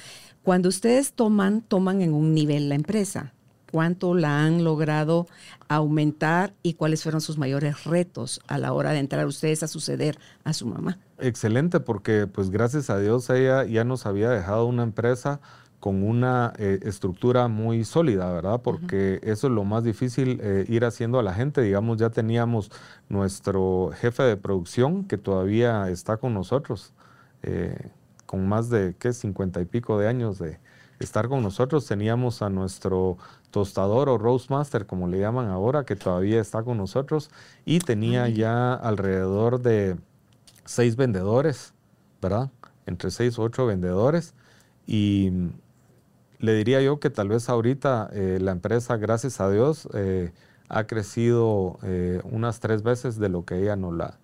Cuando 0.43 0.69
ustedes 0.69 1.13
toman, 1.13 1.63
toman 1.63 2.03
en 2.03 2.13
un 2.13 2.35
nivel 2.35 2.69
la 2.69 2.75
empresa 2.75 3.33
cuánto 3.71 4.15
la 4.15 4.45
han 4.45 4.65
logrado 4.65 5.27
aumentar 5.69 6.55
y 6.63 6.75
cuáles 6.75 7.03
fueron 7.03 7.21
sus 7.21 7.39
mayores 7.39 7.85
retos 7.85 8.41
a 8.47 8.59
la 8.59 8.73
hora 8.73 8.93
de 8.93 8.99
entrar 8.99 9.27
ustedes 9.27 9.63
a 9.63 9.69
suceder 9.69 10.19
a 10.45 10.53
su 10.53 10.67
mamá. 10.67 10.99
Excelente, 11.19 11.81
porque 11.81 12.27
pues 12.27 12.51
gracias 12.51 12.91
a 12.91 12.99
Dios 12.99 13.29
ella 13.31 13.65
ya 13.65 13.85
nos 13.85 14.07
había 14.07 14.31
dejado 14.31 14.67
una 14.67 14.83
empresa 14.83 15.41
con 15.81 16.03
una 16.03 16.53
eh, 16.59 16.81
estructura 16.83 17.49
muy 17.49 17.85
sólida, 17.85 18.33
¿verdad? 18.33 18.61
Porque 18.63 19.21
eso 19.23 19.47
es 19.47 19.53
lo 19.53 19.65
más 19.65 19.85
difícil 19.85 20.41
eh, 20.43 20.65
ir 20.69 20.85
haciendo 20.85 21.19
a 21.19 21.23
la 21.23 21.35
gente. 21.35 21.63
Digamos, 21.63 21.99
ya 21.99 22.11
teníamos 22.11 22.71
nuestro 23.09 23.91
jefe 23.95 24.25
de 24.25 24.37
producción 24.37 25.05
que 25.05 25.19
todavía 25.19 25.89
está 25.89 26.17
con 26.17 26.35
nosotros, 26.35 26.93
eh, 27.43 27.91
con 28.27 28.49
más 28.49 28.71
de, 28.71 28.97
¿qué? 28.99 29.13
Cincuenta 29.13 29.61
y 29.61 29.67
pico 29.67 29.99
de 29.99 30.09
años 30.09 30.39
de, 30.39 30.59
estar 30.99 31.29
con 31.29 31.43
nosotros. 31.43 31.87
Teníamos 31.87 32.43
a 32.43 32.51
nuestro 32.51 33.19
tostador 33.51 34.09
o 34.09 34.19
roastmaster, 34.19 34.87
como 34.87 35.09
le 35.09 35.21
llaman 35.21 35.47
ahora, 35.49 35.85
que 35.85 35.97
todavía 35.97 36.41
está 36.41 36.63
con 36.63 36.77
nosotros 36.77 37.31
y 37.65 37.79
tenía 37.79 38.29
ya 38.29 38.75
alrededor 38.75 39.61
de 39.61 39.97
seis 40.65 40.97
vendedores, 40.97 41.73
¿verdad? 42.21 42.51
Entre 42.87 43.11
seis 43.11 43.39
o 43.39 43.43
ocho 43.43 43.67
vendedores. 43.67 44.35
Y 44.87 45.31
le 46.39 46.55
diría 46.55 46.81
yo 46.81 47.01
que 47.01 47.11
tal 47.11 47.29
vez 47.29 47.49
ahorita 47.49 48.11
eh, 48.13 48.39
la 48.41 48.53
empresa, 48.53 48.97
gracias 48.97 49.41
a 49.41 49.51
Dios, 49.51 49.89
eh, 49.95 50.33
ha 50.69 50.85
crecido 50.87 51.79
eh, 51.83 52.21
unas 52.25 52.61
tres 52.61 52.83
veces 52.83 53.19
de 53.19 53.29
lo 53.29 53.45
que 53.45 53.61
ella 53.61 53.77
nos 53.77 53.95
la, 53.95 54.19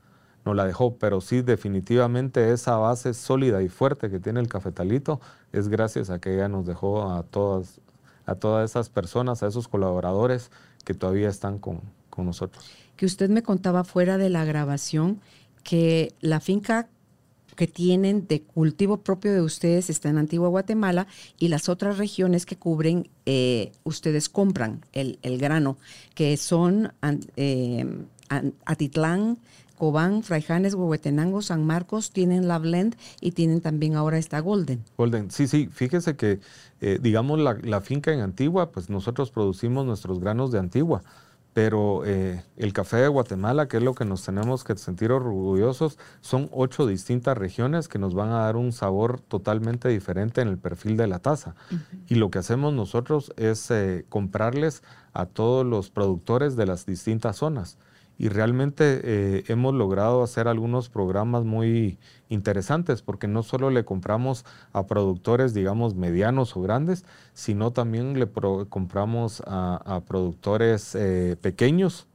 no 0.45 0.55
la 0.55 0.65
dejó, 0.67 0.97
pero 0.97 1.21
sí 1.21 1.43
definitivamente 1.43 2.53
esa 2.53 2.77
base 2.77 3.15
sólida 3.15 3.63
y 3.63 3.69
fuerte 3.69 4.11
que 4.11 4.21
tiene 4.21 4.41
el 4.41 4.49
cafetalito 4.49 5.21
es 5.53 5.69
gracias 5.69 6.11
a 6.11 6.19
que 6.19 6.35
ella 6.35 6.49
nos 6.49 6.67
dejó 6.67 7.11
a 7.11 7.23
todas 7.23 7.81
a 8.27 8.37
todas 8.37 8.71
esas 8.71 8.89
personas, 8.89 9.43
a 9.43 9.49
esos 9.49 9.69
colaboradores 9.69 10.51
que 10.85 10.95
todavía 10.95 11.29
están 11.29 11.59
con, 11.59 11.83
con 12.09 12.25
nosotros. 12.25 12.65
Que 12.97 13.05
usted 13.05 13.29
me 13.29 13.43
contaba 13.43 13.85
fuera 13.85 14.17
de 14.17 14.31
la 14.31 14.47
grabación 14.47 15.21
que 15.63 16.15
la 16.21 16.41
finca 16.41 16.89
que 17.55 17.67
tienen 17.67 18.27
de 18.27 18.43
cultivo 18.43 18.99
propio 18.99 19.33
de 19.33 19.41
ustedes 19.41 19.91
está 19.91 20.09
en 20.09 20.19
Antigua 20.19 20.49
Guatemala 20.49 21.07
y 21.39 21.49
las 21.49 21.69
otras 21.69 21.99
regiones 21.99 22.47
que 22.47 22.57
cubren, 22.57 23.09
eh, 23.27 23.73
ustedes 23.85 24.29
compran 24.29 24.85
el, 24.93 25.19
el, 25.23 25.39
grano, 25.39 25.77
que 26.15 26.37
son 26.37 26.93
eh, 27.37 27.87
Atitlán, 28.65 29.39
Cobán, 29.77 30.23
Fraijanes, 30.23 30.75
Huehuetenango, 30.75 31.43
San 31.43 31.67
Marcos, 31.67 32.13
tienen 32.13 32.47
la 32.47 32.59
Blend 32.59 32.97
y 33.21 33.33
tienen 33.33 33.61
también 33.61 33.97
ahora 33.97 34.19
esta 34.19 34.41
Golden. 34.41 34.85
Golden, 34.97 35.31
sí, 35.31 35.49
sí, 35.49 35.69
fíjese 35.71 36.17
que, 36.17 36.41
eh, 36.81 36.99
digamos, 37.03 37.41
la, 37.41 37.59
la, 37.63 37.81
finca 37.81 38.13
en 38.13 38.21
Antigua, 38.21 38.71
pues 38.71 38.89
nosotros 38.89 39.31
producimos 39.31 39.85
nuestros 39.85 40.21
granos 40.21 40.53
de 40.53 40.61
Antigua 40.61 41.03
pero 41.55 42.05
eh, 42.05 42.43
el 42.57 42.73
café 42.73 42.97
de 42.97 43.09
Guatemala, 43.09 43.69
que 43.69 43.77
es 43.77 43.83
lo 43.83 43.95
que 43.95 44.05
nos 44.05 44.25
tenemos 44.25 44.65
que 44.65 44.77
sentir 44.77 45.13
orgullosos, 45.13 45.99
son 46.21 46.51
ocho 46.53 46.85
distintas 46.85 47.39
regiones 47.39 47.87
que 47.87 48.01
nos 48.01 48.15
van 48.15 48.31
a 48.31 48.41
dar 48.41 48.57
un 48.57 48.73
sabor 48.73 49.21
totalmente 49.21 49.89
diferente 49.89 50.41
en 50.41 50.49
el 50.49 50.59
perfil 50.59 50.97
de 50.97 51.07
la 51.07 51.21
taza. 51.21 51.55
Y 52.09 52.17
lo 52.17 52.31
que 52.31 52.41
hacemos 52.41 52.75
nosotros 52.75 53.33
es 53.37 53.71
eh, 53.71 54.05
comprarles 54.09 54.83
a 55.13 55.27
todos 55.27 55.65
los 55.65 55.91
productores 55.91 56.57
de 56.57 56.67
las 56.67 56.87
distintas 56.87 57.37
zonas 57.37 57.79
y 58.17 58.29
realmente 58.29 59.01
eh, 59.03 59.45
hemos 59.49 59.75
logrado 59.75 60.23
hacer 60.23 60.47
algunos 60.47 60.89
programas 60.89 61.45
muy 61.45 61.99
interesantes 62.29 63.03
porque 63.03 63.27
no 63.27 63.43
solo 63.43 63.71
le 63.71 63.85
compramos 63.85 64.45
a 64.73 64.87
productores, 64.87 65.53
digamos, 65.53 65.95
medianos 65.95 66.57
o 66.57 66.63
grandes, 66.63 67.05
sino 67.33 67.73
también 67.73 68.19
le 68.19 68.29
compramos 68.69 69.43
a, 69.47 70.03
productores 70.07 70.95
eh, 70.95 71.37
pequeños 71.41 72.07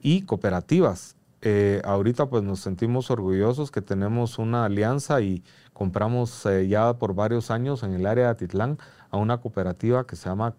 y 0.00 0.22
cooperativas. 0.22 1.16
Eh, 1.40 1.80
ahorita 1.84 2.26
pues 2.26 2.42
nos 2.42 2.60
sentimos 2.60 3.10
orgullosos 3.10 3.70
que 3.70 3.80
tenemos 3.80 4.38
una 4.38 4.64
alianza 4.64 5.20
y 5.20 5.42
compramos 5.72 6.46
ya 6.68 6.94
por 6.98 7.14
varios 7.14 7.50
años 7.52 7.84
en 7.84 7.94
el 7.94 8.06
área 8.06 8.24
de 8.24 8.30
Atitlán 8.30 8.78
a 9.10 9.16
una 9.16 9.38
cooperativa 9.40 10.06
que 10.06 10.16
se 10.16 10.28
llama 10.28 10.54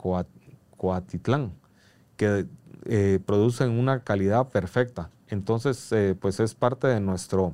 Coatitlán, 0.78 1.54
que 2.16 2.48
eh, 2.86 3.20
producen 3.26 3.72
una 3.72 4.04
calidad 4.04 4.50
perfecta. 4.50 5.10
Entonces, 5.28 5.92
eh, 5.92 6.16
pues 6.20 6.40
es 6.40 6.56
parte 6.56 6.88
de 6.88 7.00
nuestro, 7.00 7.54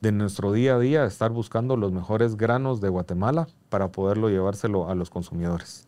de 0.00 0.12
nuestro 0.12 0.52
día 0.52 0.76
a 0.76 0.78
día 0.78 1.04
estar 1.04 1.30
buscando 1.30 1.76
los 1.76 1.92
mejores 1.92 2.36
granos 2.36 2.80
de 2.80 2.88
Guatemala 2.88 3.48
para 3.68 3.90
poderlo 3.92 4.28
llevárselo 4.28 4.88
a 4.88 4.94
los 4.94 5.10
consumidores. 5.10 5.86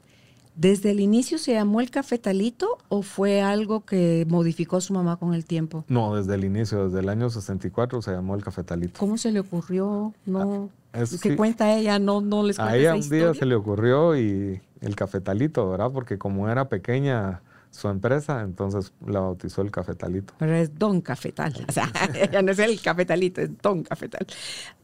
¿Desde 0.54 0.90
el 0.90 1.00
inicio 1.00 1.38
se 1.38 1.54
llamó 1.54 1.80
el 1.80 1.90
cafetalito 1.90 2.78
o 2.90 3.02
fue 3.02 3.40
algo 3.40 3.86
que 3.86 4.26
modificó 4.28 4.82
su 4.82 4.92
mamá 4.92 5.16
con 5.16 5.32
el 5.32 5.46
tiempo? 5.46 5.84
No, 5.88 6.14
desde 6.14 6.34
el 6.34 6.44
inicio, 6.44 6.84
desde 6.84 7.00
el 7.00 7.08
año 7.08 7.30
64 7.30 8.02
se 8.02 8.10
llamó 8.10 8.34
el 8.34 8.44
cafetalito. 8.44 9.00
¿Cómo 9.00 9.16
se 9.16 9.32
le 9.32 9.40
ocurrió? 9.40 10.12
No, 10.26 10.68
ah, 10.92 11.04
¿Qué 11.22 11.36
cuenta 11.36 11.74
ella? 11.74 11.98
No, 11.98 12.20
no 12.20 12.42
les 12.42 12.56
cuenta 12.56 12.74
A 12.74 12.76
ella 12.76 12.94
un 12.94 13.08
día 13.08 13.32
se 13.32 13.46
le 13.46 13.54
ocurrió 13.54 14.14
y 14.14 14.60
el 14.82 14.94
cafetalito, 14.94 15.70
¿verdad? 15.70 15.90
Porque 15.90 16.18
como 16.18 16.50
era 16.50 16.68
pequeña, 16.68 17.40
su 17.72 17.88
empresa, 17.88 18.42
entonces 18.42 18.92
la 19.06 19.20
bautizó 19.20 19.62
el 19.62 19.70
Cafetalito. 19.70 20.34
Pero 20.38 20.54
es 20.54 20.78
Don 20.78 21.00
Cafetal, 21.00 21.54
o 21.66 21.72
sea, 21.72 21.90
ya 22.32 22.42
no 22.42 22.52
es 22.52 22.58
el 22.58 22.80
Cafetalito, 22.80 23.40
es 23.40 23.50
Don 23.60 23.82
Cafetal. 23.82 24.26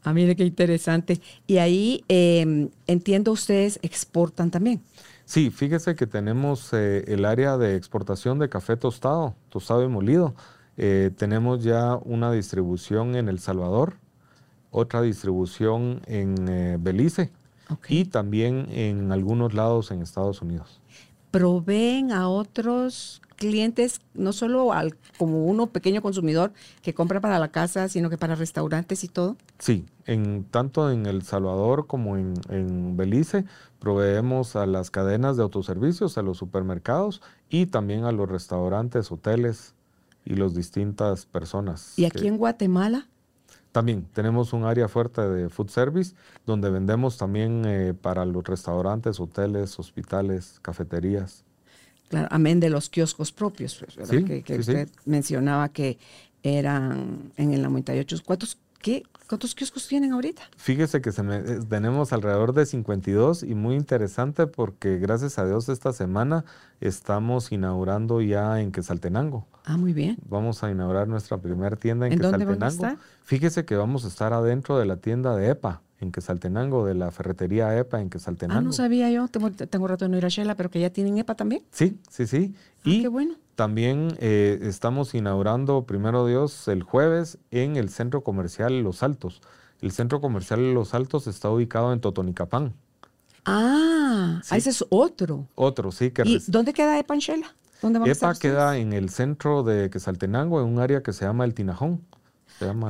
Ah, 0.03 0.11
mire 0.11 0.35
qué 0.35 0.43
interesante. 0.43 1.21
Y 1.45 1.57
ahí 1.59 2.03
em, 2.07 2.69
entiendo 2.87 3.31
ustedes 3.31 3.79
exportan 3.83 4.49
también. 4.49 4.81
Sí, 5.25 5.51
fíjese 5.51 5.95
que 5.95 6.07
tenemos 6.07 6.73
eh, 6.73 7.03
el 7.07 7.25
área 7.25 7.57
de 7.57 7.75
exportación 7.75 8.39
de 8.39 8.49
café 8.49 8.75
tostado, 8.75 9.35
tostado 9.49 9.83
y 9.83 9.87
molido. 9.87 10.33
Eh, 10.75 11.11
tenemos 11.15 11.63
ya 11.63 11.95
una 12.03 12.31
distribución 12.31 13.15
en 13.15 13.29
El 13.29 13.39
Salvador, 13.39 13.97
otra 14.71 15.03
distribución 15.03 16.01
en 16.07 16.47
eh, 16.49 16.77
Belice 16.79 17.31
y 17.87 18.05
también 18.05 18.67
en 18.71 19.11
algunos 19.11 19.53
lados 19.53 19.91
en 19.91 20.01
Estados 20.01 20.41
Unidos 20.41 20.78
proveen 21.31 22.11
a 22.11 22.29
otros 22.29 23.21
clientes, 23.35 24.01
no 24.13 24.33
solo 24.33 24.73
al, 24.73 24.97
como 25.17 25.45
uno 25.45 25.67
pequeño 25.67 26.01
consumidor 26.01 26.51
que 26.81 26.93
compra 26.93 27.21
para 27.21 27.39
la 27.39 27.47
casa, 27.47 27.87
sino 27.87 28.09
que 28.09 28.17
para 28.17 28.35
restaurantes 28.35 29.03
y 29.05 29.07
todo? 29.07 29.37
Sí, 29.57 29.85
en, 30.05 30.43
tanto 30.43 30.91
en 30.91 31.05
El 31.05 31.23
Salvador 31.23 31.87
como 31.87 32.17
en, 32.17 32.33
en 32.49 32.97
Belice 32.97 33.45
proveemos 33.79 34.57
a 34.57 34.65
las 34.65 34.91
cadenas 34.91 35.37
de 35.37 35.43
autoservicios, 35.43 36.17
a 36.17 36.21
los 36.21 36.37
supermercados 36.37 37.21
y 37.49 37.67
también 37.67 38.03
a 38.03 38.11
los 38.11 38.27
restaurantes, 38.27 39.09
hoteles 39.11 39.73
y 40.25 40.35
las 40.35 40.53
distintas 40.53 41.25
personas. 41.25 41.97
¿Y 41.97 42.05
aquí 42.05 42.27
en 42.27 42.37
Guatemala? 42.37 43.07
También 43.71 44.07
tenemos 44.13 44.53
un 44.53 44.63
área 44.63 44.87
fuerte 44.87 45.21
de 45.21 45.49
food 45.49 45.69
service 45.69 46.15
donde 46.45 46.69
vendemos 46.69 47.17
también 47.17 47.63
eh, 47.65 47.93
para 47.93 48.25
los 48.25 48.43
restaurantes, 48.43 49.19
hoteles, 49.19 49.77
hospitales, 49.77 50.59
cafeterías. 50.61 51.43
Claro, 52.09 52.27
amén 52.31 52.59
de 52.59 52.71
los 52.71 52.89
kioscos 52.89 53.31
propios, 53.31 53.85
pues, 53.95 54.09
que, 54.09 54.57
usted 54.57 54.89
mencionaba 55.05 55.69
que 55.69 55.99
eran 56.41 57.31
en 57.37 57.53
el 57.53 57.61
98. 57.61 58.17
¿Cuántos, 58.25 58.57
qué, 58.79 59.03
¿Cuántos 59.29 59.53
kioscos 59.53 59.87
tienen 59.87 60.11
ahorita? 60.11 60.41
Fíjese 60.57 61.01
que 61.01 61.11
eh, 61.11 61.59
tenemos 61.69 62.13
alrededor 62.13 62.51
de 62.51 62.65
52 62.65 63.43
y 63.43 63.53
muy 63.53 63.75
interesante 63.75 64.47
porque 64.47 64.97
gracias 64.97 65.37
a 65.37 65.45
Dios 65.45 65.69
esta 65.69 65.93
semana 65.93 66.45
estamos 66.81 67.51
inaugurando 67.51 68.21
ya 68.21 68.59
en 68.59 68.71
Quesaltenango. 68.71 69.45
Ah, 69.65 69.77
muy 69.77 69.93
bien. 69.93 70.17
Vamos 70.27 70.63
a 70.63 70.71
inaugurar 70.71 71.07
nuestra 71.07 71.37
primera 71.37 71.75
tienda 71.75 72.07
en, 72.07 72.13
¿En 72.13 72.17
Quesaltenango. 72.17 72.53
Dónde 72.53 72.65
van 72.65 72.71
a 72.71 72.73
estar? 72.95 73.05
Fíjese 73.21 73.65
que 73.65 73.75
vamos 73.75 74.03
a 74.03 74.07
estar 74.07 74.33
adentro 74.33 74.79
de 74.79 74.87
la 74.87 74.97
tienda 74.97 75.35
de 75.35 75.51
EPA 75.51 75.83
en 75.99 76.11
Quesaltenango, 76.11 76.85
de 76.85 76.95
la 76.95 77.11
ferretería 77.11 77.77
EPA 77.77 78.01
en 78.01 78.09
Quesaltenango. 78.09 78.59
Ah, 78.59 78.61
no 78.61 78.71
sabía 78.71 79.09
yo, 79.11 79.27
tengo, 79.27 79.51
tengo 79.51 79.87
rato 79.87 80.05
de 80.05 80.09
no 80.09 80.17
ir 80.17 80.25
a 80.25 80.29
Shela, 80.29 80.55
pero 80.55 80.69
que 80.69 80.79
ya 80.79 80.89
tienen 80.89 81.17
EPA 81.17 81.35
también. 81.35 81.63
Sí, 81.71 81.99
sí, 82.09 82.27
sí. 82.27 82.53
Ah, 82.55 82.81
y 82.85 83.01
qué 83.01 83.07
bueno. 83.07 83.35
También 83.55 84.15
eh, 84.19 84.59
estamos 84.61 85.13
inaugurando, 85.13 85.83
primero 85.83 86.25
Dios, 86.25 86.67
el 86.67 86.83
jueves 86.83 87.37
en 87.51 87.75
el 87.75 87.89
Centro 87.89 88.23
Comercial 88.23 88.81
Los 88.81 89.03
Altos. 89.03 89.41
El 89.81 89.91
Centro 89.91 90.21
Comercial 90.21 90.73
Los 90.73 90.93
Altos 90.93 91.27
está 91.27 91.49
ubicado 91.49 91.91
en 91.91 91.99
Totonicapán. 91.99 92.73
Ah, 93.45 94.41
ese 94.51 94.69
es 94.69 94.85
otro. 94.89 95.47
Otro, 95.55 95.91
sí. 95.91 96.11
Que 96.11 96.23
¿Y 96.25 96.39
dónde 96.47 96.73
queda 96.73 96.97
EPA 96.99 97.15
en 97.15 97.19
Shela? 97.19 97.55
EPA 97.81 98.33
queda 98.35 98.77
en 98.77 98.93
el 98.93 99.09
centro 99.09 99.63
de 99.63 99.89
Quesaltenango, 99.89 100.61
en 100.61 100.67
un 100.67 100.79
área 100.79 101.01
que 101.01 101.13
se 101.13 101.25
llama 101.25 101.45
El 101.45 101.53
Tinajón. 101.53 102.01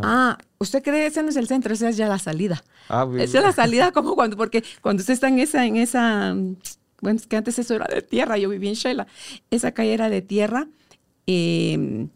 Ah, 0.04 0.38
¿usted 0.58 0.82
cree 0.82 1.02
que 1.02 1.06
ese 1.08 1.24
no 1.24 1.30
es 1.30 1.36
el 1.36 1.48
centro? 1.48 1.74
Esa 1.74 1.90
es 1.90 1.98
ya 1.98 2.08
la 2.08 2.20
salida. 2.20 2.64
Ah, 2.88 3.08
esa 3.18 3.40
es 3.40 3.44
la 3.44 3.52
salida 3.52 3.92
como 3.92 4.16
cuando, 4.16 4.38
porque 4.38 4.64
cuando 4.82 5.02
usted 5.02 5.14
está 5.14 5.28
en 5.28 5.40
esa, 5.40 5.66
en 5.66 5.76
esa, 5.76 6.36
bueno, 7.02 7.18
es 7.18 7.28
que 7.28 7.38
antes 7.38 7.60
eso 7.60 7.76
era 7.76 7.86
de 7.86 8.02
tierra, 8.02 8.38
yo 8.38 8.50
viví 8.50 8.68
en 8.68 8.76
Shela, 8.76 9.08
esa 9.52 9.72
calle 9.72 9.94
era 9.94 10.10
de 10.10 10.22
tierra. 10.22 10.68
Eh, 11.28 12.08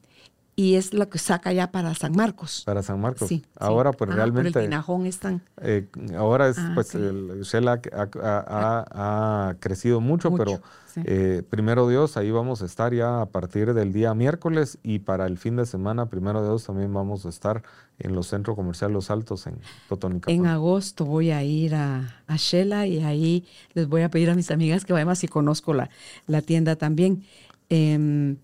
y 0.55 0.75
es 0.75 0.93
lo 0.93 1.09
que 1.09 1.17
saca 1.17 1.51
ya 1.51 1.71
para 1.71 1.95
San 1.95 2.15
Marcos. 2.15 2.63
Para 2.65 2.83
San 2.83 3.01
Marcos. 3.01 3.27
Sí. 3.27 3.43
Ahora, 3.57 3.91
pues 3.91 4.11
ah, 4.11 4.15
realmente. 4.15 4.51
Pero 4.51 4.63
el 4.63 4.69
Tinajón 4.69 5.05
están. 5.07 5.41
Eh, 5.61 5.87
ahora 6.15 6.47
es, 6.47 6.57
ah, 6.59 6.71
pues, 6.75 6.93
el 6.93 7.41
Shell 7.41 7.67
ha, 7.67 9.55
crecido 9.59 9.99
mucho, 9.99 10.35
pero 10.35 10.61
eh, 11.05 11.41
primero 11.49 11.87
Dios, 11.87 12.17
ahí 12.17 12.29
vamos 12.29 12.61
a 12.61 12.65
estar 12.65 12.93
ya 12.93 13.21
a 13.21 13.25
partir 13.25 13.73
del 13.73 13.93
día 13.93 14.13
miércoles 14.13 14.77
y 14.83 14.99
para 14.99 15.25
el 15.25 15.39
fin 15.39 15.55
de 15.55 15.65
semana, 15.65 16.05
primero 16.05 16.43
Dios, 16.43 16.65
también 16.65 16.93
vamos 16.93 17.25
a 17.25 17.29
estar 17.29 17.63
en 17.97 18.13
los 18.13 18.27
centros 18.27 18.55
comerciales 18.55 18.93
Los 18.93 19.09
Altos 19.09 19.47
en 19.47 19.59
Totónica. 19.89 20.31
En 20.31 20.45
agosto 20.45 21.05
voy 21.05 21.31
a 21.31 21.43
ir 21.43 21.73
a, 21.73 22.21
a 22.27 22.35
Shela 22.35 22.85
y 22.85 23.01
ahí 23.03 23.47
les 23.73 23.87
voy 23.87 24.03
a 24.03 24.09
pedir 24.09 24.29
a 24.29 24.35
mis 24.35 24.51
amigas 24.51 24.85
que 24.85 24.93
vayan 24.93 25.15
si 25.15 25.27
conozco 25.27 25.73
la, 25.73 25.89
la 26.27 26.41
tienda 26.41 26.75
también. 26.75 27.23
Eh, 27.69 28.35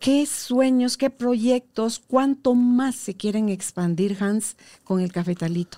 ¿Qué 0.00 0.24
sueños, 0.24 0.96
qué 0.96 1.10
proyectos, 1.10 1.98
cuánto 1.98 2.54
más 2.54 2.94
se 2.94 3.14
quieren 3.14 3.50
expandir, 3.50 4.16
Hans, 4.18 4.56
con 4.82 5.00
el 5.00 5.12
cafetalito? 5.12 5.76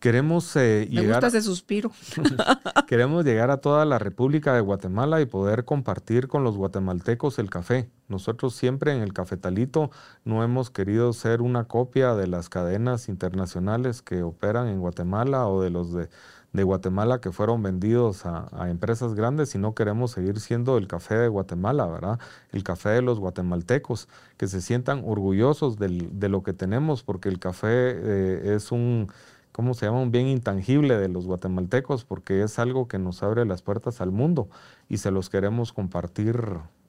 Queremos 0.00 0.56
eh, 0.56 0.88
Me 0.90 1.02
llegar. 1.02 1.22
Gusta 1.22 1.38
ese 1.38 1.42
suspiro. 1.42 1.92
queremos 2.88 3.24
llegar 3.24 3.52
a 3.52 3.58
toda 3.58 3.84
la 3.84 4.00
República 4.00 4.52
de 4.52 4.62
Guatemala 4.62 5.20
y 5.20 5.26
poder 5.26 5.64
compartir 5.64 6.26
con 6.26 6.42
los 6.42 6.56
guatemaltecos 6.56 7.38
el 7.38 7.50
café. 7.50 7.88
Nosotros 8.08 8.56
siempre 8.56 8.96
en 8.96 9.02
el 9.02 9.12
cafetalito 9.12 9.92
no 10.24 10.42
hemos 10.42 10.70
querido 10.70 11.12
ser 11.12 11.42
una 11.42 11.64
copia 11.64 12.14
de 12.16 12.26
las 12.26 12.48
cadenas 12.48 13.08
internacionales 13.08 14.02
que 14.02 14.24
operan 14.24 14.66
en 14.66 14.80
Guatemala 14.80 15.46
o 15.46 15.62
de 15.62 15.70
los 15.70 15.92
de 15.92 16.08
de 16.52 16.64
Guatemala 16.64 17.20
que 17.20 17.30
fueron 17.30 17.62
vendidos 17.62 18.26
a, 18.26 18.48
empresas 18.68 19.14
grandes, 19.14 19.54
no 19.56 19.74
queremos 19.74 20.10
seguir 20.10 20.40
siendo 20.40 20.78
el 20.78 20.88
café 20.88 21.14
de 21.14 21.28
Guatemala, 21.28 21.86
¿verdad? 21.86 22.18
El 22.50 22.64
café 22.64 22.90
de 22.90 23.02
los 23.02 23.20
guatemaltecos, 23.20 24.08
que 24.36 24.48
se 24.48 24.60
sientan 24.60 25.02
orgullosos 25.06 25.78
de 25.78 26.28
lo 26.28 26.42
que 26.42 26.52
tenemos, 26.52 27.02
porque 27.02 27.28
el 27.28 27.38
café 27.38 27.68
eh, 27.70 28.54
es 28.56 28.72
un 28.72 29.08
¿cómo 29.52 29.74
se 29.74 29.86
llama? 29.86 30.00
Un 30.00 30.10
bien 30.10 30.26
intangible 30.26 30.96
de 30.96 31.08
los 31.08 31.26
guatemaltecos 31.26 32.04
porque 32.04 32.42
es 32.42 32.58
algo 32.58 32.88
que 32.88 32.98
nos 32.98 33.22
abre 33.22 33.44
las 33.44 33.62
puertas 33.62 34.00
al 34.00 34.10
mundo 34.10 34.48
y 34.88 34.98
se 34.98 35.10
los 35.10 35.28
queremos 35.28 35.72
compartir 35.72 36.40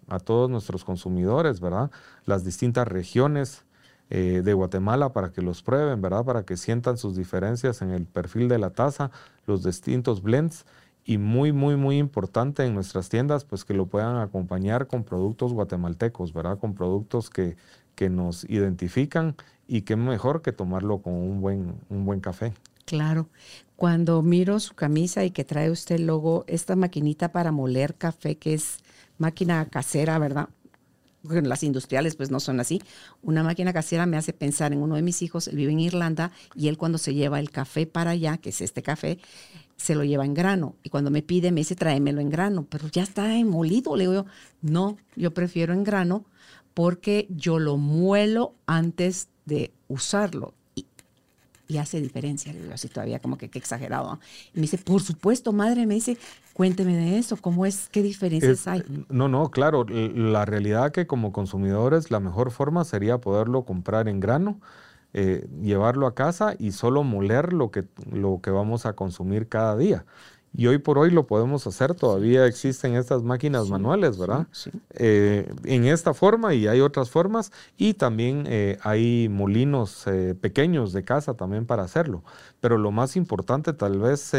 a 0.07 0.19
todos 0.19 0.49
nuestros 0.49 0.83
consumidores, 0.83 1.59
¿verdad? 1.59 1.91
Las 2.25 2.43
distintas 2.43 2.87
regiones 2.87 3.65
eh, 4.09 4.41
de 4.43 4.53
Guatemala 4.53 5.13
para 5.13 5.31
que 5.31 5.41
los 5.41 5.63
prueben, 5.63 6.01
¿verdad? 6.01 6.25
Para 6.25 6.43
que 6.43 6.57
sientan 6.57 6.97
sus 6.97 7.15
diferencias 7.15 7.81
en 7.81 7.91
el 7.91 8.05
perfil 8.05 8.49
de 8.49 8.59
la 8.59 8.71
taza, 8.71 9.09
los 9.51 9.63
distintos 9.63 10.21
blends 10.21 10.65
y 11.03 11.17
muy, 11.17 11.51
muy, 11.51 11.75
muy 11.75 11.97
importante 11.97 12.65
en 12.65 12.73
nuestras 12.73 13.09
tiendas, 13.09 13.43
pues 13.43 13.65
que 13.65 13.73
lo 13.73 13.87
puedan 13.87 14.17
acompañar 14.17 14.87
con 14.87 15.03
productos 15.03 15.53
guatemaltecos, 15.53 16.33
¿verdad? 16.33 16.59
Con 16.59 16.73
productos 16.73 17.29
que, 17.29 17.57
que 17.95 18.09
nos 18.09 18.43
identifican 18.45 19.35
y 19.67 19.81
qué 19.81 19.95
mejor 19.95 20.41
que 20.41 20.51
tomarlo 20.51 21.01
con 21.01 21.13
un 21.13 21.41
buen, 21.41 21.75
un 21.89 22.05
buen 22.05 22.19
café. 22.19 22.53
Claro. 22.85 23.29
Cuando 23.75 24.21
miro 24.21 24.59
su 24.59 24.75
camisa 24.75 25.23
y 25.23 25.31
que 25.31 25.43
trae 25.43 25.71
usted 25.71 25.95
el 25.95 26.07
logo, 26.07 26.43
esta 26.47 26.75
maquinita 26.75 27.31
para 27.31 27.51
moler 27.51 27.95
café, 27.95 28.37
que 28.37 28.53
es 28.53 28.79
máquina 29.17 29.65
casera, 29.65 30.19
¿verdad? 30.19 30.49
Las 31.23 31.63
industriales 31.63 32.15
pues 32.15 32.31
no 32.31 32.39
son 32.39 32.59
así. 32.59 32.81
Una 33.21 33.43
máquina 33.43 33.73
casera 33.73 34.05
me 34.05 34.17
hace 34.17 34.33
pensar 34.33 34.73
en 34.73 34.81
uno 34.81 34.95
de 34.95 35.01
mis 35.01 35.21
hijos, 35.21 35.47
él 35.47 35.55
vive 35.55 35.71
en 35.71 35.79
Irlanda 35.79 36.31
y 36.55 36.67
él 36.67 36.77
cuando 36.77 36.97
se 36.97 37.13
lleva 37.13 37.39
el 37.39 37.51
café 37.51 37.85
para 37.85 38.11
allá, 38.11 38.37
que 38.37 38.49
es 38.49 38.61
este 38.61 38.81
café, 38.81 39.19
se 39.77 39.95
lo 39.95 40.03
lleva 40.03 40.25
en 40.25 40.33
grano. 40.33 40.75
Y 40.83 40.89
cuando 40.89 41.11
me 41.11 41.21
pide, 41.21 41.51
me 41.51 41.61
dice, 41.61 41.75
tráemelo 41.75 42.21
en 42.21 42.29
grano, 42.29 42.65
pero 42.69 42.87
ya 42.87 43.03
está 43.03 43.27
molido. 43.45 43.95
Le 43.95 44.03
digo 44.03 44.13
yo, 44.13 44.25
no, 44.61 44.97
yo 45.15 45.33
prefiero 45.33 45.73
en 45.73 45.83
grano 45.83 46.25
porque 46.73 47.27
yo 47.29 47.59
lo 47.59 47.77
muelo 47.77 48.53
antes 48.65 49.27
de 49.45 49.71
usarlo 49.87 50.53
y 51.71 51.77
hace 51.77 52.01
diferencia. 52.01 52.51
Le 52.51 52.61
digo 52.61 52.73
así 52.73 52.89
todavía 52.89 53.19
como 53.19 53.37
que, 53.37 53.49
exagerado. 53.53 54.19
Y 54.53 54.57
me 54.57 54.63
dice, 54.63 54.77
por 54.77 55.01
supuesto, 55.01 55.53
madre, 55.53 55.85
me 55.85 55.95
dice, 55.95 56.17
cuénteme 56.61 56.95
de 56.95 57.17
eso, 57.17 57.37
¿cómo 57.37 57.65
es? 57.65 57.89
¿Qué 57.89 58.03
diferencias 58.03 58.67
hay? 58.67 58.83
No, 59.09 59.27
no, 59.27 59.49
claro, 59.49 59.83
la 59.83 60.45
realidad 60.45 60.91
que 60.91 61.07
como 61.07 61.31
consumidores 61.31 62.11
la 62.11 62.19
mejor 62.19 62.51
forma 62.51 62.85
sería 62.85 63.17
poderlo 63.17 63.65
comprar 63.65 64.07
en 64.07 64.19
grano, 64.19 64.61
eh, 65.13 65.47
llevarlo 65.59 66.05
a 66.05 66.13
casa 66.13 66.53
y 66.59 66.73
solo 66.73 67.01
moler 67.01 67.51
lo 67.51 67.71
que, 67.71 67.85
lo 68.11 68.41
que 68.43 68.51
vamos 68.51 68.85
a 68.85 68.93
consumir 68.93 69.49
cada 69.49 69.75
día. 69.75 70.05
Y 70.53 70.67
hoy 70.67 70.79
por 70.79 70.97
hoy 70.97 71.11
lo 71.11 71.27
podemos 71.27 71.65
hacer, 71.65 71.95
todavía 71.95 72.45
existen 72.45 72.95
estas 72.95 73.23
máquinas 73.23 73.69
manuales, 73.69 74.17
¿verdad? 74.17 74.47
Eh, 74.91 75.49
en 75.63 75.85
esta 75.85 76.13
forma 76.13 76.53
y 76.53 76.67
hay 76.67 76.81
otras 76.81 77.09
formas 77.09 77.53
y 77.77 77.93
también 77.93 78.43
eh, 78.47 78.77
hay 78.83 79.29
molinos 79.29 80.05
eh, 80.07 80.35
pequeños 80.39 80.91
de 80.91 81.05
casa 81.05 81.35
también 81.35 81.65
para 81.65 81.83
hacerlo. 81.83 82.23
Pero 82.59 82.77
lo 82.77 82.91
más 82.91 83.15
importante 83.15 83.71
tal 83.71 83.99
vez 83.99 84.31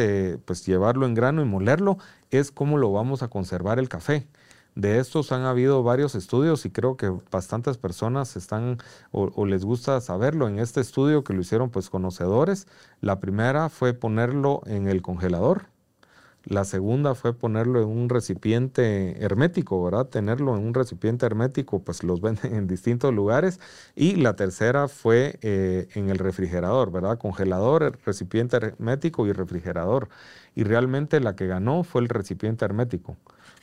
pues 0.44 0.66
llevarlo 0.66 1.06
en 1.06 1.14
grano 1.14 1.40
y 1.40 1.46
molerlo 1.46 1.96
es 2.30 2.50
cómo 2.50 2.76
lo 2.76 2.92
vamos 2.92 3.22
a 3.22 3.28
conservar 3.28 3.78
el 3.78 3.88
café. 3.88 4.26
De 4.74 4.98
estos 4.98 5.32
han 5.32 5.42
habido 5.42 5.82
varios 5.82 6.14
estudios 6.14 6.64
y 6.66 6.70
creo 6.70 6.96
que 6.96 7.12
bastantes 7.30 7.78
personas 7.78 8.36
están 8.36 8.78
o, 9.10 9.30
o, 9.34 9.44
les 9.46 9.64
gusta 9.64 10.00
saberlo. 10.00 10.48
En 10.48 10.58
este 10.58 10.80
estudio 10.80 11.24
que 11.24 11.34
lo 11.34 11.40
hicieron 11.42 11.70
pues 11.70 11.90
conocedores, 11.90 12.66
la 13.00 13.20
primera 13.20 13.68
fue 13.68 13.92
ponerlo 13.92 14.62
en 14.66 14.88
el 14.88 15.02
congelador 15.02 15.71
la 16.44 16.64
segunda 16.64 17.14
fue 17.14 17.34
ponerlo 17.34 17.80
en 17.80 17.88
un 17.88 18.08
recipiente 18.08 19.22
hermético, 19.22 19.82
¿verdad? 19.84 20.06
Tenerlo 20.06 20.56
en 20.56 20.64
un 20.66 20.74
recipiente 20.74 21.24
hermético, 21.24 21.82
pues 21.82 22.02
los 22.02 22.20
venden 22.22 22.54
en 22.54 22.66
distintos 22.66 23.14
lugares. 23.14 23.60
Y 23.94 24.16
la 24.16 24.34
tercera 24.34 24.88
fue 24.88 25.38
eh, 25.42 25.88
en 25.94 26.10
el 26.10 26.18
refrigerador, 26.18 26.90
¿verdad? 26.90 27.18
Congelador, 27.18 27.98
recipiente 28.04 28.56
hermético 28.56 29.26
y 29.26 29.32
refrigerador. 29.32 30.08
Y 30.54 30.64
realmente 30.64 31.20
la 31.20 31.36
que 31.36 31.46
ganó 31.46 31.84
fue 31.84 32.02
el 32.02 32.08
recipiente 32.08 32.64
hermético, 32.64 33.16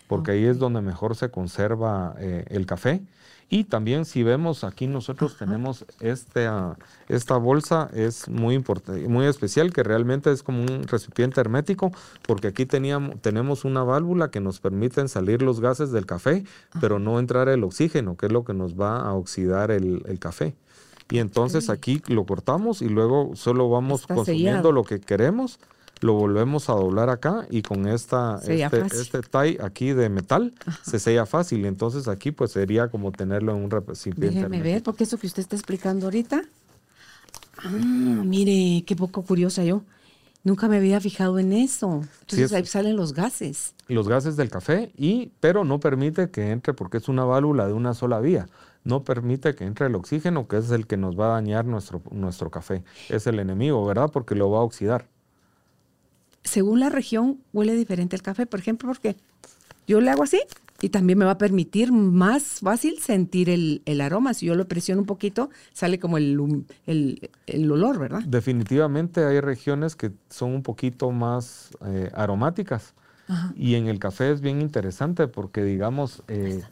porque 0.08 0.32
ahí 0.32 0.46
es 0.46 0.58
donde 0.58 0.82
mejor 0.82 1.16
se 1.16 1.30
conserva 1.30 2.16
eh, 2.20 2.46
el 2.50 2.66
café 2.66 3.02
y 3.50 3.64
también 3.64 4.06
si 4.06 4.22
vemos 4.22 4.64
aquí 4.64 4.86
nosotros 4.86 5.36
tenemos 5.38 5.84
este, 6.00 6.46
ah, 6.46 6.78
esta 7.08 7.36
bolsa, 7.38 7.90
es 7.94 8.30
muy 8.30 8.54
importante, 8.54 9.08
muy 9.08 9.26
especial, 9.26 9.74
que 9.74 9.82
realmente 9.82 10.32
es 10.32 10.44
como 10.44 10.62
un 10.62 10.84
recipiente 10.84 11.42
hermético, 11.42 11.92
porque 12.28 12.50
aquí 12.50 12.68
teníamos, 12.68 13.20
tenemos 13.22 13.66
una 13.66 13.84
válvula 13.84 14.30
que 14.30 14.40
nos 14.40 14.60
permite 14.60 15.08
salir 15.08 15.42
los 15.42 15.62
gases 15.62 15.92
del 15.92 16.06
café, 16.06 16.44
pero 16.80 17.00
no 17.00 17.18
entrar 17.18 17.50
el 17.50 17.64
oxígeno, 17.64 18.16
que 18.16 18.28
es 18.28 18.32
lo 18.32 18.44
que 18.44 18.54
nos 18.54 18.80
va 18.80 19.02
a 19.02 19.14
oxidar 19.14 19.72
el, 19.72 20.04
café. 20.20 20.54
Y 21.10 21.18
entonces 21.18 21.72
aquí 21.72 22.04
lo 22.08 22.26
cortamos 22.26 22.84
y 22.84 22.90
luego 22.90 23.32
solo 23.34 23.68
vamos 23.70 24.06
consumiendo 24.06 24.72
lo 24.72 24.84
que 24.84 25.00
queremos 25.00 25.60
lo 26.02 26.14
volvemos 26.14 26.70
a 26.70 26.74
doblar 26.74 27.10
acá 27.10 27.46
y 27.50 27.62
con 27.62 27.88
esta, 27.88 28.40
este, 28.48 28.86
este, 28.86 29.22
tie 29.22 29.58
aquí 29.62 29.94
de 29.94 30.10
metal 30.10 30.54
se 30.84 31.00
sella 31.00 31.26
fácil. 31.26 31.66
Entonces 31.66 32.08
aquí 32.08 32.32
pues 32.32 32.52
sería 32.52 32.88
como 32.90 33.12
tenerlo 33.12 33.56
en 33.56 33.64
un 33.64 33.72
recipiente. 33.72 34.36
Déjeme 34.36 34.62
ver, 34.62 34.84
porque 34.84 35.04
eso 35.04 35.18
que 35.18 35.28
usted 35.28 35.42
está 35.42 35.56
explicando 35.56 36.06
ahorita. 36.06 36.42
Ah, 37.58 37.70
mire, 37.70 38.84
qué 38.86 38.96
poco 38.96 39.24
curiosa 39.24 39.64
yo. 39.64 39.82
Nunca 40.44 40.70
me 40.70 40.78
había 40.78 41.02
fijado 41.02 41.38
en 41.38 41.52
eso. 41.52 42.02
Entonces 42.22 42.54
ahí 42.54 42.66
salen 42.66 42.96
los 42.96 43.14
gases. 43.14 43.74
Los 43.90 44.08
gases 44.08 44.38
del 44.38 44.50
café, 44.50 44.92
y, 44.96 45.34
pero 45.42 45.66
no 45.66 45.82
permite 45.82 46.30
que 46.30 46.52
entre 46.52 46.74
porque 46.74 46.98
es 46.98 47.10
una 47.10 47.26
válvula 47.26 47.68
de 47.68 47.74
una 47.74 47.94
sola 47.94 48.22
vía. 48.22 48.48
No 48.86 49.04
permite 49.04 49.54
que 49.56 49.66
entre 49.66 49.88
el 49.88 49.96
oxígeno, 49.96 50.48
que 50.48 50.58
es 50.58 50.72
el 50.72 50.88
que 50.88 50.96
nos 50.96 51.20
va 51.20 51.26
a 51.26 51.34
dañar 51.34 51.66
nuestro, 51.66 52.02
nuestro 52.12 52.50
café. 52.50 52.84
Es 53.10 53.28
el 53.28 53.40
enemigo, 53.40 53.86
¿verdad? 53.86 54.10
Porque 54.14 54.36
lo 54.36 54.50
va 54.50 54.60
a 54.60 54.62
oxidar 54.62 55.08
según 56.44 56.80
la 56.80 56.90
región 56.90 57.40
huele 57.54 57.76
diferente 57.76 58.16
el 58.16 58.22
café, 58.22 58.46
por 58.46 58.60
ejemplo, 58.60 58.88
porque 58.88 59.16
yo 59.88 60.02
le 60.02 60.12
hago 60.12 60.24
así 60.24 60.42
y 60.82 60.90
también 60.90 61.20
me 61.20 61.26
va 61.26 61.32
a 61.32 61.38
permitir 61.38 61.92
más 61.92 62.60
fácil 62.62 63.00
sentir 63.00 63.50
el, 63.50 64.02
aroma. 64.02 64.34
Si 64.34 64.46
yo 64.46 64.56
lo 64.56 64.68
presiono 64.68 65.02
un 65.02 65.08
poquito, 65.08 65.50
sale 65.74 66.00
como 66.00 66.18
el, 66.18 66.66
el, 66.86 67.72
olor, 67.72 68.00
¿verdad? 68.00 68.22
Definitivamente 68.26 69.26
hay 69.26 69.42
regiones 69.42 69.96
que 69.96 70.12
son 70.30 70.52
un 70.52 70.64
poquito 70.64 71.12
más 71.12 71.72
eh, 71.86 72.10
aromáticas. 72.14 72.94
Y 73.56 73.76
en 73.76 73.88
el 73.88 74.00
café 74.00 74.32
es 74.32 74.42
bien 74.42 74.60
interesante 74.60 75.28
porque, 75.28 75.64
digamos, 75.64 76.24
eh, 76.28 76.64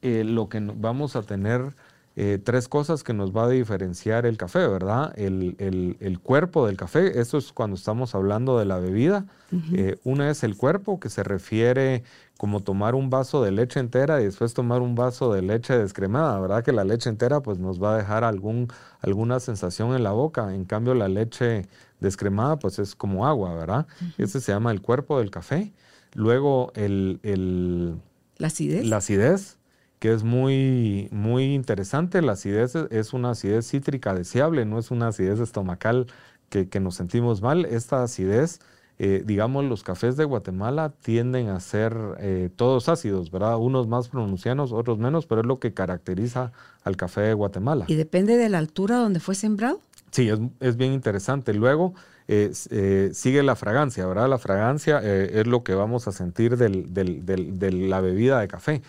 eh, 0.00 0.24
lo 0.24 0.48
que 0.48 0.58
vamos 0.60 1.16
a 1.16 1.22
tener 1.22 1.74
eh, 2.14 2.38
tres 2.42 2.68
cosas 2.68 3.02
que 3.02 3.14
nos 3.14 3.34
va 3.34 3.44
a 3.44 3.48
diferenciar 3.48 4.26
el 4.26 4.36
café, 4.36 4.66
¿verdad? 4.68 5.14
El, 5.16 6.18
cuerpo 6.22 6.66
del 6.66 6.76
café, 6.76 7.18
eso 7.18 7.38
es 7.38 7.52
cuando 7.52 7.74
estamos 7.74 8.14
hablando 8.14 8.58
de 8.58 8.66
la 8.66 8.78
bebida. 8.78 9.24
Eh, 9.72 9.98
una 10.04 10.30
es 10.30 10.44
el 10.44 10.56
cuerpo, 10.56 11.00
que 11.00 11.08
se 11.08 11.22
refiere 11.22 12.04
como 12.36 12.60
tomar 12.60 12.94
un 12.94 13.08
vaso 13.08 13.42
de 13.42 13.50
leche 13.50 13.80
entera 13.80 14.20
y 14.20 14.24
después 14.24 14.52
tomar 14.52 14.82
un 14.82 14.94
vaso 14.94 15.32
de 15.32 15.42
leche 15.42 15.76
descremada, 15.76 16.38
¿verdad? 16.38 16.62
Que 16.62 16.72
la 16.72 16.84
leche 16.84 17.08
entera 17.08 17.40
pues 17.40 17.58
nos 17.58 17.82
va 17.82 17.94
a 17.94 17.98
dejar 17.98 18.24
algún, 18.24 18.68
alguna 19.00 19.40
sensación 19.40 19.94
en 19.94 20.02
la 20.02 20.12
boca, 20.12 20.54
en 20.54 20.64
cambio 20.64 20.94
la 20.94 21.08
leche 21.08 21.66
descremada 22.00 22.58
pues 22.58 22.78
es 22.78 22.94
como 22.94 23.26
agua, 23.26 23.54
¿verdad? 23.54 23.86
Ese 24.18 24.40
se 24.40 24.52
llama 24.52 24.70
el 24.70 24.82
cuerpo 24.82 25.18
del 25.18 25.30
café. 25.30 25.72
Luego 26.14 26.72
el... 26.74 28.00
la 28.36 28.48
acidez. 28.48 28.84
La 28.84 28.98
acidez 28.98 29.58
que 30.02 30.12
es 30.12 30.24
muy, 30.24 31.06
muy 31.12 31.54
interesante. 31.54 32.22
La 32.22 32.32
acidez 32.32 32.74
es 32.74 33.12
una 33.12 33.30
acidez 33.30 33.70
cítrica 33.70 34.12
deseable, 34.14 34.64
no 34.64 34.80
es 34.80 34.90
una 34.90 35.06
acidez 35.06 35.38
estomacal 35.38 36.08
que, 36.48 36.80
nos 36.80 36.96
sentimos 36.96 37.40
mal. 37.40 37.66
Esta 37.66 38.02
acidez, 38.02 38.58
eh, 38.98 39.22
digamos, 39.24 39.64
los 39.64 39.84
cafés 39.84 40.16
de 40.16 40.24
Guatemala 40.24 40.92
tienden 41.02 41.50
a 41.50 41.60
ser 41.60 41.96
eh, 42.18 42.50
todos 42.56 42.88
ácidos, 42.88 43.30
¿verdad? 43.30 43.58
Unos 43.58 43.86
más 43.86 44.08
pronunciados, 44.08 44.72
otros 44.72 44.98
menos, 44.98 45.26
pero 45.26 45.42
es 45.42 45.46
lo 45.46 45.60
que 45.60 45.72
caracteriza 45.72 46.50
al 46.82 46.96
café 46.96 47.20
de 47.20 47.34
Guatemala. 47.34 47.84
¿Y 47.86 47.94
depende 47.94 48.36
de 48.36 48.48
la 48.48 48.58
altura 48.58 48.96
donde 48.96 49.20
fue 49.20 49.36
sembrado? 49.36 49.78
Sí, 50.10 50.28
es, 50.58 50.76
bien 50.76 50.94
interesante. 50.94 51.54
Luego 51.54 51.94
eh, 52.26 53.10
sigue 53.14 53.44
la 53.44 53.54
fragancia, 53.54 54.04
¿verdad? 54.04 54.28
La 54.28 54.38
fragancia 54.38 55.00
es 55.00 55.46
lo 55.46 55.62
que 55.62 55.76
vamos 55.76 56.08
a 56.08 56.12
sentir 56.12 56.56
de 56.56 57.70
la 57.88 58.00
bebida 58.00 58.40
de 58.40 58.48
café. 58.48 58.82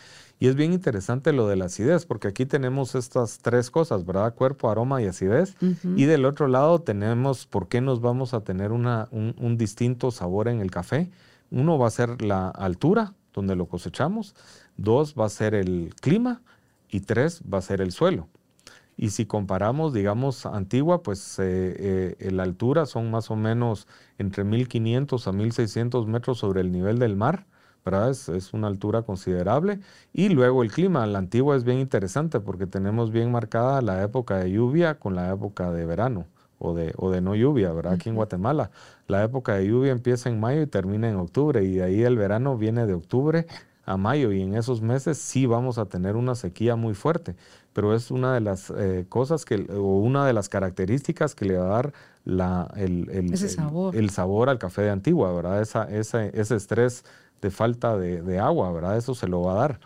Y 0.44 0.48
es 0.48 0.58
bien 0.58 0.74
interesante 0.74 1.32
lo 1.32 1.48
de 1.48 1.56
la 1.56 1.68
acidez, 1.68 2.06
porque 2.06 2.28
aquí 2.28 2.46
tenemos 2.46 2.96
estas 2.96 3.40
tres 3.40 3.72
cosas, 3.72 4.06
¿verdad? 4.06 4.36
Cuerpo, 4.36 4.70
aroma 4.70 5.02
y 5.02 5.06
acidez. 5.06 5.56
Y 5.96 6.04
del 6.04 6.26
otro 6.26 6.50
lado 6.50 6.82
tenemos 6.82 7.46
por 7.46 7.70
qué 7.70 7.80
nos 7.80 8.02
vamos 8.02 8.34
a 8.34 8.42
tener 8.42 8.74
una, 8.74 9.08
un, 9.12 9.58
distinto 9.58 10.12
sabor 10.12 10.50
en 10.50 10.60
el 10.60 10.70
café. 10.70 11.10
Uno 11.50 11.78
va 11.78 11.88
a 11.88 11.92
ser 11.92 12.22
la 12.22 12.50
altura, 12.50 13.14
donde 13.34 13.56
lo 13.56 13.68
cosechamos. 13.68 14.36
Dos 14.76 15.16
va 15.18 15.28
a 15.28 15.30
ser 15.30 15.56
el 15.56 15.96
clima. 16.02 16.42
Y 16.90 17.00
tres 17.00 17.42
va 17.42 17.60
a 17.60 17.62
ser 17.62 17.80
el 17.80 17.94
suelo. 17.94 18.28
Y 18.98 19.12
si 19.12 19.26
comparamos, 19.26 19.94
digamos, 19.94 20.46
Antigua, 20.46 21.04
pues 21.04 21.40
eh, 21.40 22.18
eh, 22.20 22.32
la 22.32 22.44
altura 22.44 22.86
son 22.86 23.10
más 23.12 23.32
o 23.32 23.38
menos 23.38 23.88
entre 24.18 24.44
1500 24.44 25.26
a 25.26 25.32
1600 25.32 26.06
metros 26.06 26.38
sobre 26.38 26.60
el 26.60 26.74
nivel 26.74 27.00
del 27.00 27.16
mar. 27.16 27.46
Es, 27.86 28.54
una 28.54 28.68
altura 28.68 29.02
considerable. 29.02 29.80
Y 30.14 30.30
luego 30.30 30.64
el 30.64 30.72
clima, 30.72 31.06
la 31.06 31.20
antigua 31.20 31.58
es 31.58 31.66
bien 31.66 31.80
interesante 31.80 32.40
porque 32.40 32.66
tenemos 32.66 33.12
bien 33.12 33.30
marcada 33.30 33.82
la 33.82 34.02
época 34.04 34.38
de 34.38 34.52
lluvia 34.52 35.00
con 35.00 35.16
la 35.16 35.34
época 35.34 35.70
de 35.72 35.86
verano 35.86 36.26
o 36.60 36.74
de, 36.74 36.94
o 36.96 37.12
de 37.12 37.20
no 37.20 37.36
lluvia, 37.36 37.74
¿verdad? 37.74 37.94
Aquí 37.94 38.08
en 38.08 38.16
Guatemala. 38.16 38.72
La 39.08 39.22
época 39.24 39.56
de 39.56 39.68
lluvia 39.68 39.92
empieza 39.92 40.30
en 40.30 40.40
mayo 40.40 40.62
y 40.62 40.68
termina 40.68 41.10
en 41.10 41.18
octubre 41.18 41.62
y 41.62 41.76
de 41.76 41.84
ahí 41.84 42.04
el 42.04 42.18
verano 42.18 42.58
viene 42.58 42.86
de 42.86 42.94
octubre 42.94 43.48
a 43.86 43.98
mayo 43.98 44.32
y 44.32 44.42
en 44.42 44.56
esos 44.56 44.82
meses 44.82 45.18
sí 45.18 45.46
vamos 45.46 45.78
a 45.78 45.86
tener 45.86 46.16
una 46.16 46.36
sequía 46.36 46.76
muy 46.76 46.94
fuerte, 46.94 47.36
pero 47.74 47.94
es 47.94 48.12
una 48.12 48.34
de 48.34 48.40
las 48.40 48.70
eh, 48.70 49.06
cosas 49.10 49.44
que, 49.44 49.68
o 49.72 50.00
una 50.00 50.26
de 50.26 50.32
las 50.32 50.48
características 50.48 51.36
que 51.36 51.46
le 51.46 51.58
va 51.58 51.66
a 51.66 51.70
dar 51.70 51.94
la, 52.24 52.72
el, 52.78 53.10
el, 53.10 53.38
sabor. 53.38 53.96
El, 53.96 54.10
sabor 54.10 54.50
al 54.50 54.58
café 54.58 54.84
de 54.84 54.92
Antigua, 54.92 55.34
¿verdad? 55.34 55.62
Esa, 55.62 55.84
ese, 55.84 56.32
ese 56.34 56.56
estrés 56.56 57.04
de 57.44 57.52
falta 57.52 57.98
de, 57.98 58.22
de, 58.22 58.40
agua, 58.40 58.72
¿verdad? 58.72 58.98
Eso 58.98 59.14
se 59.14 59.28
lo 59.28 59.42
va 59.42 59.54
a 59.54 59.56
dar. 59.56 59.80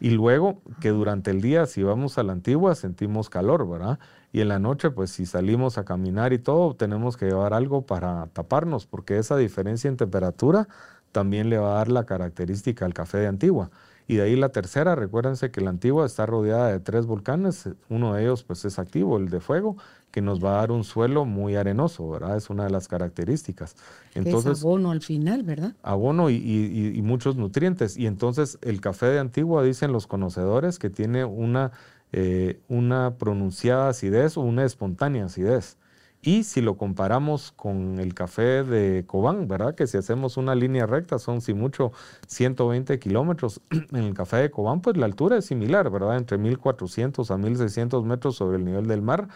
Y 0.00 0.10
luego 0.10 0.62
que 0.80 0.90
durante 0.90 1.30
el 1.30 1.42
día, 1.42 1.66
si 1.66 1.82
vamos 1.82 2.16
a 2.16 2.22
la 2.22 2.32
Antigua, 2.32 2.74
sentimos 2.74 3.28
calor, 3.28 3.68
¿verdad? 3.68 3.98
Y 4.32 4.40
en 4.40 4.48
la 4.48 4.58
noche, 4.58 4.90
pues 4.90 5.10
si 5.10 5.26
salimos 5.26 5.76
a 5.76 5.84
caminar 5.84 6.32
y 6.32 6.38
todo, 6.38 6.74
tenemos 6.74 7.16
que 7.16 7.26
llevar 7.26 7.52
algo 7.52 7.84
para 7.84 8.28
taparnos, 8.28 8.86
porque 8.86 9.18
esa 9.18 9.36
diferencia 9.36 9.88
en 9.88 9.96
temperatura 9.96 10.68
también 11.12 11.50
le 11.50 11.58
va 11.58 11.72
a 11.72 11.74
dar 11.78 11.88
la 11.88 12.06
característica 12.06 12.86
al 12.86 12.94
café 12.94 13.18
de 13.18 13.26
Antigua. 13.26 13.70
Y 14.06 14.16
de 14.16 14.22
ahí 14.22 14.36
la 14.36 14.48
tercera, 14.48 14.94
recuérdense 14.94 15.50
que 15.50 15.60
la 15.60 15.70
Antigua 15.70 16.06
está 16.06 16.26
rodeada 16.26 16.68
de 16.68 16.80
tres 16.80 17.06
volcanes, 17.06 17.68
uno 17.88 18.14
de 18.14 18.22
ellos 18.22 18.42
pues 18.44 18.64
es 18.64 18.78
activo, 18.78 19.18
el 19.18 19.28
de 19.28 19.40
fuego, 19.40 19.76
que 20.10 20.20
nos 20.20 20.44
va 20.44 20.54
a 20.54 20.56
dar 20.58 20.72
un 20.72 20.84
suelo 20.84 21.24
muy 21.24 21.56
arenoso, 21.56 22.08
¿verdad? 22.08 22.36
Es 22.36 22.50
una 22.50 22.64
de 22.64 22.70
las 22.70 22.88
características. 22.88 23.76
Entonces, 24.14 24.58
es 24.58 24.64
abono 24.64 24.90
al 24.90 25.00
final, 25.00 25.42
¿verdad? 25.42 25.74
Abono 25.82 26.30
y, 26.30 27.00
muchos 27.02 27.36
nutrientes. 27.36 27.96
Y 27.96 28.06
entonces 28.06 28.58
el 28.62 28.80
café 28.80 29.06
de 29.06 29.18
Antigua, 29.18 29.62
dicen 29.62 29.92
los 29.92 30.06
conocedores, 30.06 30.78
que 30.78 30.90
tiene 30.90 31.24
una, 31.24 31.72
eh, 32.12 32.60
una 32.68 33.14
pronunciada 33.18 33.88
acidez 33.88 34.36
o 34.36 34.42
una 34.42 34.64
espontánea 34.64 35.26
acidez. 35.26 35.76
Y 36.22 36.42
si 36.44 36.60
lo 36.60 36.76
comparamos 36.76 37.52
con 37.52 37.98
el 37.98 38.12
café 38.12 38.62
de 38.62 39.06
Cobán, 39.06 39.48
¿verdad? 39.48 39.74
Que 39.74 39.86
si 39.86 39.96
hacemos 39.96 40.36
una 40.36 40.54
línea 40.54 40.84
recta 40.84 41.18
son, 41.18 41.40
si 41.40 41.54
mucho, 41.54 41.92
120 42.26 42.98
kilómetros. 42.98 43.62
En 43.92 44.04
el 44.04 44.14
café 44.14 44.36
de 44.36 44.50
Cobán, 44.50 44.82
pues 44.82 44.96
la 44.98 45.06
altura 45.06 45.38
es 45.38 45.46
similar, 45.46 45.90
¿verdad? 45.90 46.18
Entre 46.18 46.36
1400 46.36 47.30
a 47.30 47.38
1600 47.38 48.04
metros 48.04 48.36
sobre 48.36 48.58
el 48.58 48.64
nivel 48.66 48.86
del 48.86 49.00
mar. 49.00 49.28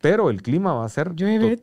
Pero 0.00 0.30
el 0.30 0.42
clima 0.42 0.72
va 0.72 0.86
a 0.86 0.88
ser 0.88 1.14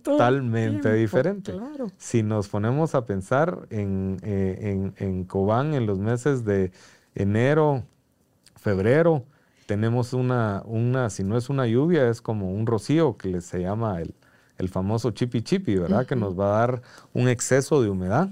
totalmente 0.04 0.93
diferente. 0.93 1.54
Si 1.97 2.21
nos 2.21 2.47
ponemos 2.50 2.93
a 2.93 3.06
pensar 3.06 3.67
en, 3.71 4.17
eh, 4.21 4.58
en, 4.62 4.93
en 4.97 5.23
Cobán 5.23 5.73
en 5.73 5.88
los 5.88 5.97
meses 5.97 6.45
de 6.45 6.71
enero, 7.15 7.84
febrero, 8.56 9.23
tenemos 9.65 10.13
una, 10.13 10.62
una, 10.65 11.10
si 11.10 11.23
no 11.23 11.36
es 11.36 11.50
una 11.50 11.65
lluvia, 11.67 12.10
es 12.10 12.21
como 12.21 12.52
un 12.52 12.67
rocío 12.67 13.17
que 13.17 13.41
se 13.41 13.62
llama 13.62 14.02
el, 14.02 14.13
el 14.58 14.69
famoso 14.69 15.12
chipi 15.12 15.41
chipi, 15.41 15.76
¿verdad? 15.76 16.06
Que 16.06 16.15
nos 16.15 16.39
va 16.39 16.45
a 16.45 16.60
dar 16.60 16.82
un 17.13 17.28
exceso 17.28 17.82
de 17.82 17.89
humedad, 17.89 18.30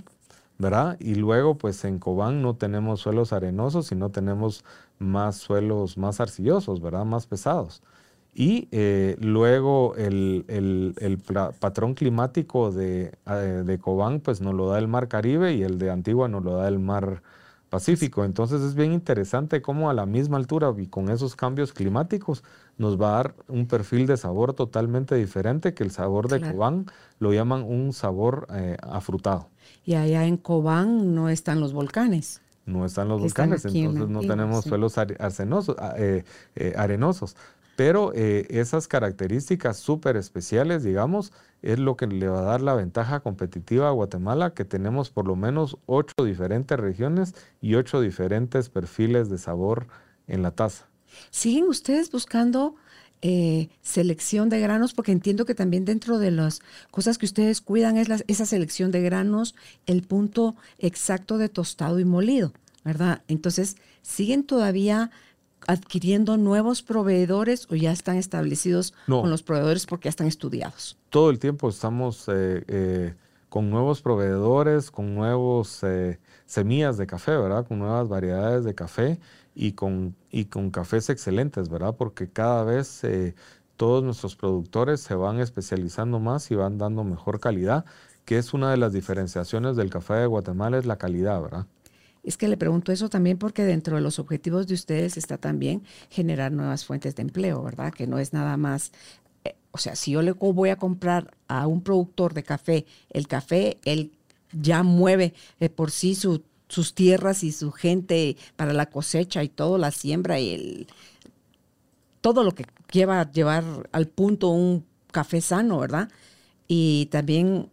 ¿verdad? 0.58 0.98
Y 1.00 1.16
luego, 1.16 1.58
pues 1.58 1.84
en 1.84 2.00
Cobán 2.00 2.42
no 2.42 2.56
tenemos 2.56 3.02
suelos 3.02 3.34
arenosos, 3.34 3.88
sino 3.88 4.10
tenemos 4.10 4.64
más 4.98 5.38
suelos 5.38 5.98
más 5.98 6.20
arcillosos, 6.20 6.80
¿verdad? 6.82 7.06
Más 7.06 7.28
pesados. 7.28 7.82
Y 8.38 8.68
eh, 8.72 9.16
luego 9.22 9.96
el, 9.96 10.46
patrón 11.60 11.94
climático 11.94 12.72
de, 12.72 13.18
eh, 13.26 13.64
de, 13.66 13.80
Cobán, 13.80 14.20
pues 14.20 14.42
nos 14.42 14.54
lo 14.54 14.70
da 14.70 14.78
el 14.78 14.90
mar 14.90 15.08
Caribe 15.08 15.54
y 15.54 15.64
el 15.64 15.80
de 15.80 15.90
Antigua 15.90 16.28
nos 16.28 16.44
lo 16.44 16.58
da 16.58 16.68
el 16.68 16.80
mar 16.80 17.22
Pacífico. 17.70 18.24
Entonces 18.24 18.62
es 18.62 18.76
bien 18.76 18.94
interesante 18.94 19.62
cómo 19.62 19.90
a 19.90 19.94
la 19.94 20.06
misma 20.06 20.38
altura 20.38 20.74
y 20.78 20.88
con 20.88 21.10
esos 21.10 21.36
cambios 21.36 21.74
climáticos 21.74 22.44
nos 22.78 23.02
va 23.02 23.10
a 23.10 23.12
dar 23.16 23.36
un 23.48 23.68
perfil 23.68 24.06
de 24.06 24.18
sabor 24.18 24.54
totalmente 24.54 25.16
diferente 25.16 25.74
que 25.74 25.84
el 25.84 25.92
sabor 25.92 26.30
de 26.30 26.40
Cobán 26.40 26.86
lo 27.20 27.34
llaman 27.34 27.64
un 27.64 27.92
sabor 27.92 28.48
eh, 28.54 28.78
afrutado. 28.82 29.50
Y 29.84 29.96
allá 29.96 30.26
en 30.26 30.38
Cobán 30.38 31.16
no 31.16 31.28
están 31.28 31.60
los 31.60 31.74
volcanes. 31.74 32.42
No 32.66 32.86
están 32.86 33.10
los 33.10 33.22
volcanes, 33.22 33.66
entonces 33.66 34.10
no 34.10 34.22
tenemos 34.22 34.66
suelos 34.66 34.98
arsenosos, 34.98 35.76
eh, 35.98 36.24
eh, 36.56 36.74
arenosos. 36.76 37.36
Pero 37.76 38.14
eh, 38.14 38.46
esas 38.50 38.88
características 38.88 39.78
súper 39.78 40.16
especiales, 40.16 40.84
digamos, 40.84 41.34
es 41.62 41.80
lo 41.80 41.98
que 41.98 42.08
le 42.08 42.28
va 42.28 42.40
a 42.40 42.44
dar 42.44 42.62
la 42.62 42.74
ventaja 42.76 43.20
competitiva 43.20 43.90
a 43.90 43.92
Guatemala, 43.92 44.54
que 44.54 44.66
tenemos 44.66 45.10
por 45.10 45.28
lo 45.28 45.36
menos 45.36 45.78
ocho 45.86 46.14
diferentes 46.24 46.80
regiones 46.80 47.36
y 47.62 47.76
ocho 47.76 48.00
diferentes 48.00 48.70
perfiles 48.70 49.30
de 49.30 49.38
sabor 49.38 49.88
en 50.28 50.42
la 50.42 50.52
taza. 50.52 50.86
¿Siguen 51.32 51.66
ustedes 51.66 52.12
buscando 52.12 52.76
eh, 53.22 53.70
selección 53.82 54.50
de 54.50 54.60
granos? 54.60 54.94
Porque 54.94 55.12
entiendo 55.12 55.46
que 55.46 55.56
también 55.56 55.86
dentro 55.86 56.20
de 56.20 56.32
las 56.32 56.62
cosas 56.92 57.18
que 57.18 57.26
ustedes 57.26 57.62
cuidan 57.62 57.98
es 57.98 58.10
esa 58.28 58.46
selección 58.46 58.92
de 58.92 59.02
granos, 59.02 59.56
el 59.86 60.04
punto 60.04 60.56
exacto 60.78 61.38
de 61.38 61.50
tostado 61.50 62.00
y 62.00 62.06
molido, 62.06 62.54
¿verdad? 62.84 63.24
Entonces, 63.28 63.78
¿siguen 64.02 64.44
todavía 64.44 65.12
adquiriendo 65.68 66.38
nuevos 66.38 66.82
proveedores 66.82 67.68
o 67.70 67.76
ya 67.76 67.92
están 67.92 68.18
establecidos 68.18 68.94
con 69.08 69.30
los 69.30 69.44
proveedores 69.44 69.86
porque 69.86 70.06
ya 70.06 70.12
están 70.12 70.28
estudiados? 70.28 70.98
Todo 71.10 71.30
el 71.30 71.40
tiempo 71.40 71.70
estamos 71.70 72.28
eh, 72.28 72.64
eh, 72.68 73.14
con 73.50 73.70
nuevos 73.70 74.02
proveedores, 74.02 74.92
con 74.92 75.16
nuevos 75.16 75.84
eh, 75.84 76.20
semillas 76.46 76.98
de 76.98 77.08
café, 77.08 77.32
¿verdad? 77.38 77.68
Con 77.68 77.80
nuevas 77.80 78.08
variedades 78.08 78.64
de 78.64 78.76
café 78.76 79.20
y 79.54 79.74
con, 79.74 80.16
y 80.32 80.46
con 80.46 80.72
cafés 80.72 81.10
excelentes, 81.10 81.70
¿verdad? 81.70 81.96
Porque 81.98 82.30
cada 82.30 82.64
vez 82.64 83.02
todos 83.78 84.04
nuestros 84.04 84.36
productores 84.36 85.02
se 85.02 85.16
van 85.16 85.40
especializando 85.40 86.20
más 86.20 86.50
y 86.52 86.56
van 86.56 86.78
dando 86.78 87.04
mejor 87.04 87.40
calidad, 87.40 87.86
que 88.26 88.38
es 88.38 88.54
una 88.54 88.72
de 88.72 88.78
las 88.78 88.94
diferenciaciones 88.94 89.76
del 89.76 89.90
café 89.90 90.16
de 90.16 90.26
Guatemala, 90.26 90.78
es 90.78 90.86
la 90.86 90.98
calidad, 90.98 91.42
¿verdad? 91.42 91.66
Es 92.26 92.38
que 92.38 92.48
le 92.48 92.58
pregunto 92.58 92.92
eso 92.92 93.08
también 93.08 93.38
porque 93.38 93.64
dentro 93.64 93.96
de 93.96 94.02
los 94.02 94.18
objetivos 94.18 94.66
de 94.66 94.74
ustedes 94.74 95.16
está 95.16 95.38
también 95.38 95.84
generar 96.10 96.52
nuevas 96.52 96.84
fuentes 96.84 97.16
de 97.16 97.22
empleo, 97.22 97.62
¿verdad? 97.62 97.94
Que 97.94 98.08
no 98.08 98.18
es 98.18 98.34
nada 98.34 98.58
más, 98.58 98.92
eh, 99.44 99.56
o 99.72 99.78
sea, 99.78 99.96
si 99.96 100.12
yo 100.12 100.24
le 100.24 100.32
voy 100.32 100.70
a 100.70 100.76
comprar 100.76 101.36
a 101.48 101.68
un 101.68 101.82
productor 101.82 102.34
de 102.34 102.42
café 102.42 102.86
el 103.12 103.28
café, 103.28 103.78
él 103.86 104.12
ya 104.52 104.82
mueve 104.82 105.36
eh, 105.60 105.70
por 105.70 105.92
sí 105.92 106.16
sus 106.16 106.96
tierras 106.96 107.44
y 107.44 107.52
su 107.52 107.72
gente 107.72 108.38
para 108.56 108.74
la 108.74 108.88
cosecha 108.88 109.44
y 109.44 109.50
todo, 109.50 109.78
la 109.78 109.92
siembra 109.92 110.40
y 110.40 110.50
el, 110.50 110.88
todo 112.22 112.44
lo 112.44 112.56
que 112.56 112.66
lleva 112.92 113.30
llevar 113.32 113.88
al 113.92 114.08
punto 114.08 114.50
un 114.50 114.84
café 115.12 115.42
sano, 115.42 115.78
¿verdad? 115.78 116.10
Y 116.68 117.06
también 117.12 117.70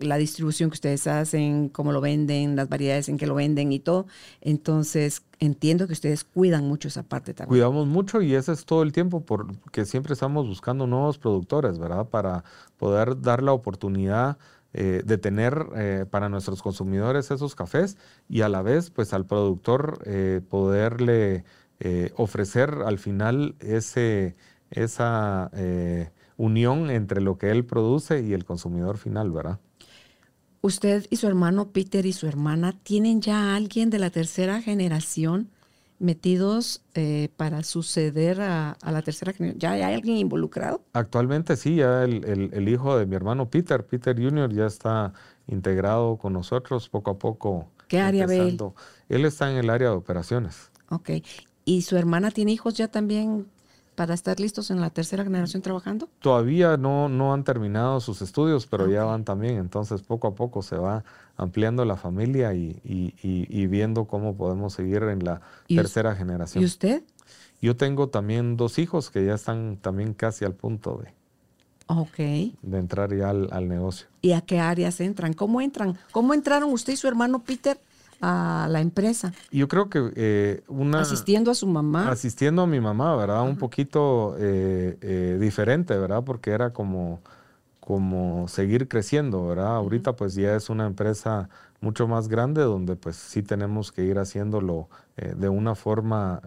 la 0.00 0.16
distribución 0.16 0.70
que 0.70 0.74
ustedes 0.74 1.06
hacen, 1.06 1.68
cómo 1.68 1.92
lo 1.92 2.00
venden, 2.00 2.56
las 2.56 2.68
variedades 2.68 3.08
en 3.08 3.16
que 3.16 3.26
lo 3.26 3.34
venden 3.34 3.72
y 3.72 3.78
todo. 3.78 4.06
Entonces, 4.40 5.22
entiendo 5.38 5.86
que 5.86 5.92
ustedes 5.92 6.24
cuidan 6.24 6.66
mucho 6.66 6.88
esa 6.88 7.02
parte 7.02 7.34
también. 7.34 7.48
Cuidamos 7.48 7.86
mucho 7.86 8.20
y 8.22 8.34
ese 8.34 8.52
es 8.52 8.64
todo 8.64 8.82
el 8.82 8.92
tiempo 8.92 9.24
porque 9.24 9.84
siempre 9.84 10.12
estamos 10.12 10.46
buscando 10.46 10.86
nuevos 10.86 11.18
productores, 11.18 11.78
¿verdad? 11.78 12.08
Para 12.08 12.44
poder 12.76 13.20
dar 13.20 13.42
la 13.42 13.52
oportunidad 13.52 14.38
eh, 14.74 15.02
de 15.04 15.16
tener 15.16 15.66
eh, 15.76 16.04
para 16.10 16.28
nuestros 16.28 16.62
consumidores 16.62 17.30
esos 17.30 17.54
cafés 17.54 17.96
y 18.28 18.42
a 18.42 18.50
la 18.50 18.60
vez, 18.60 18.90
pues 18.90 19.14
al 19.14 19.24
productor 19.24 20.00
eh, 20.04 20.40
poderle 20.48 21.44
ofrecer 22.16 22.74
al 22.84 22.98
final 22.98 23.54
ese, 23.60 24.34
esa 24.70 25.48
unión 26.36 26.90
entre 26.90 27.20
lo 27.20 27.38
que 27.38 27.52
él 27.52 27.64
produce 27.64 28.20
y 28.20 28.32
el 28.32 28.44
consumidor 28.44 28.98
final, 28.98 29.30
¿verdad? 29.30 29.60
Usted 30.60 31.06
y 31.10 31.16
su 31.16 31.26
hermano 31.26 31.68
Peter 31.68 32.06
y 32.06 32.12
su 32.12 32.26
hermana 32.26 32.74
tienen 32.82 33.20
ya 33.20 33.52
a 33.52 33.56
alguien 33.56 33.90
de 33.90 33.98
la 33.98 34.10
tercera 34.10 34.60
generación 34.62 35.50
metidos 35.98 36.82
eh, 36.94 37.28
para 37.36 37.62
suceder 37.64 38.40
a, 38.40 38.76
la 38.82 39.02
tercera 39.02 39.32
generación? 39.32 39.60
¿Ya 39.60 39.72
hay 39.72 39.94
alguien 39.94 40.16
involucrado? 40.16 40.82
Actualmente 40.92 41.56
sí, 41.56 41.76
ya 41.76 42.04
el, 42.04 42.68
hijo 42.68 42.96
de 42.98 43.06
mi 43.06 43.16
hermano 43.16 43.50
Peter, 43.50 43.84
Peter 43.84 44.16
Jr., 44.16 44.52
ya 44.52 44.66
está 44.66 45.12
integrado 45.46 46.16
con 46.16 46.32
nosotros 46.32 46.88
poco 46.88 47.10
a 47.10 47.18
poco. 47.18 47.68
¿Qué 47.88 48.00
área 48.00 48.26
ve 48.26 48.48
él? 48.48 48.58
Él 49.08 49.24
está 49.24 49.50
en 49.50 49.56
el 49.56 49.70
área 49.70 49.90
de 49.90 49.96
operaciones. 49.96 50.70
Ok. 50.90 51.10
¿Y 51.64 51.82
su 51.82 51.96
hermana 51.96 52.30
tiene 52.30 52.52
hijos 52.52 52.74
ya 52.74 52.88
también 52.88 53.46
para 53.98 54.14
estar 54.14 54.38
listos 54.38 54.70
en 54.70 54.80
la 54.80 54.90
tercera 54.90 55.24
generación 55.24 55.60
trabajando? 55.60 56.08
Todavía 56.20 56.76
no, 56.76 57.08
no 57.08 57.34
han 57.34 57.42
terminado 57.42 57.98
sus 57.98 58.22
estudios, 58.22 58.64
pero 58.64 58.88
ya 58.88 59.02
van 59.02 59.24
también. 59.24 59.56
Entonces, 59.56 60.02
poco 60.02 60.28
a 60.28 60.36
poco 60.36 60.62
se 60.62 60.76
va 60.76 61.02
ampliando 61.36 61.84
la 61.84 61.96
familia 61.96 62.54
y, 62.54 63.66
viendo 63.66 64.04
cómo 64.04 64.36
podemos 64.36 64.72
seguir 64.74 65.02
en 65.02 65.24
la 65.24 65.40
tercera 65.66 66.14
generación. 66.14 66.62
¿Y 66.62 66.66
usted? 66.66 67.02
Yo 67.60 67.76
tengo 67.76 68.08
también 68.08 68.56
dos 68.56 68.78
hijos 68.78 69.10
que 69.10 69.26
ya 69.26 69.34
están 69.34 69.78
también 69.78 70.14
casi 70.14 70.44
al 70.44 70.54
punto 70.54 71.02
de, 71.02 71.12
okay. 71.88 72.56
de 72.62 72.78
entrar 72.78 73.12
ya 73.12 73.30
al, 73.30 73.48
al 73.50 73.66
negocio. 73.66 74.06
¿Y 74.22 74.30
a 74.30 74.42
qué 74.42 74.60
áreas 74.60 75.00
entran? 75.00 75.32
¿Cómo 75.32 75.60
entran? 75.60 75.98
¿Cómo 76.12 76.34
entraron 76.34 76.72
usted 76.72 76.92
y 76.92 76.96
su 76.96 77.08
hermano 77.08 77.42
Peter 77.42 77.80
a 78.20 78.66
la 78.70 78.80
empresa. 78.80 79.32
Yo 79.50 79.68
creo 79.68 79.88
que 79.88 80.12
eh, 80.16 80.62
una... 80.68 81.00
Asistiendo 81.00 81.50
a 81.50 81.54
su 81.54 81.66
mamá. 81.66 82.10
Asistiendo 82.10 82.62
a 82.62 82.66
mi 82.66 82.80
mamá, 82.80 83.14
¿verdad? 83.16 83.42
Un 83.42 83.56
poquito 83.56 84.36
eh, 84.38 84.96
eh, 85.00 85.38
diferente, 85.40 85.96
¿verdad? 85.96 86.24
Porque 86.24 86.50
era 86.50 86.72
como, 86.72 87.20
como 87.80 88.48
seguir 88.48 88.88
creciendo, 88.88 89.46
¿verdad? 89.46 89.76
Ahorita 89.76 90.16
pues 90.16 90.34
ya 90.34 90.56
es 90.56 90.68
una 90.68 90.86
empresa 90.86 91.48
mucho 91.80 92.08
más 92.08 92.26
grande 92.26 92.62
donde 92.62 92.96
pues 92.96 93.14
sí 93.14 93.42
tenemos 93.42 93.92
que 93.92 94.02
ir 94.02 94.18
haciéndolo 94.18 94.88
de 95.16 95.48
una 95.48 95.76
forma 95.76 96.42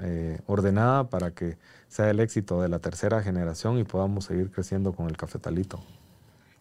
ordenada 0.46 1.10
para 1.10 1.32
que 1.32 1.58
sea 1.88 2.10
el 2.10 2.20
éxito 2.20 2.62
de 2.62 2.68
la 2.68 2.80
tercera 2.80 3.24
generación 3.24 3.78
y 3.78 3.86
podamos 3.86 4.26
seguir 4.26 4.52
creciendo 4.52 4.92
con 4.92 5.08
el 5.08 5.16
cafetalito. 5.16 5.80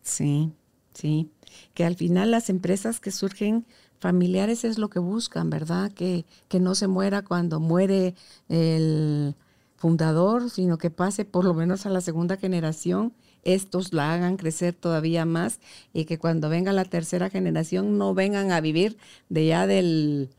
Sí, 0.03 0.53
sí, 0.95 1.31
que 1.75 1.85
al 1.85 1.97
final 1.97 2.31
las 2.31 2.49
empresas 2.49 3.01
que 3.01 3.11
surgen 3.11 3.67
familiares 4.01 4.65
es 4.65 4.79
lo 4.79 4.91
que 4.91 4.99
buscan, 4.99 5.51
¿verdad? 5.51 5.93
Que, 5.93 6.25
que 6.49 6.61
no 6.61 6.75
se 6.75 6.89
muera 6.89 7.23
cuando 7.23 7.61
muere 7.61 8.15
el 8.49 9.37
fundador, 9.77 10.51
sino 10.51 10.79
que 10.79 10.91
pase 10.91 11.25
por 11.25 11.45
lo 11.45 11.55
menos 11.55 11.87
a 11.87 11.91
la 11.91 12.01
segunda 12.01 12.37
generación 12.37 13.13
estos 13.45 13.93
la 13.93 14.13
hagan 14.13 14.37
crecer 14.37 14.75
todavía 14.75 15.25
más 15.25 15.61
y 15.93 16.05
que 16.05 16.19
cuando 16.19 16.49
venga 16.49 16.73
la 16.73 16.85
tercera 16.85 17.31
generación 17.31 17.99
no 17.99 18.15
vengan 18.15 18.53
a 18.53 18.61
vivir 18.61 18.99
de 19.29 19.47
ya 19.47 19.67
del 19.67 20.31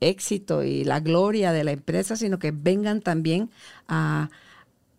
éxito 0.00 0.62
y 0.62 0.84
la 0.84 1.00
gloria 1.00 1.52
de 1.52 1.64
la 1.64 1.72
empresa, 1.72 2.16
sino 2.16 2.38
que 2.38 2.50
vengan 2.52 3.00
también 3.00 3.50
a, 3.88 4.30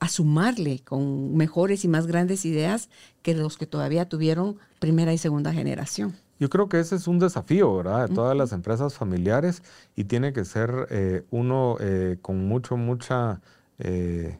sumarle 0.09 0.79
con 0.79 1.35
mejores 1.37 1.85
y 1.85 1.87
más 1.87 2.07
grandes 2.07 2.43
ideas 2.43 2.89
que 3.21 3.35
los 3.35 3.55
que 3.57 3.67
todavía 3.67 4.09
tuvieron 4.09 4.57
primera 4.79 5.13
y 5.13 5.19
segunda 5.19 5.53
generación. 5.53 6.17
Yo 6.41 6.49
creo 6.49 6.67
que 6.67 6.79
ese 6.79 6.95
es 6.95 7.07
un 7.07 7.19
desafío, 7.19 7.77
¿verdad? 7.77 8.09
De 8.09 8.15
todas 8.15 8.35
las 8.35 8.51
empresas 8.51 8.95
familiares 8.95 9.61
y 9.95 10.05
tiene 10.05 10.33
que 10.33 10.43
ser 10.43 10.87
eh, 10.89 11.23
uno 11.29 11.77
eh, 11.79 12.17
con 12.19 12.47
mucho, 12.47 12.77
mucha 12.77 13.41
eh, 13.77 14.39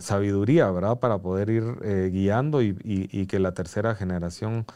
sabiduría, 0.00 0.68
¿verdad? 0.72 0.98
Para 0.98 1.18
poder 1.18 1.48
ir 1.48 2.10
guiando 2.10 2.60
y, 2.60 3.26
que 3.28 3.38
la 3.38 3.54
tercera 3.54 3.94
generación 3.94 4.66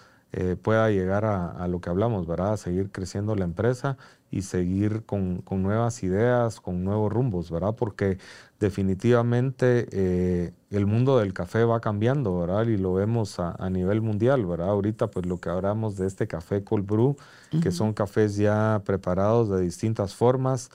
pueda 0.62 0.88
llegar 0.90 1.24
a, 1.24 1.66
lo 1.66 1.80
que 1.80 1.90
hablamos, 1.90 2.28
¿verdad? 2.28 2.52
A 2.52 2.56
seguir 2.58 2.92
creciendo 2.92 3.34
la 3.34 3.44
empresa 3.44 3.96
y 4.30 4.42
seguir 4.42 5.04
con, 5.04 5.42
nuevas 5.50 6.02
ideas, 6.02 6.60
con 6.60 6.84
nuevos 6.84 7.12
rumbos, 7.12 7.50
¿verdad? 7.50 7.74
Porque 7.76 8.18
definitivamente 8.60 10.52
el 10.70 10.86
mundo 10.86 11.18
del 11.18 11.32
café 11.32 11.64
va 11.64 11.80
cambiando, 11.80 12.38
¿verdad? 12.38 12.66
Y 12.66 12.76
lo 12.76 12.94
vemos 12.94 13.38
a, 13.38 13.70
nivel 13.70 14.02
mundial, 14.02 14.44
¿verdad? 14.44 14.68
Ahorita 14.68 15.08
pues 15.10 15.26
lo 15.26 15.38
que 15.38 15.48
hablamos 15.48 15.96
de 15.96 16.06
este 16.06 16.26
café 16.26 16.62
cold 16.62 16.86
brew, 16.86 17.16
que 17.62 17.70
son 17.70 17.94
cafés 17.94 18.36
ya 18.36 18.82
preparados 18.84 19.48
de 19.48 19.62
distintas 19.62 20.14
formas, 20.14 20.70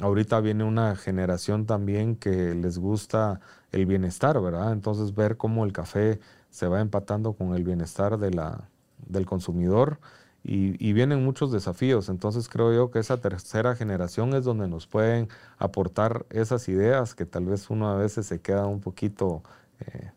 ahorita 0.00 0.40
viene 0.40 0.64
una 0.64 0.96
generación 0.96 1.66
también 1.66 2.16
que 2.16 2.54
les 2.54 2.78
gusta 2.78 3.40
el 3.72 3.86
bienestar, 3.86 4.40
¿verdad? 4.40 4.72
Entonces 4.72 5.14
ver 5.14 5.36
cómo 5.36 5.64
el 5.64 5.72
café 5.72 6.20
se 6.50 6.66
va 6.68 6.80
empatando 6.80 7.32
con 7.34 7.54
el 7.54 7.64
bienestar 7.64 8.18
de 8.18 8.30
la, 8.30 8.68
del 9.06 9.26
consumidor 9.26 9.98
y, 10.46 10.92
vienen 10.92 11.24
muchos 11.24 11.50
desafíos. 11.50 12.10
Entonces 12.10 12.48
creo 12.48 12.72
yo 12.72 12.90
que 12.90 12.98
esa 12.98 13.16
tercera 13.16 13.74
generación 13.74 14.34
es 14.34 14.44
donde 14.44 14.68
nos 14.68 14.86
pueden 14.86 15.28
aportar 15.58 16.26
esas 16.30 16.68
ideas 16.68 17.14
que 17.14 17.24
tal 17.24 17.46
vez 17.46 17.70
uno 17.70 17.88
a 17.88 17.96
veces 17.96 18.26
se 18.26 18.40
queda 18.40 18.66
un 18.66 18.80
poquito... 18.80 19.42
Eh, 19.80 20.10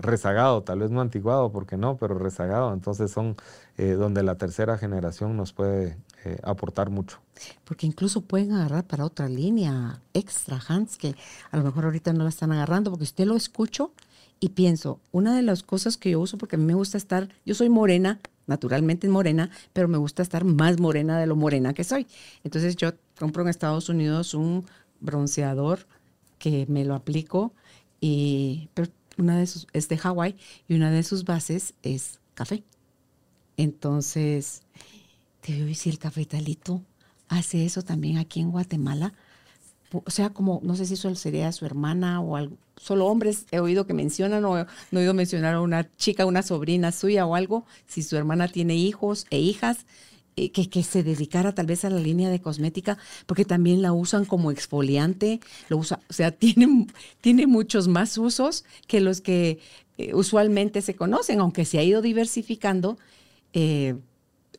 rezagado, 0.00 0.62
tal 0.62 0.78
vez 0.80 0.90
no 0.90 1.00
antiguado, 1.00 1.52
porque 1.52 1.76
no, 1.76 1.96
pero 1.96 2.18
rezagado. 2.18 2.72
Entonces 2.72 3.10
son 3.10 3.36
eh, 3.76 3.92
donde 3.92 4.22
la 4.22 4.36
tercera 4.36 4.78
generación 4.78 5.36
nos 5.36 5.52
puede 5.52 5.96
eh, 6.24 6.38
aportar 6.42 6.90
mucho. 6.90 7.18
Porque 7.64 7.86
incluso 7.86 8.22
pueden 8.22 8.52
agarrar 8.52 8.86
para 8.86 9.04
otra 9.04 9.28
línea 9.28 10.00
extra, 10.14 10.60
Hans, 10.66 10.96
que 10.96 11.14
a 11.50 11.56
lo 11.56 11.64
mejor 11.64 11.84
ahorita 11.84 12.12
no 12.12 12.24
la 12.24 12.30
están 12.30 12.52
agarrando, 12.52 12.90
porque 12.90 13.04
usted 13.04 13.26
lo 13.26 13.36
escucho 13.36 13.92
y 14.40 14.50
pienso, 14.50 15.00
una 15.12 15.36
de 15.36 15.42
las 15.42 15.62
cosas 15.62 15.98
que 15.98 16.10
yo 16.12 16.20
uso, 16.20 16.38
porque 16.38 16.56
a 16.56 16.58
mí 16.58 16.64
me 16.64 16.74
gusta 16.74 16.96
estar, 16.96 17.28
yo 17.44 17.54
soy 17.54 17.68
morena, 17.68 18.20
naturalmente 18.50 19.08
morena, 19.08 19.48
pero 19.72 19.88
me 19.88 19.96
gusta 19.96 20.22
estar 20.22 20.44
más 20.44 20.78
morena 20.78 21.18
de 21.18 21.26
lo 21.26 21.36
morena 21.36 21.72
que 21.72 21.84
soy. 21.84 22.06
Entonces 22.44 22.76
yo 22.76 22.92
compro 23.18 23.42
en 23.42 23.48
Estados 23.48 23.88
Unidos 23.88 24.34
un 24.34 24.66
bronceador 25.00 25.86
que 26.38 26.66
me 26.68 26.84
lo 26.84 26.94
aplico 26.94 27.54
y 28.00 28.68
una 29.16 29.38
de 29.38 29.46
sus, 29.46 29.66
es 29.72 29.88
de 29.88 29.96
Hawái 29.96 30.36
y 30.68 30.74
una 30.74 30.90
de 30.90 31.02
sus 31.02 31.24
bases 31.24 31.74
es 31.82 32.18
café. 32.34 32.64
Entonces, 33.56 34.62
te 35.40 35.52
voy 35.52 35.62
a 35.62 35.66
decir, 35.66 35.92
el 35.92 35.98
cafetalito 35.98 36.82
hace 37.28 37.64
eso 37.64 37.82
también 37.82 38.18
aquí 38.18 38.40
en 38.40 38.50
Guatemala. 38.50 39.12
O 39.92 40.10
sea, 40.10 40.30
como, 40.30 40.60
no 40.62 40.74
sé 40.74 40.86
si 40.86 40.94
eso 40.94 41.14
sería 41.14 41.52
su 41.52 41.66
hermana 41.66 42.20
o 42.20 42.36
algo. 42.36 42.56
Solo 42.80 43.06
hombres 43.08 43.44
he 43.50 43.60
oído 43.60 43.86
que 43.86 43.92
mencionan 43.92 44.42
o 44.46 44.56
no 44.56 44.66
he 44.98 45.02
oído 45.02 45.12
mencionar 45.12 45.56
a 45.56 45.60
una 45.60 45.94
chica, 45.96 46.24
una 46.24 46.42
sobrina 46.42 46.92
suya 46.92 47.26
o 47.26 47.34
algo. 47.34 47.66
Si 47.86 48.02
su 48.02 48.16
hermana 48.16 48.48
tiene 48.48 48.74
hijos 48.74 49.26
e 49.28 49.38
hijas, 49.38 49.84
eh, 50.36 50.50
que, 50.50 50.82
se 50.82 51.02
dedicara 51.02 51.54
tal 51.54 51.66
vez 51.66 51.84
a 51.84 51.90
la 51.90 52.00
línea 52.00 52.30
de 52.30 52.40
cosmética, 52.40 52.96
porque 53.26 53.44
también 53.44 53.82
la 53.82 53.92
usan 53.92 54.24
como 54.24 54.50
exfoliante, 54.50 55.40
lo 55.68 55.76
usa, 55.76 56.00
o 56.08 56.12
sea, 56.14 56.30
tiene, 56.38 56.86
tiene 57.20 57.46
muchos 57.46 57.86
más 57.86 58.16
usos 58.16 58.64
que 58.86 59.02
los 59.02 59.20
que 59.20 59.58
eh, 59.98 60.14
usualmente 60.14 60.80
se 60.80 60.94
conocen, 60.94 61.40
aunque 61.40 61.66
se 61.66 61.78
ha 61.78 61.82
ido 61.82 62.00
diversificando, 62.00 62.96
eh, 63.52 63.96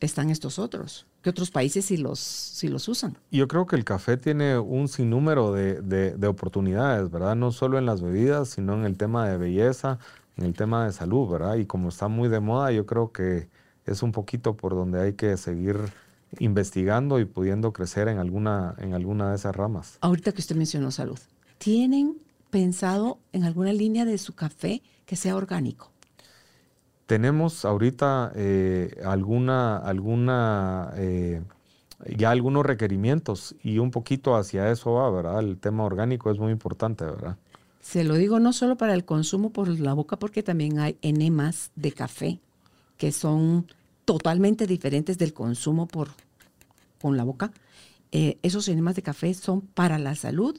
están 0.06 0.30
estos 0.30 0.58
otros, 0.58 1.06
que 1.22 1.30
otros 1.30 1.50
países 1.50 1.84
sí 1.84 1.96
los, 1.96 2.18
sí 2.18 2.68
los 2.68 2.88
usan. 2.88 3.16
Yo 3.30 3.48
creo 3.48 3.66
que 3.66 3.76
el 3.76 3.84
café 3.84 4.16
tiene 4.16 4.58
un 4.58 4.88
sinnúmero 4.88 5.52
de, 5.52 5.80
de, 5.80 6.16
de 6.16 6.26
oportunidades, 6.26 7.10
¿verdad? 7.10 7.36
No 7.36 7.52
solo 7.52 7.78
en 7.78 7.86
las 7.86 8.00
bebidas, 8.00 8.48
sino 8.48 8.74
en 8.74 8.84
el 8.84 8.96
tema 8.96 9.28
de 9.28 9.36
belleza, 9.36 9.98
en 10.36 10.44
el 10.44 10.54
tema 10.54 10.86
de 10.86 10.92
salud, 10.92 11.30
¿verdad? 11.30 11.56
Y 11.56 11.66
como 11.66 11.88
está 11.88 12.08
muy 12.08 12.28
de 12.28 12.40
moda, 12.40 12.72
yo 12.72 12.86
creo 12.86 13.12
que 13.12 13.48
es 13.86 14.02
un 14.02 14.12
poquito 14.12 14.56
por 14.56 14.74
donde 14.74 15.00
hay 15.00 15.12
que 15.14 15.36
seguir 15.36 15.76
investigando 16.38 17.20
y 17.20 17.24
pudiendo 17.24 17.72
crecer 17.72 18.08
en 18.08 18.18
alguna, 18.18 18.74
en 18.78 18.94
alguna 18.94 19.30
de 19.30 19.36
esas 19.36 19.54
ramas. 19.54 19.98
Ahorita 20.00 20.32
que 20.32 20.40
usted 20.40 20.56
mencionó 20.56 20.90
salud, 20.90 21.18
¿tienen 21.58 22.16
pensado 22.50 23.18
en 23.32 23.44
alguna 23.44 23.72
línea 23.72 24.04
de 24.04 24.18
su 24.18 24.34
café 24.34 24.82
que 25.04 25.16
sea 25.16 25.36
orgánico? 25.36 25.90
Tenemos 27.06 27.64
ahorita 27.64 28.32
eh, 28.34 29.00
alguna, 29.04 29.76
alguna 29.78 30.92
eh, 30.96 31.42
ya 32.16 32.30
algunos 32.30 32.64
requerimientos 32.64 33.54
y 33.62 33.78
un 33.78 33.90
poquito 33.90 34.36
hacia 34.36 34.70
eso 34.70 34.92
va, 34.92 35.10
¿verdad? 35.10 35.40
El 35.40 35.58
tema 35.58 35.84
orgánico 35.84 36.30
es 36.30 36.38
muy 36.38 36.52
importante, 36.52 37.04
¿verdad? 37.04 37.36
Se 37.80 38.04
lo 38.04 38.14
digo 38.14 38.38
no 38.38 38.52
solo 38.52 38.76
para 38.76 38.94
el 38.94 39.04
consumo 39.04 39.50
por 39.50 39.68
la 39.68 39.92
boca, 39.92 40.16
porque 40.16 40.42
también 40.42 40.78
hay 40.78 40.96
enemas 41.02 41.70
de 41.74 41.92
café 41.92 42.38
que 42.96 43.10
son 43.10 43.66
totalmente 44.04 44.66
diferentes 44.66 45.18
del 45.18 45.32
consumo 45.32 45.86
por, 45.86 46.10
con 47.00 47.16
la 47.16 47.24
boca. 47.24 47.52
Eh, 48.12 48.38
esos 48.42 48.68
enemas 48.68 48.94
de 48.94 49.02
café 49.02 49.34
son 49.34 49.62
para 49.62 49.98
la 49.98 50.14
salud 50.14 50.56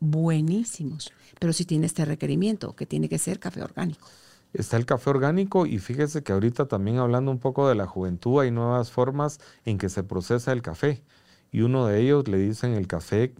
buenísimos, 0.00 1.12
pero 1.40 1.52
si 1.52 1.64
tiene 1.64 1.86
este 1.86 2.04
requerimiento, 2.04 2.76
que 2.76 2.86
tiene 2.86 3.08
que 3.08 3.18
ser 3.18 3.40
café 3.40 3.62
orgánico. 3.62 4.08
Está 4.54 4.76
el 4.76 4.86
café 4.86 5.10
orgánico 5.10 5.66
y 5.66 5.78
fíjese 5.78 6.22
que 6.22 6.32
ahorita 6.32 6.66
también 6.66 6.98
hablando 6.98 7.30
un 7.30 7.38
poco 7.38 7.68
de 7.68 7.74
la 7.74 7.86
juventud 7.86 8.40
hay 8.40 8.50
nuevas 8.50 8.90
formas 8.90 9.40
en 9.64 9.78
que 9.78 9.88
se 9.88 10.04
procesa 10.04 10.52
el 10.52 10.62
café 10.62 11.02
y 11.54 11.60
uno 11.60 11.86
de 11.86 12.00
ellos 12.00 12.26
le 12.26 12.36
dicen 12.38 12.72
el 12.72 12.88
café 12.88 13.32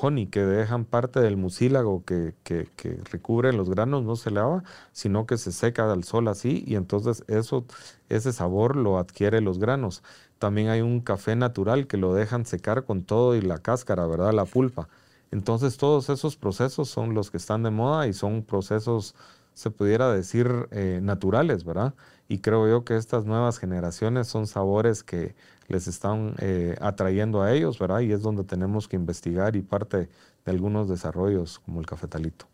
honey, 0.00 0.26
que 0.28 0.40
dejan 0.40 0.86
parte 0.86 1.20
del 1.20 1.36
mucílago 1.36 2.02
que, 2.02 2.34
que, 2.42 2.66
recubre 3.10 3.52
los 3.52 3.68
granos, 3.68 4.04
no 4.04 4.16
se 4.16 4.30
lava, 4.30 4.64
sino 4.92 5.26
que 5.26 5.36
se 5.36 5.52
seca 5.52 5.92
al 5.92 6.02
sol 6.04 6.28
así 6.28 6.64
y 6.66 6.76
entonces 6.76 7.24
eso, 7.28 7.66
ese 8.08 8.32
sabor 8.32 8.74
lo 8.74 8.98
adquiere 8.98 9.42
los 9.42 9.58
granos. 9.58 10.02
También 10.38 10.68
hay 10.68 10.80
un 10.80 11.00
café 11.00 11.36
natural 11.36 11.86
que 11.86 11.98
lo 11.98 12.14
dejan 12.14 12.46
secar 12.46 12.84
con 12.84 13.02
todo 13.04 13.34
y 13.36 13.42
la 13.42 13.58
cáscara, 13.58 14.06
¿verdad? 14.06 14.32
La 14.32 14.46
pulpa. 14.46 14.88
Entonces 15.30 15.76
todos 15.76 16.08
esos 16.08 16.36
procesos 16.36 16.88
son 16.88 17.12
los 17.12 17.30
que 17.30 17.36
están 17.36 17.62
de 17.62 17.70
moda 17.70 18.06
y 18.06 18.14
son 18.14 18.42
procesos, 18.42 19.14
se 19.58 19.72
pudiera 19.72 20.12
decir, 20.12 20.68
eh, 20.70 21.00
naturales, 21.02 21.64
¿verdad? 21.64 21.94
Y 22.28 22.38
creo 22.38 22.68
yo 22.68 22.84
que 22.84 22.96
estas 22.96 23.24
nuevas 23.24 23.58
generaciones 23.58 24.28
son 24.28 24.46
sabores 24.46 25.02
que 25.02 25.34
les 25.66 25.88
están 25.88 26.36
eh, 26.38 26.76
atrayendo 26.80 27.42
a 27.42 27.52
ellos, 27.52 27.76
¿verdad? 27.80 28.00
Y 28.00 28.12
es 28.12 28.22
donde 28.22 28.44
tenemos 28.44 28.86
que 28.86 28.94
investigar 28.94 29.56
y 29.56 29.62
parte 29.62 30.08
de 30.44 30.52
algunos 30.52 30.88
desarrollos 30.88 31.58
como 31.58 31.80
el 31.80 31.86
cafetalito. 31.86 32.46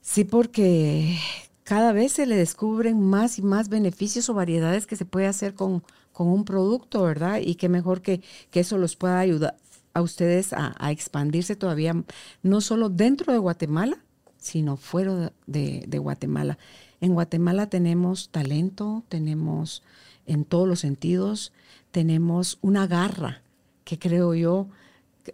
Sí, 0.00 0.24
porque 0.24 1.16
cada 1.62 1.92
vez 1.92 2.10
se 2.14 2.26
le 2.26 2.34
descubren 2.34 3.00
más 3.00 3.38
y 3.38 3.42
más 3.42 3.68
beneficios 3.68 4.28
o 4.28 4.34
variedades 4.34 4.84
que 4.84 4.96
se 4.96 5.04
puede 5.04 5.28
hacer 5.28 5.54
con, 5.54 5.84
con 6.12 6.26
un 6.26 6.44
producto, 6.44 7.04
¿verdad? 7.04 7.38
Y 7.40 7.54
qué 7.54 7.68
mejor 7.68 8.02
que, 8.02 8.20
que 8.50 8.60
eso 8.60 8.78
los 8.78 8.96
pueda 8.96 9.20
ayudar 9.20 9.54
a 9.94 10.02
ustedes 10.02 10.52
a, 10.52 10.74
expandirse 10.90 11.54
todavía, 11.54 11.94
no 12.42 12.60
solo 12.60 12.88
dentro 12.88 13.32
de 13.32 13.38
Guatemala, 13.38 13.98
sino 14.38 14.76
fuera 14.76 15.32
de, 15.46 15.98
Guatemala. 15.98 16.58
En 17.00 17.14
Guatemala 17.14 17.68
tenemos 17.68 18.30
talento, 18.30 19.02
tenemos 19.08 19.82
en 20.26 20.44
todos 20.44 20.66
los 20.66 20.80
sentidos, 20.80 21.52
tenemos 21.90 22.58
una 22.60 22.86
garra 22.86 23.42
que 23.84 23.98
creo 23.98 24.34
yo, 24.34 24.68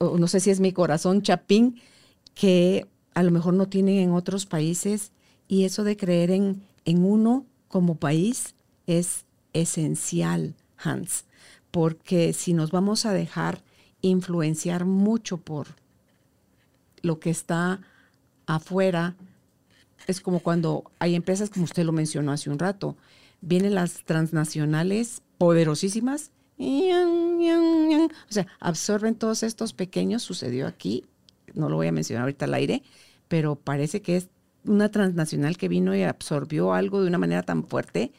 no 0.01 0.27
sé 0.27 0.41
si 0.41 0.51
es 0.51 0.61
mi 0.61 0.73
corazón 0.73 1.23
chapín, 1.23 1.81
que 2.35 2.87
a 3.15 3.23
lo 3.23 3.31
mejor 3.31 3.55
no 3.55 3.67
tienen 3.67 3.99
en 3.99 4.13
otros 4.13 4.47
países 4.47 5.13
y 5.49 5.65
eso 5.65 5.85
de 5.85 5.97
creer 5.97 6.31
en, 6.31 6.63
en 6.85 7.05
uno 7.05 7.45
como 7.69 7.97
país 7.97 8.55
es 8.87 9.25
esencial, 9.53 10.55
Hans, 10.77 11.25
porque 11.71 12.33
si 12.33 12.55
nos 12.55 12.71
vamos 12.71 13.07
a 13.07 13.13
dejar 13.13 13.63
influenciar 14.01 14.85
mucho 14.85 15.39
por 15.39 15.69
lo 17.03 17.21
que 17.21 17.31
está 17.31 17.81
afuera, 18.47 19.17
es 20.07 20.21
como 20.21 20.41
cuando 20.41 20.85
hay 20.99 21.15
empresas, 21.15 21.51
como 21.51 21.65
usted 21.65 21.85
lo 21.85 21.93
mencionó 21.93 22.33
hace 22.33 22.51
un 22.51 22.59
rato, 22.59 22.97
vienen 23.41 23.75
las 23.75 24.05
transnacionales 24.05 25.23
poderosísimas, 25.39 26.31
o 26.59 28.09
sea, 28.29 28.47
absorben 28.61 29.15
todos 29.15 29.43
estos 29.43 29.73
pequeños, 29.73 30.23
sucedió 30.23 30.67
aquí, 30.67 31.05
no 31.55 31.69
lo 31.69 31.77
voy 31.77 31.89
a 31.89 31.93
mencionar 31.93 32.23
ahorita 32.23 32.45
al 32.45 32.55
aire, 32.55 32.83
pero 33.29 33.57
parece 33.57 34.03
que 34.03 34.17
es 34.17 34.29
una 34.65 34.91
transnacional 34.91 35.57
que 35.57 35.69
vino 35.69 35.95
y 35.95 36.03
absorbió 36.03 36.73
algo 36.73 37.03
de 37.03 37.09
una 37.09 37.19
manera 37.19 37.43
tan 37.43 37.65
fuerte. 37.65 38.13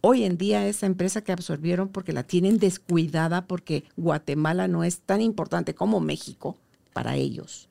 Hoy 0.00 0.24
en 0.24 0.36
día 0.36 0.66
esa 0.66 0.86
empresa 0.86 1.22
que 1.22 1.32
absorbieron 1.32 1.88
porque 1.88 2.12
la 2.12 2.22
tienen 2.22 2.58
descuidada 2.58 3.46
porque 3.46 3.84
Guatemala 3.96 4.68
no 4.68 4.84
es 4.84 5.00
tan 5.00 5.20
importante 5.20 5.74
como 5.74 6.00
México 6.00 6.56
para 6.92 7.16
ellos. 7.16 7.67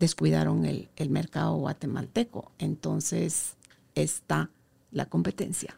Descuidaron 0.00 0.64
el, 0.64 0.88
el 0.96 1.10
mercado 1.10 1.54
guatemalteco. 1.56 2.50
Entonces 2.58 3.54
está 3.94 4.50
la 4.90 5.06
competencia 5.06 5.76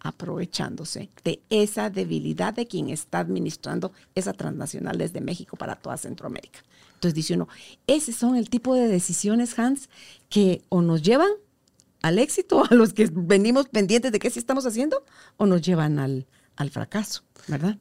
aprovechándose 0.00 1.10
de 1.24 1.42
esa 1.50 1.90
debilidad 1.90 2.54
de 2.54 2.66
quien 2.66 2.90
está 2.90 3.18
administrando 3.18 3.92
esa 4.14 4.32
transnacional 4.32 4.98
desde 4.98 5.20
México 5.20 5.56
para 5.56 5.76
toda 5.76 5.96
Centroamérica. 5.96 6.60
Entonces 6.94 7.14
dice 7.14 7.34
uno, 7.34 7.48
ese 7.86 8.12
son 8.12 8.36
el 8.36 8.48
tipo 8.48 8.74
de 8.74 8.88
decisiones, 8.88 9.58
Hans, 9.58 9.88
que 10.28 10.62
o 10.68 10.80
nos 10.80 11.02
llevan 11.02 11.30
al 12.02 12.18
éxito, 12.18 12.62
a 12.70 12.74
los 12.74 12.92
que 12.92 13.10
venimos 13.12 13.68
pendientes 13.68 14.12
de 14.12 14.18
qué 14.18 14.30
sí 14.30 14.38
estamos 14.38 14.66
haciendo, 14.66 15.04
o 15.36 15.46
nos 15.46 15.62
llevan 15.62 15.98
al, 15.98 16.26
al 16.56 16.70
fracaso, 16.70 17.22
¿verdad? 17.48 17.78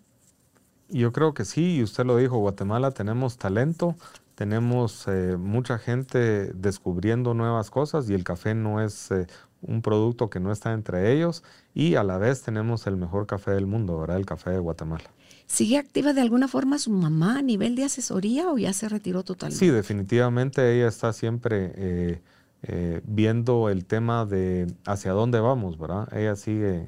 Yo 0.89 1.11
creo 1.11 1.33
que 1.33 1.45
sí, 1.45 1.77
y 1.77 1.83
usted 1.83 2.05
lo 2.05 2.17
dijo, 2.17 2.37
Guatemala 2.37 2.91
tenemos 2.91 3.37
talento, 3.37 3.95
tenemos 4.35 5.07
eh, 5.07 5.37
mucha 5.37 5.77
gente 5.77 6.51
descubriendo 6.53 7.33
nuevas 7.33 7.71
cosas 7.71 8.09
y 8.09 8.13
el 8.13 8.23
café 8.23 8.53
no 8.53 8.81
es 8.81 9.11
eh, 9.11 9.27
un 9.61 9.81
producto 9.81 10.29
que 10.29 10.39
no 10.39 10.51
está 10.51 10.73
entre 10.73 11.11
ellos 11.13 11.43
y 11.73 11.95
a 11.95 12.03
la 12.03 12.17
vez 12.17 12.41
tenemos 12.43 12.85
el 12.87 12.97
mejor 12.97 13.25
café 13.25 13.51
del 13.51 13.65
mundo, 13.65 13.99
¿verdad? 13.99 14.17
El 14.17 14.25
café 14.25 14.51
de 14.51 14.59
Guatemala. 14.59 15.05
¿Sigue 15.47 15.77
activa 15.77 16.13
de 16.13 16.21
alguna 16.21 16.47
forma 16.47 16.79
su 16.79 16.91
mamá 16.91 17.37
a 17.37 17.41
nivel 17.41 17.75
de 17.75 17.83
asesoría 17.83 18.49
o 18.49 18.57
ya 18.57 18.73
se 18.73 18.89
retiró 18.89 19.23
totalmente? 19.23 19.63
Sí, 19.63 19.71
definitivamente 19.71 20.75
ella 20.75 20.87
está 20.87 21.13
siempre 21.13 21.71
eh, 21.75 22.21
eh, 22.63 23.01
viendo 23.05 23.69
el 23.69 23.85
tema 23.85 24.25
de 24.25 24.73
hacia 24.85 25.11
dónde 25.11 25.39
vamos, 25.39 25.77
¿verdad? 25.77 26.07
Ella 26.17 26.35
sigue 26.35 26.87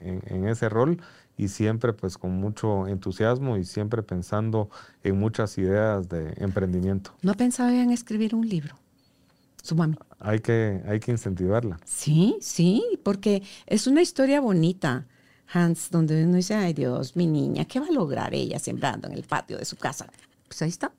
en, 0.00 0.46
ese 0.46 0.68
rol 0.68 1.00
y 1.36 1.48
siempre 1.48 1.92
pues 1.92 2.16
con 2.18 2.32
mucho 2.32 2.86
entusiasmo 2.86 3.56
y 3.56 3.64
siempre 3.64 4.02
pensando 4.02 4.70
en 5.02 5.18
muchas 5.18 5.58
ideas 5.58 6.08
de 6.08 6.34
emprendimiento. 6.38 7.12
¿No 7.22 7.34
pensaba 7.34 7.74
en 7.74 7.90
escribir 7.90 8.34
un 8.34 8.48
libro? 8.48 8.76
Su 9.62 9.74
mami. 9.74 9.96
Hay 10.20 10.40
que, 10.40 10.82
hay 10.86 11.00
que 11.00 11.10
incentivarla. 11.10 11.78
Sí, 11.84 12.36
sí, 12.40 12.82
porque 13.02 13.42
es 13.66 13.86
una 13.86 14.00
historia 14.02 14.40
bonita. 14.40 15.06
Hans, 15.52 15.90
donde 15.90 16.24
uno 16.24 16.36
dice, 16.36 16.54
ay 16.54 16.72
Dios, 16.72 17.14
mi 17.14 17.26
niña, 17.26 17.66
¿qué 17.66 17.78
va 17.78 17.86
a 17.86 17.92
lograr 17.92 18.34
ella 18.34 18.58
sembrando 18.58 19.06
en 19.06 19.14
el 19.14 19.22
patio 19.22 19.56
de 19.56 19.64
su 19.64 19.76
casa? 19.76 20.08
Pues 20.48 20.60
ahí 20.62 20.68
está, 20.68 20.92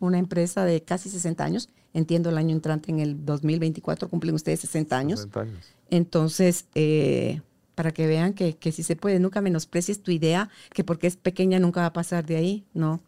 una 0.00 0.18
empresa 0.18 0.64
de 0.64 0.82
casi 0.82 1.10
60 1.10 1.44
años, 1.44 1.68
entiendo 1.92 2.30
el 2.30 2.38
año 2.38 2.54
entrante 2.54 2.90
en 2.90 3.00
el 3.00 3.24
2024, 3.24 4.08
cumplen 4.08 4.34
ustedes 4.34 4.60
60 4.60 4.96
años. 4.96 5.20
60 5.20 5.40
años. 5.40 5.74
Entonces, 5.90 6.66
eh, 6.74 7.42
para 7.74 7.92
que 7.92 8.06
vean 8.06 8.34
que, 8.34 8.56
que 8.56 8.72
si 8.72 8.82
se 8.82 8.96
puede, 8.96 9.18
nunca 9.18 9.40
menosprecies 9.40 10.02
tu 10.02 10.10
idea, 10.10 10.50
que 10.72 10.84
porque 10.84 11.06
es 11.06 11.16
pequeña 11.16 11.58
nunca 11.58 11.80
va 11.80 11.86
a 11.86 11.92
pasar 11.92 12.26
de 12.26 12.36
ahí, 12.36 12.64
no, 12.74 13.00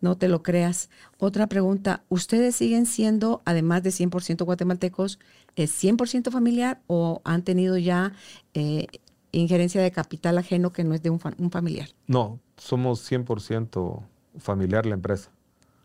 no 0.00 0.16
te 0.16 0.28
lo 0.28 0.42
creas. 0.42 0.90
Otra 1.18 1.46
pregunta, 1.46 2.02
¿ustedes 2.08 2.56
siguen 2.56 2.86
siendo, 2.86 3.42
además 3.44 3.82
de 3.82 3.90
100% 3.90 4.44
guatemaltecos, 4.44 5.18
es 5.56 5.82
100% 5.82 6.30
familiar 6.30 6.80
o 6.86 7.20
han 7.24 7.42
tenido 7.42 7.76
ya 7.76 8.12
eh, 8.54 8.86
injerencia 9.32 9.82
de 9.82 9.90
capital 9.90 10.38
ajeno 10.38 10.72
que 10.72 10.84
no 10.84 10.94
es 10.94 11.02
de 11.02 11.10
un, 11.10 11.20
familiar? 11.20 11.88
No, 12.06 12.40
somos 12.56 13.10
100% 13.10 14.02
familiar 14.38 14.86
la 14.86 14.94
empresa. 14.94 15.30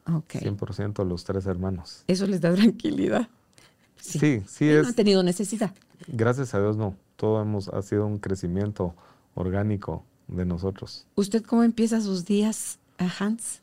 Ok. 0.05 0.35
100% 0.35 1.05
los 1.05 1.23
tres 1.23 1.45
hermanos. 1.45 2.03
Eso 2.07 2.27
les 2.27 2.41
da 2.41 2.53
tranquilidad. 2.53 3.29
Sí, 3.97 4.41
sí, 4.47 4.67
es. 4.67 4.81
¿No 4.81 4.89
han 4.89 4.95
tenido 4.95 5.23
necesidad? 5.23 5.73
Gracias 6.07 6.53
a 6.55 6.59
Dios 6.59 6.75
no. 6.75 6.95
Todo 7.21 7.39
hemos, 7.39 7.67
ha 7.67 7.83
sido 7.83 8.07
un 8.07 8.17
crecimiento 8.17 8.95
orgánico 9.35 10.03
de 10.27 10.43
nosotros. 10.43 11.05
¿Usted 11.13 11.43
cómo 11.43 11.61
empieza 11.61 12.01
sus 12.01 12.25
días, 12.25 12.79
Hans? 12.97 13.61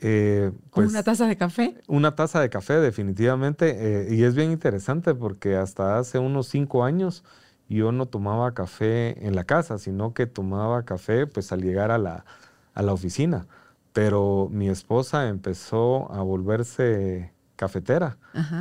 Eh, 0.00 0.52
pues, 0.70 0.90
¿Una 0.90 1.02
taza 1.02 1.26
de 1.26 1.34
café? 1.34 1.74
Una 1.86 2.14
taza 2.14 2.42
de 2.42 2.50
café, 2.50 2.74
definitivamente. 2.74 4.10
Eh, 4.10 4.14
y 4.14 4.24
es 4.24 4.34
bien 4.34 4.50
interesante 4.50 5.14
porque 5.14 5.56
hasta 5.56 5.98
hace 5.98 6.18
unos 6.18 6.48
cinco 6.48 6.84
años 6.84 7.24
yo 7.70 7.90
no 7.90 8.04
tomaba 8.04 8.52
café 8.52 9.26
en 9.26 9.34
la 9.34 9.44
casa, 9.44 9.78
sino 9.78 10.12
que 10.12 10.26
tomaba 10.26 10.82
café 10.82 11.26
pues 11.26 11.52
al 11.52 11.62
llegar 11.62 11.90
a 11.90 11.96
la, 11.96 12.26
a 12.74 12.82
la 12.82 12.92
oficina. 12.92 13.46
Pero 13.94 14.50
mi 14.52 14.68
esposa 14.68 15.26
empezó 15.28 16.12
a 16.12 16.20
volverse 16.20 17.32
cafetera. 17.56 18.18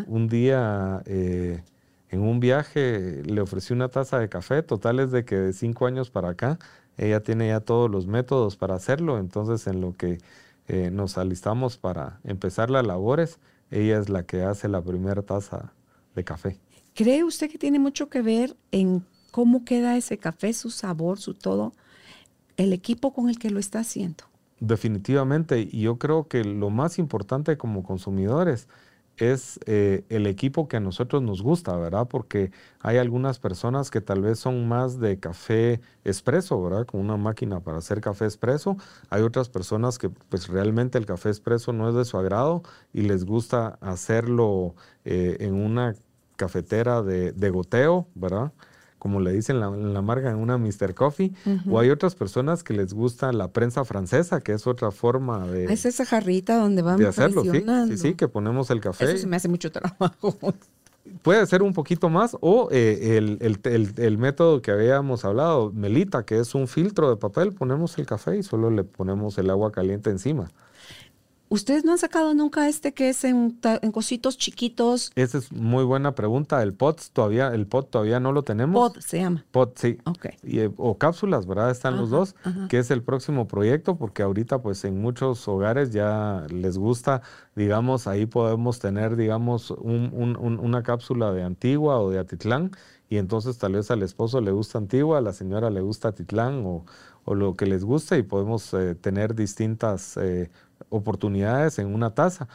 Un 0.07 0.29
día 0.29 1.03
eh, 1.07 1.61
en 2.10 2.22
un 2.22 2.39
viaje 2.39 3.22
le 3.24 3.41
ofrecí 3.41 3.74
una 3.74 3.89
taza 3.89 4.20
de 4.20 4.30
café, 4.30 4.64
total 4.64 4.99
es 4.99 5.12
de 5.12 5.26
que 5.26 5.36
de 5.36 5.53
cinco 5.53 5.86
años 5.86 6.10
para 6.10 6.30
acá 6.30 6.60
ella 6.97 7.22
tiene 7.22 7.49
ya 7.49 7.60
todos 7.62 7.89
los 7.89 8.07
métodos 8.07 8.57
para 8.57 8.76
hacerlo, 8.76 9.20
entonces 9.20 9.68
en 9.68 9.80
lo 9.80 9.95
que 9.95 10.18
eh, 10.68 10.91
nos 10.91 11.18
alistamos 11.18 11.78
para 11.78 12.20
empezar 12.24 12.70
las 12.70 12.86
labores, 12.86 13.39
ella 13.72 13.99
es 13.99 14.10
la 14.10 14.24
que 14.24 14.43
hace 14.43 14.68
la 14.68 14.82
primera 14.82 15.22
taza 15.22 15.74
de 16.16 16.24
café. 16.24 16.60
¿Cree 16.95 17.24
usted 17.24 17.49
que 17.49 17.57
tiene 17.57 17.80
mucho 17.80 18.10
que 18.10 18.22
ver 18.22 18.55
en 18.72 19.05
cómo 19.32 19.64
queda 19.64 19.95
ese 19.95 20.18
café, 20.18 20.51
su 20.53 20.70
sabor, 20.70 21.20
su 21.20 21.34
todo, 21.34 21.74
el 22.57 22.74
equipo 22.74 23.14
con 23.14 23.30
el 23.30 23.39
que 23.39 23.49
lo 23.49 23.60
está 23.60 23.80
haciendo? 23.80 24.26
Definitivamente, 24.60 25.62
y 25.72 25.82
yo 25.82 25.97
creo 25.97 26.28
que 26.28 26.43
lo 26.43 26.70
más 26.70 26.99
importante 26.99 27.57
como 27.57 27.84
consumidores 27.84 28.68
es 29.20 29.59
eh, 29.65 30.03
el 30.09 30.28
equipo 30.28 30.67
que 30.67 30.78
a 30.78 30.80
nosotros 30.80 31.22
nos 31.22 31.41
gusta, 31.41 31.76
¿verdad? 31.78 32.07
Porque 32.07 32.51
hay 32.82 32.97
algunas 32.97 33.39
personas 33.39 33.91
que 33.91 34.01
tal 34.01 34.22
vez 34.22 34.39
son 34.39 34.67
más 34.67 34.99
de 34.99 35.20
café 35.20 35.82
expreso, 36.05 36.61
¿verdad? 36.63 36.86
Con 36.86 37.01
una 37.01 37.17
máquina 37.17 37.59
para 37.59 37.78
hacer 37.80 38.01
café 38.01 38.26
expreso. 38.26 38.78
Hay 39.09 39.22
otras 39.22 39.49
personas 39.49 39.97
que 39.97 40.09
pues 40.09 40.47
realmente 40.47 40.97
el 40.97 41.05
café 41.05 41.30
expreso 41.30 41.74
no 41.74 41.89
es 41.89 41.95
de 41.95 42.05
su 42.05 42.17
agrado 42.17 42.63
y 42.93 43.01
les 43.01 43.26
gusta 43.26 43.78
hacerlo 43.82 44.76
eh, 45.05 45.38
en 45.41 45.53
una 45.55 45.95
cafetera 46.36 47.01
de, 47.01 47.32
de 47.34 47.49
goteo, 47.49 48.07
¿verdad? 48.15 48.51
Como 48.99 49.19
le 49.21 49.31
dicen 49.31 49.55
en 49.55 49.93
la, 49.93 50.01
marca, 50.01 50.29
en 50.29 50.35
una 50.35 50.57
Mr. 50.57 50.93
Coffee. 50.93 51.33
O 51.69 51.79
hay 51.79 51.89
otras 51.89 52.15
personas 52.15 52.63
que 52.63 52.73
les 52.73 52.93
gusta 52.93 53.31
la 53.31 53.51
prensa 53.51 53.85
francesa, 53.85 54.41
que 54.41 54.53
es 54.53 54.67
otra 54.67 54.91
forma 54.91 55.47
de... 55.47 55.65
Es 55.65 55.85
esa 55.85 56.05
jarrita 56.05 56.57
donde 56.57 56.81
vamos 56.81 56.99
de 56.99 57.07
hacerlo, 57.07 57.43
sí, 57.43 57.63
sí, 57.87 57.97
sí, 57.97 58.13
que 58.13 58.27
ponemos 58.27 58.69
el 58.69 58.81
café. 58.81 59.05
Eso 59.05 59.17
se 59.17 59.27
me 59.27 59.37
hace 59.37 59.47
mucho 59.47 59.71
trabajo. 59.71 60.37
Puede 61.23 61.45
ser 61.47 61.63
un 61.63 61.73
poquito 61.73 62.09
más, 62.09 62.37
o 62.39 62.69
eh, 62.71 63.17
el, 63.17 64.17
método 64.17 64.61
que 64.61 64.71
habíamos 64.71 65.25
hablado, 65.25 65.71
Melita, 65.71 66.23
que 66.23 66.39
es 66.39 66.53
un 66.53 66.67
filtro 66.67 67.09
de 67.09 67.15
papel, 67.15 67.53
ponemos 67.53 67.97
el 67.97 68.05
café 68.05 68.37
y 68.37 68.43
solo 68.43 68.69
le 68.69 68.83
ponemos 68.83 69.37
el 69.37 69.49
agua 69.49 69.71
caliente 69.71 70.11
encima. 70.11 70.51
¿Ustedes 71.51 71.83
no 71.83 71.93
han 71.93 71.97
sacado 71.97 72.35
nunca 72.35 72.69
este 72.69 72.93
que 72.93 73.09
es 73.09 73.23
en, 73.23 73.57
cositos 73.91 74.37
chiquitos? 74.37 75.11
Esa 75.15 75.39
es 75.39 75.51
muy 75.51 75.83
buena 75.83 76.13
pregunta. 76.13 76.61
El 76.61 76.73
pot 76.73 77.01
todavía, 77.11 77.47
el 77.47 77.65
pot 77.65 77.89
todavía 77.89 78.19
no 78.19 78.31
lo 78.31 78.43
tenemos. 78.43 78.91
Pot 78.91 79.01
se 79.01 79.19
llama. 79.19 79.43
Pot, 79.49 79.75
sí. 79.75 79.97
Eh, 80.43 80.69
o 80.77 80.99
cápsulas, 80.99 81.47
¿verdad? 81.47 81.71
Están 81.71 81.97
los 81.97 82.11
dos, 82.11 82.35
que 82.69 82.77
es 82.77 82.91
el 82.91 83.01
próximo 83.01 83.47
proyecto, 83.47 83.97
porque 83.97 84.21
ahorita 84.21 84.61
pues 84.61 84.85
en 84.85 85.01
muchos 85.01 85.47
hogares 85.47 85.91
ya 85.91 86.45
les 86.49 86.77
gusta, 86.77 87.23
digamos, 87.55 88.05
ahí 88.05 88.27
podemos 88.27 88.77
tener, 88.77 89.15
digamos, 89.15 89.71
una 89.71 90.83
cápsula 90.83 91.31
de 91.31 91.43
Antigua 91.43 91.99
o 91.99 92.11
de 92.11 92.19
Atitlán, 92.19 92.71
y 93.09 93.17
entonces 93.17 93.57
tal 93.57 93.73
vez 93.73 93.89
al 93.89 94.03
esposo 94.03 94.39
le 94.39 94.51
gusta 94.51 94.77
Antigua, 94.77 95.17
a 95.17 95.21
la 95.21 95.33
señora 95.33 95.71
le 95.71 95.81
gusta 95.81 96.09
Atitlán 96.09 96.63
o, 96.65 96.85
lo 97.25 97.55
que 97.55 97.67
les 97.67 97.83
guste 97.83 98.17
y 98.17 98.23
podemos 98.23 98.73
eh, 98.73 98.95
tener 98.95 99.35
distintas 99.35 100.17
eh, 100.17 100.49
oportunidades 100.89 101.80
en 101.80 101.93
una 101.93 102.13
tasa. 102.13 102.47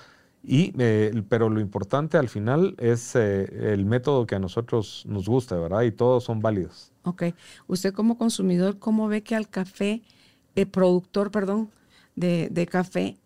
Y, 0.42 0.74
eh, 0.78 1.22
pero 1.28 1.48
lo 1.48 1.60
importante 1.60 2.18
al 2.18 2.28
final 2.28 2.74
es 2.78 3.16
eh, 3.16 3.72
el 3.72 3.86
método 3.86 4.26
que 4.26 4.34
a 4.34 4.38
nosotros 4.38 5.04
nos 5.06 5.26
gusta, 5.26 5.56
¿verdad? 5.56 5.82
Y 5.82 5.92
todos 5.92 6.24
son 6.24 6.40
válidos. 6.40 6.92
Ok. 7.04 7.24
Usted 7.66 7.94
como 7.94 8.18
consumidor, 8.18 8.78
¿cómo 8.78 9.08
ve 9.08 9.22
que 9.22 9.34
al 9.34 9.48
café, 9.48 10.02
el 10.54 10.66
productor, 10.66 11.30
perdón, 11.30 11.70
de, 12.14 12.48
de, 12.50 12.66
café, 12.66 13.16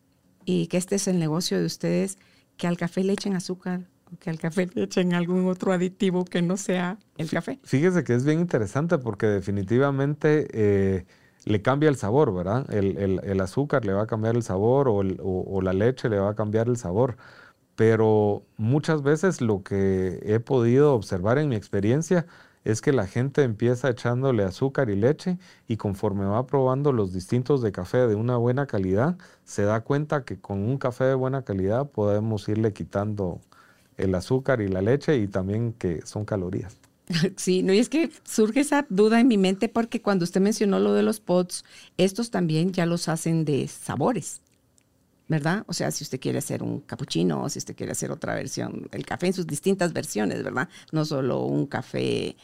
y 0.44 0.68
que 0.68 0.76
este 0.76 0.94
es 0.94 1.08
el 1.08 1.18
negocio 1.18 1.58
de 1.58 1.66
ustedes, 1.66 2.18
que 2.56 2.68
al 2.68 2.76
café 2.76 3.02
le 3.02 3.14
echen 3.14 3.34
azúcar 3.34 3.88
que 4.16 4.30
al 4.30 4.38
café 4.38 4.68
le 4.74 4.84
echen 4.84 5.14
algún 5.14 5.46
otro 5.46 5.72
aditivo 5.72 6.24
que 6.24 6.42
no 6.42 6.56
sea 6.56 6.98
el 7.16 7.28
café. 7.30 7.58
Fíjese 7.62 8.04
que 8.04 8.14
es 8.14 8.24
bien 8.24 8.40
interesante 8.40 8.98
porque 8.98 9.26
definitivamente 9.26 10.48
eh, 10.52 11.06
le 11.48 11.62
cambia 11.62 11.88
el 11.88 11.96
sabor, 11.96 12.34
¿verdad? 12.34 12.66
El, 12.72 13.40
azúcar 13.40 13.84
le 13.86 13.94
va 13.94 14.02
a 14.02 14.06
cambiar 14.06 14.36
el 14.36 14.42
sabor 14.42 14.88
o, 14.88 15.62
la 15.62 15.72
leche 15.72 16.08
le 16.08 16.18
va 16.18 16.30
a 16.30 16.34
cambiar 16.34 16.68
el 16.68 16.76
sabor. 16.76 17.16
Pero 17.74 18.42
muchas 18.56 19.02
veces 19.02 19.40
lo 19.40 19.62
que 19.62 20.20
he 20.24 20.40
podido 20.40 20.94
observar 20.94 21.38
en 21.38 21.48
mi 21.48 21.56
experiencia 21.56 22.26
es 22.64 22.82
que 22.82 22.92
la 22.92 23.06
gente 23.06 23.44
empieza 23.44 23.88
echándole 23.88 24.44
azúcar 24.44 24.90
y 24.90 24.96
leche 24.96 25.38
y 25.68 25.76
conforme 25.78 26.26
va 26.26 26.46
probando 26.46 26.92
los 26.92 27.12
distintos 27.14 27.62
de 27.62 27.72
café 27.72 28.06
de 28.06 28.14
una 28.14 28.36
buena 28.36 28.66
calidad, 28.66 29.16
se 29.44 29.62
da 29.62 29.80
cuenta 29.80 30.24
que 30.24 30.40
con 30.40 30.58
un 30.58 30.76
café 30.76 31.04
de 31.04 31.14
buena 31.14 31.42
calidad 31.44 31.88
podemos 31.90 32.48
irle 32.48 32.72
quitando 32.74 33.40
el 33.96 34.14
azúcar 34.14 34.60
y 34.60 34.68
la 34.68 34.82
leche 34.82 35.16
y 35.16 35.28
también 35.28 35.72
que 35.72 36.02
son 36.04 36.24
calorías. 36.24 36.87
Sí, 37.36 37.62
no, 37.62 37.72
y 37.72 37.78
es 37.78 37.88
que 37.88 38.10
surge 38.24 38.60
esa 38.60 38.86
duda 38.88 39.20
en 39.20 39.28
mi 39.28 39.38
mente 39.38 39.68
porque 39.68 40.02
cuando 40.02 40.24
usted 40.24 40.40
mencionó 40.40 40.78
lo 40.78 40.94
de 40.94 41.02
los 41.02 41.20
pots, 41.20 41.64
estos 41.96 42.30
también 42.30 42.72
ya 42.72 42.86
los 42.86 43.08
hacen 43.08 43.44
de 43.44 43.68
sabores, 43.68 44.40
¿verdad? 45.28 45.64
O 45.66 45.72
sea, 45.72 45.90
si 45.90 46.04
usted 46.04 46.20
quiere 46.20 46.38
hacer 46.38 46.62
un 46.62 46.80
cappuccino 46.80 47.42
o 47.42 47.48
si 47.48 47.58
usted 47.58 47.76
quiere 47.76 47.92
hacer 47.92 48.10
otra 48.10 48.34
versión, 48.34 48.88
el 48.92 49.04
café 49.06 49.28
en 49.28 49.32
sus 49.32 49.46
distintas 49.46 49.92
versiones, 49.92 50.42
¿verdad? 50.42 50.68
No 50.92 51.04
solo 51.04 51.44
un 51.44 51.66
café 51.66 52.36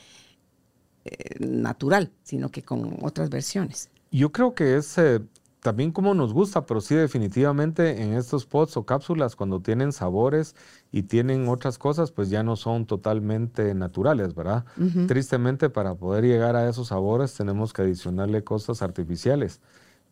eh, 1.04 1.38
natural, 1.40 2.10
sino 2.22 2.50
que 2.50 2.62
con 2.62 2.98
otras 3.02 3.30
versiones. 3.30 3.90
Yo 4.10 4.32
creo 4.32 4.54
que 4.54 4.76
es 4.76 4.96
eh, 4.98 5.20
también 5.60 5.92
como 5.92 6.14
nos 6.14 6.32
gusta, 6.32 6.66
pero 6.66 6.80
sí 6.80 6.94
definitivamente 6.94 8.02
en 8.02 8.14
estos 8.14 8.44
pots 8.44 8.76
o 8.76 8.84
cápsulas 8.84 9.34
cuando 9.34 9.60
tienen 9.60 9.92
sabores 9.92 10.54
y 10.94 11.02
tienen 11.02 11.48
otras 11.48 11.76
cosas, 11.76 12.12
pues 12.12 12.30
ya 12.30 12.44
no 12.44 12.54
son 12.54 12.86
totalmente 12.86 13.74
naturales, 13.74 14.32
¿verdad? 14.32 14.64
Tristemente 15.08 15.68
para 15.68 15.96
poder 15.96 16.22
llegar 16.22 16.54
a 16.54 16.68
esos 16.68 16.86
sabores 16.86 17.34
tenemos 17.34 17.72
que 17.72 17.82
adicionarle 17.82 18.44
cosas 18.44 18.80
artificiales. 18.80 19.60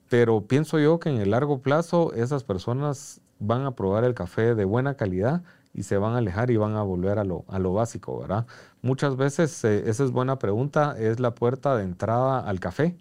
Pero 0.09 0.49
pienso 0.49 0.81
yo 0.81 0.99
que 0.99 1.09
en 1.09 1.19
el 1.19 1.31
largo 1.31 1.61
plazo 1.61 2.13
esas 2.15 2.43
personas 2.43 3.21
van 3.39 3.65
a 3.65 3.77
probar 3.77 4.03
el 4.03 4.15
café 4.15 4.57
de 4.57 4.65
buena 4.65 4.95
calidad 4.95 5.45
y 5.73 5.85
se 5.85 5.99
van 5.99 6.15
a 6.15 6.19
alejar 6.19 6.51
y 6.51 6.57
van 6.57 6.75
a 6.75 6.83
volver 6.83 7.21
a 7.21 7.25
lo, 7.25 7.45
a 7.47 7.61
lo 7.61 7.73
básico, 7.73 8.19
¿verdad? 8.19 8.47
Muchas 8.81 9.17
veces, 9.17 9.63
eh, 9.63 9.85
esa 9.87 10.03
es 10.03 10.11
buena 10.11 10.41
pregunta, 10.41 10.97
es 10.99 11.21
la 11.21 11.37
puerta 11.37 11.77
de 11.77 11.85
entrada 11.85 12.41
al 12.41 12.59
café 12.59 12.97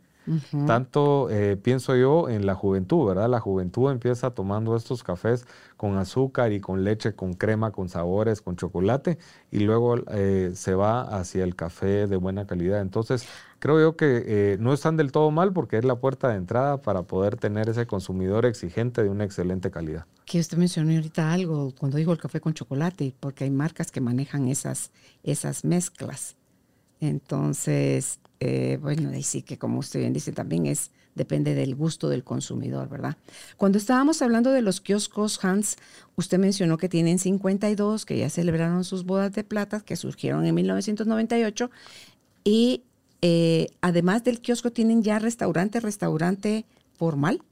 tanto 0.67 1.29
eh, 1.29 1.57
pienso 1.57 1.95
yo 1.95 2.29
en 2.29 2.45
la 2.45 2.53
juventud, 2.53 3.07
¿verdad? 3.07 3.29
La 3.29 3.39
juventud 3.39 3.91
empieza 3.91 4.31
tomando 4.31 4.75
estos 4.75 5.03
cafés 5.03 5.45
con 5.77 5.97
azúcar 5.97 6.53
y 6.53 6.59
con 6.59 6.83
leche, 6.83 7.13
con 7.15 7.33
crema, 7.33 7.71
con 7.71 7.89
sabores, 7.89 8.41
con 8.41 8.55
chocolate, 8.55 9.17
y 9.51 9.59
luego 9.59 9.95
eh, 10.11 10.51
se 10.53 10.75
va 10.75 11.01
hacia 11.01 11.43
el 11.43 11.55
café 11.55 12.07
de 12.07 12.17
buena 12.17 12.45
calidad. 12.45 12.81
Entonces, 12.81 13.27
creo 13.57 13.79
yo 13.79 13.95
que 13.95 14.23
eh, 14.25 14.57
no 14.59 14.73
están 14.73 14.95
del 14.95 15.11
todo 15.11 15.31
mal 15.31 15.53
porque 15.53 15.77
es 15.77 15.85
la 15.85 15.95
puerta 15.95 16.29
de 16.29 16.35
entrada 16.35 16.81
para 16.81 17.03
poder 17.03 17.35
tener 17.37 17.67
ese 17.69 17.87
consumidor 17.87 18.45
exigente 18.45 19.03
de 19.03 19.09
una 19.09 19.23
excelente 19.23 19.71
calidad. 19.71 20.05
Que 20.25 20.39
usted 20.39 20.57
mencionó 20.57 20.93
ahorita 20.93 21.33
algo 21.33 21.73
cuando 21.77 21.97
dijo 21.97 22.11
el 22.11 22.19
café 22.19 22.39
con 22.39 22.53
chocolate, 22.53 23.15
porque 23.19 23.45
hay 23.45 23.51
marcas 23.51 23.91
que 23.91 24.01
manejan 24.01 24.47
esas, 24.47 24.91
esas 25.23 25.65
mezclas. 25.65 26.37
Entonces, 26.99 28.19
eh, 28.43 28.79
bueno, 28.81 29.15
y 29.15 29.21
sí 29.21 29.43
que 29.43 29.59
como 29.59 29.77
usted 29.77 29.99
bien 29.99 30.13
dice, 30.13 30.31
también 30.31 30.65
es, 30.65 30.89
depende 31.13 31.53
del 31.53 31.75
gusto 31.75 32.09
del 32.09 32.23
consumidor, 32.23 32.89
¿verdad? 32.89 33.15
Cuando 33.55 33.77
estábamos 33.77 34.23
hablando 34.23 34.51
de 34.51 34.63
los 34.63 34.81
kioscos 34.81 35.45
Hans, 35.45 35.77
usted 36.15 36.39
mencionó 36.39 36.79
que 36.79 36.89
tienen 36.89 37.19
52, 37.19 38.03
que 38.03 38.17
ya 38.17 38.31
celebraron 38.31 38.83
sus 38.83 39.05
bodas 39.05 39.31
de 39.33 39.43
plata, 39.43 39.81
que 39.81 39.95
surgieron 39.95 40.47
en 40.47 40.55
1998, 40.55 41.69
y 42.43 42.81
eh, 43.21 43.67
además 43.79 44.23
del 44.23 44.41
kiosco 44.41 44.71
tienen 44.71 45.03
ya 45.03 45.19
restaurante, 45.19 45.79
restaurante 45.79 46.65
formal. 46.97 47.43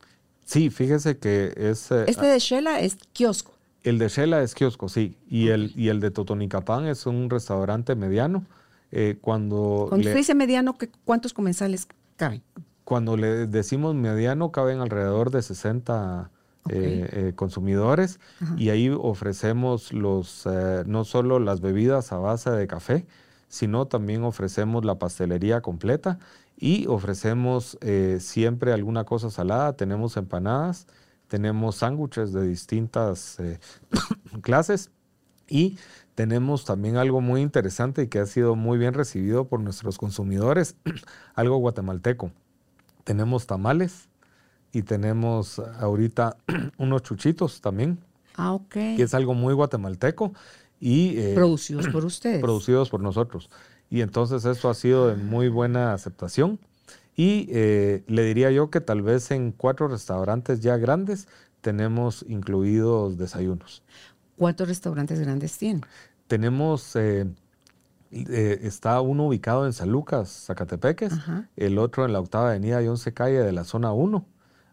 Sí, 0.44 0.72
fíjese 0.72 1.20
que 1.20 1.54
es... 1.56 1.92
Eh, 1.92 2.06
este 2.08 2.26
de 2.26 2.40
Shela 2.40 2.80
es 2.80 2.98
kiosco. 3.14 3.54
El 3.84 4.00
de 4.00 4.08
Shela 4.08 4.42
es 4.42 4.56
kiosco, 4.56 4.90
sí, 4.90 5.16
y, 5.30 5.50
el, 5.50 5.72
y 5.76 5.90
el 5.90 6.00
de 6.00 6.10
Totonicapán 6.10 6.88
es 6.88 7.06
un 7.06 7.30
restaurante 7.30 7.94
mediano 7.94 8.44
eh, 8.92 9.18
cuando 9.22 9.86
cuando 9.90 10.08
usted 10.08 10.18
dice 10.18 10.36
mediano, 10.36 10.76
¿cuántos 11.06 11.34
comensales 11.34 11.88
caben? 12.16 12.42
Cuando 12.84 13.18
le 13.18 13.46
decimos 13.48 13.94
mediano, 13.94 14.52
caben 14.52 14.80
alrededor 14.80 15.30
de 15.30 15.44
60 15.44 16.32
eh, 16.70 17.10
eh, 17.12 17.34
consumidores 17.36 18.20
y 18.58 18.70
ahí 18.70 18.90
ofrecemos 18.90 19.94
los, 19.94 20.48
no 20.86 21.06
solo 21.06 21.40
las 21.40 21.62
bebidas 21.62 22.12
a 22.12 22.18
base 22.18 22.50
de 22.50 22.66
café, 22.66 23.06
sino 23.48 23.86
también 23.86 24.24
ofrecemos 24.24 24.86
la 24.86 24.98
pastelería 24.98 25.62
completa 25.62 26.18
y 26.58 26.88
ofrecemos 26.88 27.78
siempre 28.20 28.74
alguna 28.74 29.04
cosa 29.04 29.30
salada. 29.30 29.74
Tenemos 29.74 30.18
empanadas, 30.18 30.88
tenemos 31.28 31.76
sándwiches 31.76 32.34
de 32.34 32.48
distintas 32.48 33.38
clases 34.42 34.90
y 35.48 35.78
tenemos 36.20 36.66
también 36.66 36.98
algo 36.98 37.22
muy 37.22 37.40
interesante 37.40 38.02
y 38.02 38.08
que 38.10 38.20
ha 38.20 38.26
sido 38.26 38.58
muy 38.58 38.78
bien 38.78 38.94
recibido 38.94 39.48
por 39.48 39.62
nuestros 39.62 39.98
consumidores, 39.98 40.76
algo 41.34 41.56
guatemalteco. 41.60 42.34
Tenemos 43.06 43.48
tamales 43.48 44.10
y 44.74 44.82
tenemos 44.82 45.60
ahorita 45.60 46.36
unos 46.78 47.04
chuchitos 47.04 47.62
también. 47.62 48.00
Ah, 48.36 48.52
ok. 48.52 48.74
Que 48.74 49.04
es 49.04 49.14
algo 49.14 49.34
muy 49.34 49.54
guatemalteco. 49.54 50.34
Y, 50.82 51.18
eh, 51.18 51.32
producidos 51.36 51.88
por 51.88 52.04
ustedes. 52.04 52.42
Producidos 52.42 52.90
por 52.90 53.00
nosotros. 53.00 53.50
Y 53.90 54.02
entonces 54.02 54.44
esto 54.44 54.70
ha 54.70 54.74
sido 54.74 55.08
de 55.08 55.16
muy 55.16 55.48
buena 55.48 55.94
aceptación. 55.94 56.60
Y 57.16 57.48
eh, 57.50 58.04
le 58.08 58.24
diría 58.24 58.52
yo 58.52 58.70
que 58.70 58.82
tal 58.82 59.04
vez 59.04 59.32
en 59.32 59.54
cuatro 59.54 59.88
restaurantes 59.88 60.60
ya 60.60 60.76
grandes 60.76 61.30
tenemos 61.62 62.26
incluidos 62.28 63.18
desayunos. 63.18 63.84
¿Cuántos 64.40 64.70
restaurantes 64.70 65.20
grandes 65.20 65.58
tienen? 65.58 65.82
Tenemos, 66.30 66.96
eh, 66.96 67.26
eh, 68.12 68.60
está 68.62 69.02
uno 69.02 69.28
ubicado 69.28 69.66
en 69.66 69.74
San 69.74 69.90
Lucas, 69.90 70.46
Zacatepeques, 70.46 71.12
el 71.58 71.78
otro 71.80 72.06
en 72.06 72.14
la 72.14 72.20
octava 72.20 72.52
avenida 72.52 72.82
y 72.82 72.88
once 72.88 73.14
calle 73.14 73.40
de 73.40 73.52
la 73.52 73.66
zona 73.66 73.92
1. 73.92 74.26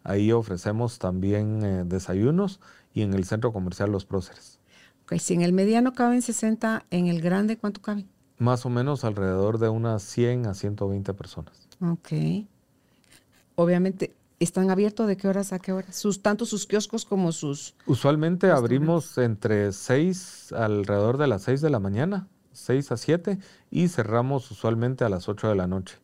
Ahí 0.04 0.30
ofrecemos 0.30 1.00
también 1.00 1.64
eh, 1.64 1.84
desayunos 1.84 2.60
y 2.92 3.02
en 3.02 3.14
el 3.14 3.24
centro 3.24 3.52
comercial 3.52 3.90
Los 3.90 4.04
Próceres. 4.04 4.60
Ok, 5.04 5.18
si 5.18 5.34
en 5.34 5.40
el 5.40 5.52
mediano 5.52 5.94
caben 5.94 6.22
60, 6.22 6.84
en 6.90 7.06
el 7.06 7.22
grande, 7.22 7.56
¿cuánto 7.56 7.80
caben? 7.80 8.06
Más 8.38 8.66
o 8.66 8.68
menos 8.68 9.04
alrededor 9.04 9.58
de 9.58 9.70
unas 9.70 10.02
100 10.02 10.46
a 10.46 10.54
120 10.54 11.14
personas. 11.14 11.68
Ok. 11.80 12.12
Obviamente, 13.54 14.14
¿Están 14.38 14.70
abiertos 14.70 15.06
de 15.06 15.16
qué 15.16 15.28
horas 15.28 15.54
a 15.54 15.58
qué 15.58 15.72
horas? 15.72 15.96
Sus, 15.96 16.20
tanto 16.20 16.44
sus 16.44 16.66
kioscos 16.66 17.06
como 17.06 17.32
sus... 17.32 17.74
Usualmente 17.86 18.50
abrimos 18.50 19.16
entre 19.16 19.72
6, 19.72 20.52
alrededor 20.52 21.16
de 21.16 21.26
las 21.26 21.42
6 21.44 21.62
de 21.62 21.70
la 21.70 21.80
mañana, 21.80 22.28
6 22.52 22.92
a 22.92 22.96
7, 22.98 23.38
y 23.70 23.88
cerramos 23.88 24.50
usualmente 24.50 25.04
a 25.04 25.08
las 25.08 25.30
8 25.30 25.48
de 25.48 25.54
la 25.54 25.66
noche. 25.66 25.96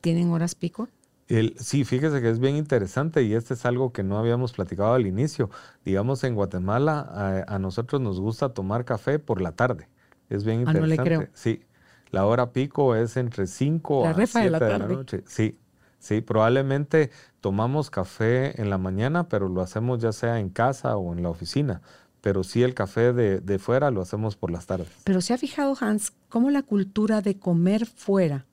¿Tienen 0.00 0.30
horas 0.30 0.54
pico? 0.54 0.88
El, 1.28 1.56
sí, 1.58 1.84
fíjese 1.84 2.22
que 2.22 2.30
es 2.30 2.38
bien 2.38 2.56
interesante 2.56 3.22
y 3.22 3.34
este 3.34 3.52
es 3.52 3.66
algo 3.66 3.92
que 3.92 4.02
no 4.02 4.18
habíamos 4.18 4.52
platicado 4.52 4.94
al 4.94 5.06
inicio. 5.06 5.50
Digamos, 5.84 6.24
en 6.24 6.34
Guatemala 6.34 7.44
a, 7.46 7.58
nosotros 7.58 8.00
nos 8.00 8.18
gusta 8.18 8.50
tomar 8.50 8.86
café 8.86 9.18
por 9.18 9.42
la 9.42 9.52
tarde. 9.52 9.88
Es 10.30 10.44
bien 10.44 10.60
interesante. 10.60 10.94
Ah, 10.94 10.96
no 10.96 11.02
le 11.02 11.08
creo. 11.18 11.28
Sí, 11.34 11.62
la 12.10 12.24
hora 12.24 12.52
pico 12.52 12.94
es 12.94 13.18
entre 13.18 13.46
5 13.46 14.06
a 14.06 14.14
7 14.14 14.38
de 14.38 14.50
la, 14.50 14.58
de 14.58 14.78
la 14.78 14.86
noche. 14.86 15.22
Sí, 15.26 15.58
Sí, 16.04 16.20
probablemente 16.20 17.10
tomamos 17.44 17.90
café 17.90 18.58
en 18.58 18.70
la 18.70 18.78
mañana, 18.78 19.28
pero 19.28 19.50
lo 19.50 19.60
hacemos 19.60 20.00
ya 20.00 20.12
sea 20.12 20.40
en 20.40 20.48
casa 20.48 20.96
o 20.96 21.12
en 21.12 21.22
la 21.22 21.28
oficina. 21.28 21.82
Pero 22.22 22.42
sí 22.42 22.62
el 22.62 22.72
café 22.72 23.12
de, 23.12 23.40
de 23.40 23.58
fuera 23.58 23.90
lo 23.90 24.00
hacemos 24.00 24.34
por 24.34 24.50
las 24.50 24.64
tardes. 24.64 24.88
Pero 25.04 25.20
se 25.20 25.34
ha 25.34 25.36
fijado, 25.36 25.76
Hans, 25.78 26.14
cómo 26.30 26.50
la 26.50 26.62
cultura 26.62 27.20
de 27.20 27.38
comer 27.38 27.84
fuera, 27.84 28.46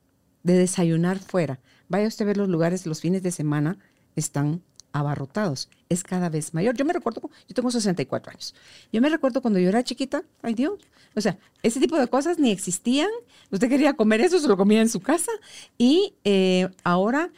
de 0.44 0.56
desayunar 0.56 1.20
fuera, 1.20 1.62
vaya 1.88 2.06
usted 2.06 2.26
a 2.26 2.28
ver 2.28 2.36
los 2.36 2.50
lugares 2.50 2.86
los 2.86 3.00
fines 3.00 3.24
de 3.24 3.32
semana, 3.32 3.78
están 4.18 4.62
abarrotados. 4.92 5.70
Es 5.88 6.04
cada 6.04 6.28
vez 6.28 6.54
mayor. 6.54 6.76
Yo 6.76 6.84
me 6.84 6.92
recuerdo, 6.92 7.22
yo 7.48 7.56
tengo 7.56 7.72
64 7.72 8.32
años. 8.32 8.54
Yo 8.92 9.00
me 9.00 9.08
recuerdo 9.08 9.42
cuando 9.42 9.58
yo 9.60 9.70
era 9.70 9.86
chiquita, 9.86 10.24
ay 10.42 10.54
Dios, 10.54 10.82
o 11.16 11.22
sea, 11.22 11.38
ese 11.64 11.80
tipo 11.80 11.98
de 11.98 12.08
cosas 12.08 12.40
ni 12.40 12.52
existían. 12.52 13.10
Usted 13.52 13.70
quería 13.70 13.94
comer 13.94 14.20
eso, 14.20 14.38
se 14.38 14.50
lo 14.50 14.58
comía 14.58 14.82
en 14.82 14.90
su 14.90 15.00
casa. 15.00 15.32
Y 15.78 16.16
eh, 16.26 16.68
ahora 16.84 17.30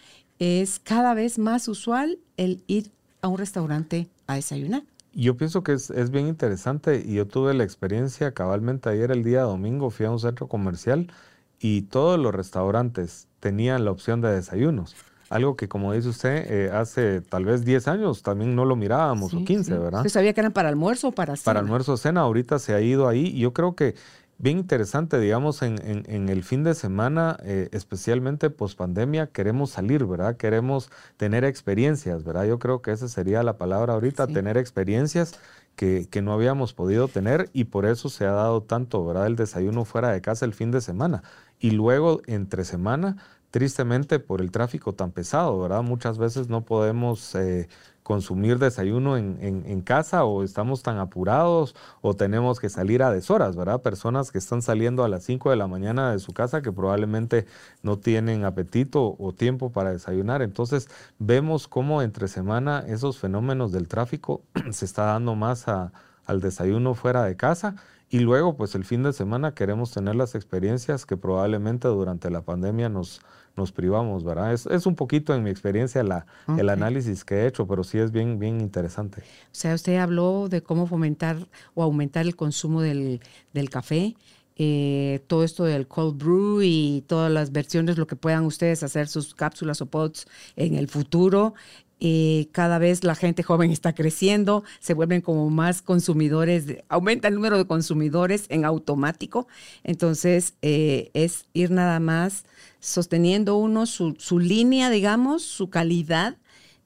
es 0.43 0.79
cada 0.79 1.13
vez 1.13 1.39
más 1.39 1.67
usual 1.67 2.19
el 2.37 2.63
ir 2.67 2.91
a 3.21 3.27
un 3.27 3.37
restaurante 3.37 4.09
a 4.27 4.35
desayunar. 4.35 4.83
Yo 5.13 5.37
pienso 5.37 5.63
que 5.63 5.73
es, 5.73 5.89
es, 5.89 6.09
bien 6.09 6.27
interesante 6.27 7.03
y 7.05 7.13
yo 7.13 7.27
tuve 7.27 7.53
la 7.53 7.63
experiencia 7.63 8.31
cabalmente 8.31 8.89
ayer, 8.89 9.11
el 9.11 9.23
día 9.23 9.43
domingo, 9.43 9.89
fui 9.91 10.05
a 10.05 10.11
un 10.11 10.19
centro 10.19 10.47
comercial 10.47 11.11
y 11.59 11.83
todos 11.83 12.19
los 12.19 12.33
restaurantes 12.33 13.27
tenían 13.39 13.85
la 13.85 13.91
opción 13.91 14.21
de 14.21 14.31
desayunos 14.31 14.95
algo 15.33 15.55
que 15.55 15.67
como 15.67 15.93
dice 15.93 16.09
usted, 16.09 16.45
eh, 16.51 16.71
hace 16.71 17.21
tal 17.21 17.45
vez 17.45 17.65
10 17.65 17.87
años 17.87 18.21
también 18.21 18.55
no 18.55 18.65
lo 18.65 18.75
mirábamos, 18.75 19.33
o 19.33 19.43
15, 19.43 19.77
¿verdad? 19.79 20.01
¿Usted 20.01 20.11
sabía 20.11 20.33
que 20.33 20.41
eran 20.41 20.53
para 20.53 20.69
almuerzo 20.69 21.07
o 21.07 21.11
para 21.11 21.35
cena? 21.35 21.45
Para 21.45 21.59
almuerzo 21.59 21.93
o 21.93 21.97
cena, 21.97 22.21
ahorita 22.21 22.59
se 22.59 22.75
ha 22.75 22.81
ido 22.81 23.07
ahí. 23.07 23.27
Y 23.27 23.39
yo 23.39 23.51
creo 23.51 23.75
que 23.75 23.95
bien 24.43 24.57
interesante, 24.57 25.21
digamos, 25.21 25.61
en, 25.61 25.77
en, 25.85 26.27
el 26.27 26.43
fin 26.43 26.65
de 26.65 26.75
semana, 26.75 27.37
eh, 27.43 27.69
especialmente 27.71 28.49
post 28.49 28.77
pandemia, 28.77 29.27
queremos 29.27 29.69
salir, 29.69 30.03
¿verdad? 30.03 30.35
Queremos 30.35 30.91
tener 31.15 31.45
experiencias, 31.45 32.25
¿verdad? 32.25 32.45
Yo 32.45 32.59
creo 32.59 32.81
que 32.81 32.91
esa 32.91 33.07
sería 33.07 33.41
la 33.41 33.57
palabra 33.57 33.93
ahorita, 33.93 34.27
tener 34.27 34.57
experiencias 34.57 35.39
que, 35.77 36.07
que, 36.11 36.21
no 36.21 36.33
habíamos 36.33 36.73
podido 36.73 37.07
tener 37.07 37.49
y 37.53 37.63
por 37.65 37.85
eso 37.85 38.09
se 38.09 38.25
ha 38.25 38.33
dado 38.33 38.61
tanto, 38.61 39.05
¿verdad? 39.05 39.27
El 39.27 39.37
desayuno 39.37 39.85
fuera 39.85 40.11
de 40.11 40.19
casa 40.19 40.43
el 40.43 40.53
fin 40.53 40.71
de 40.71 40.81
semana. 40.81 41.23
Y 41.57 41.71
luego, 41.71 42.21
entre 42.27 42.65
semana, 42.65 43.15
tristemente 43.53 44.17
por 44.17 44.41
el 44.41 44.49
tráfico 44.49 44.93
tan 44.93 45.11
pesado, 45.11 45.59
¿verdad? 45.59 45.83
Muchas 45.83 46.17
veces 46.17 46.49
no 46.49 46.61
podemos 46.65 47.35
eh, 47.35 47.69
consumir 48.01 48.57
desayuno 48.57 49.15
en, 49.15 49.81
casa 49.81 50.23
o 50.25 50.41
estamos 50.43 50.81
tan 50.81 50.97
apurados 50.97 51.75
o 52.01 52.15
tenemos 52.15 52.59
que 52.59 52.69
salir 52.69 53.03
a 53.03 53.11
deshoras, 53.11 53.55
¿verdad? 53.55 53.83
Personas 53.83 54.31
que 54.31 54.39
están 54.39 54.63
saliendo 54.63 55.03
a 55.03 55.07
las 55.07 55.21
5 55.25 55.51
de 55.51 55.55
la 55.55 55.67
mañana 55.67 56.11
de 56.11 56.17
su 56.17 56.33
casa 56.33 56.63
que 56.63 56.71
probablemente 56.71 57.45
no 57.83 57.99
tienen 57.99 58.43
apetito 58.43 59.15
o 59.19 59.33
tiempo 59.33 59.71
para 59.71 59.91
desayunar. 59.91 60.41
Entonces 60.41 60.89
vemos 61.19 61.67
cómo 61.67 62.01
entre 62.01 62.29
semana 62.29 62.83
esos 62.87 63.19
fenómenos 63.19 63.71
del 63.71 63.87
tráfico 63.87 64.41
se 64.71 64.85
está 64.85 65.03
dando 65.03 65.35
más 65.35 65.67
al 65.67 66.41
desayuno 66.41 66.95
fuera 66.95 67.23
de 67.23 67.35
casa. 67.35 67.75
Y 68.09 68.19
luego, 68.19 68.57
pues 68.57 68.75
el 68.75 68.85
fin 68.85 69.01
de 69.01 69.11
semana 69.11 69.55
queremos 69.55 69.91
tener 69.91 70.15
las 70.15 70.35
experiencias 70.35 71.05
que 71.07 71.17
probablemente 71.17 71.87
durante 71.87 72.29
la 72.29 72.41
pandemia 72.41 72.87
nos, 72.87 73.21
nos 73.55 73.71
privamos, 73.71 74.23
¿verdad? 74.23 74.53
Es, 74.53 74.65
es 74.65 74.85
un 74.85 74.95
poquito 74.95 75.33
en 75.35 75.43
mi 75.43 75.49
experiencia 75.49 76.03
la, 76.03 76.25
el 76.57 76.69
análisis 76.69 77.23
que 77.23 77.35
he 77.35 77.47
hecho, 77.47 77.67
pero 77.67 77.83
sí 77.83 77.99
es 77.99 78.11
bien, 78.11 78.39
bien 78.39 78.59
interesante. 78.61 79.21
O 79.21 79.55
sea, 79.55 79.75
usted 79.75 79.97
habló 79.97 80.49
de 80.49 80.61
cómo 80.61 80.87
fomentar 80.87 81.47
o 81.73 81.83
aumentar 81.83 82.25
el 82.25 82.35
consumo 82.35 82.81
del, 82.81 83.21
del 83.53 83.69
café. 83.69 84.15
Eh, 84.55 85.23
todo 85.27 85.43
esto 85.43 85.63
del 85.63 85.87
cold 85.87 86.17
brew 86.17 86.61
y 86.61 87.03
todas 87.07 87.31
las 87.31 87.51
versiones, 87.51 87.97
lo 87.97 88.05
que 88.05 88.15
puedan 88.15 88.45
ustedes 88.45 88.83
hacer 88.83 89.07
sus 89.07 89.33
cápsulas 89.33 89.81
o 89.81 89.87
pods 89.87 90.27
en 90.55 90.75
el 90.75 90.87
futuro. 90.87 91.53
Eh, 91.99 92.49
cada 92.51 92.79
vez 92.79 93.03
la 93.05 93.15
gente 93.15 93.43
joven 93.43 93.71
está 93.71 93.93
creciendo, 93.95 94.63
se 94.79 94.93
vuelven 94.93 95.21
como 95.21 95.49
más 95.49 95.81
consumidores, 95.81 96.65
aumenta 96.89 97.29
el 97.29 97.35
número 97.35 97.57
de 97.57 97.65
consumidores 97.65 98.45
en 98.49 98.65
automático. 98.65 99.47
Entonces, 99.83 100.55
eh, 100.61 101.11
es 101.13 101.45
ir 101.53 101.71
nada 101.71 101.99
más 102.01 102.43
sosteniendo 102.83 103.55
uno 103.57 103.85
su, 103.85 104.39
línea, 104.39 104.89
digamos, 104.89 105.43
su 105.43 105.69
calidad, 105.69 106.37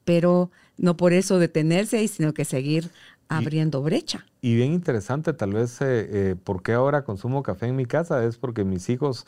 pero 0.04 0.50
no 0.76 0.96
por 0.96 1.12
eso 1.12 1.38
detenerse, 1.38 2.06
sino 2.08 2.32
que 2.32 2.44
seguir 2.44 2.90
abriendo 3.28 3.82
brecha. 3.82 4.24
Y 4.40 4.54
bien 4.54 4.72
interesante, 4.72 5.32
tal 5.32 5.52
vez, 5.52 5.78
eh, 5.80 6.36
¿por 6.42 6.62
qué 6.62 6.72
ahora 6.72 7.04
consumo 7.04 7.42
café 7.42 7.66
en 7.66 7.76
mi 7.76 7.84
casa? 7.84 8.24
Es 8.24 8.38
porque 8.38 8.64
mis 8.64 8.88
hijos 8.88 9.26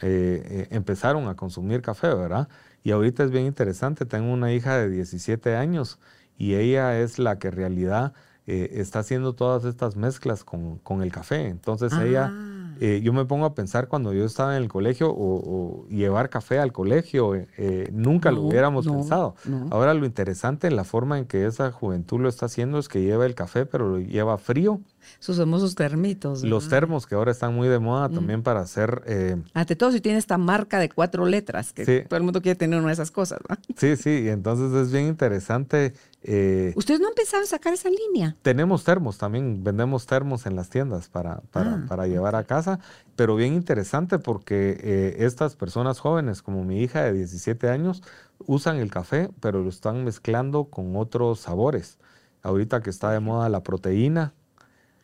empezaron 0.00 1.28
a 1.28 1.34
consumir 1.34 1.82
café, 1.82 2.14
¿verdad? 2.14 2.48
Y 2.82 2.92
ahorita 2.92 3.24
es 3.24 3.30
bien 3.30 3.46
interesante, 3.46 4.06
tengo 4.06 4.32
una 4.32 4.52
hija 4.52 4.78
de 4.78 4.88
17 4.88 5.54
años 5.56 5.98
y 6.38 6.54
ella 6.54 6.98
es 6.98 7.18
la 7.18 7.38
que 7.38 7.48
en 7.48 7.54
realidad 7.54 8.14
eh, 8.46 8.70
está 8.80 8.98
haciendo 9.00 9.34
todas 9.34 9.64
estas 9.64 9.94
mezclas 9.94 10.42
con, 10.42 10.78
con 10.78 11.02
el 11.02 11.12
café. 11.12 11.46
Entonces 11.46 11.92
ella 11.92 12.32
ah. 12.32 12.51
Eh, 12.80 13.00
yo 13.02 13.12
me 13.12 13.24
pongo 13.24 13.44
a 13.44 13.54
pensar 13.54 13.88
cuando 13.88 14.12
yo 14.12 14.24
estaba 14.24 14.56
en 14.56 14.62
el 14.62 14.68
colegio 14.68 15.12
o, 15.14 15.86
llevar 15.88 16.30
café 16.30 16.58
al 16.58 16.72
colegio, 16.72 17.34
eh, 17.34 17.48
eh, 17.56 17.88
nunca 17.92 18.30
lo 18.30 18.42
hubiéramos 18.42 18.86
pensado. 18.86 19.34
Ahora 19.70 19.94
lo 19.94 20.06
interesante 20.06 20.66
en 20.66 20.76
la 20.76 20.84
forma 20.84 21.18
en 21.18 21.26
que 21.26 21.46
esa 21.46 21.70
juventud 21.70 22.20
lo 22.20 22.28
está 22.28 22.46
haciendo 22.46 22.78
es 22.78 22.88
que 22.88 23.02
lleva 23.02 23.26
el 23.26 23.34
café, 23.34 23.66
pero 23.66 23.88
lo 23.88 23.98
lleva 23.98 24.38
frío. 24.38 24.80
Esos 25.20 25.36
famosos 25.36 25.74
termitos. 25.74 26.44
Los 26.44 26.68
termos 26.68 27.06
que 27.06 27.14
ahora 27.14 27.32
están 27.32 27.54
muy 27.54 27.68
de 27.68 27.78
moda 27.78 28.08
mm. 28.08 28.14
también 28.14 28.42
para 28.42 28.60
hacer... 28.60 29.42
Ante 29.54 29.76
todo 29.76 29.92
si 29.92 30.00
tiene 30.00 30.18
esta 30.18 30.38
marca 30.38 30.78
de 30.78 30.88
cuatro 30.88 31.26
letras, 31.26 31.72
que 31.72 32.02
todo 32.08 32.16
el 32.16 32.22
mundo 32.22 32.40
quiere 32.40 32.56
tener 32.56 32.78
una 32.78 32.88
de 32.88 32.94
esas 32.94 33.10
cosas. 33.10 33.40
Sí, 33.76 33.96
sí, 33.96 34.28
entonces 34.28 34.72
es 34.72 34.92
bien 34.92 35.06
interesante 35.06 35.92
eh, 36.24 36.72
¿Ustedes 36.76 37.00
no 37.00 37.08
han 37.08 37.14
pensado 37.14 37.42
en 37.42 37.48
sacar 37.48 37.72
esa 37.72 37.88
línea? 37.90 38.36
Tenemos 38.42 38.84
termos, 38.84 39.18
también 39.18 39.64
vendemos 39.64 40.06
termos 40.06 40.46
en 40.46 40.54
las 40.54 40.70
tiendas 40.70 41.08
para, 41.08 41.40
para, 41.50 41.84
ah, 41.88 42.06
llevar 42.06 42.36
a 42.36 42.44
casa, 42.44 42.78
pero 43.16 43.34
bien 43.34 43.54
interesante 43.54 44.18
porque 44.20 44.78
eh, 44.80 45.16
estas 45.20 45.56
personas 45.56 45.98
jóvenes, 45.98 46.40
como 46.42 46.64
mi 46.64 46.80
hija 46.80 47.02
de 47.02 47.12
17 47.12 47.68
años, 47.68 48.02
usan 48.46 48.76
el 48.76 48.90
café, 48.90 49.30
pero 49.40 49.62
lo 49.62 49.68
están 49.68 50.04
mezclando 50.04 50.64
con 50.64 50.96
otros 50.96 51.40
sabores. 51.40 51.98
Ahorita 52.42 52.82
que 52.82 52.90
está 52.90 53.10
de 53.10 53.20
moda 53.20 53.48
la 53.48 53.62
proteína, 53.62 54.32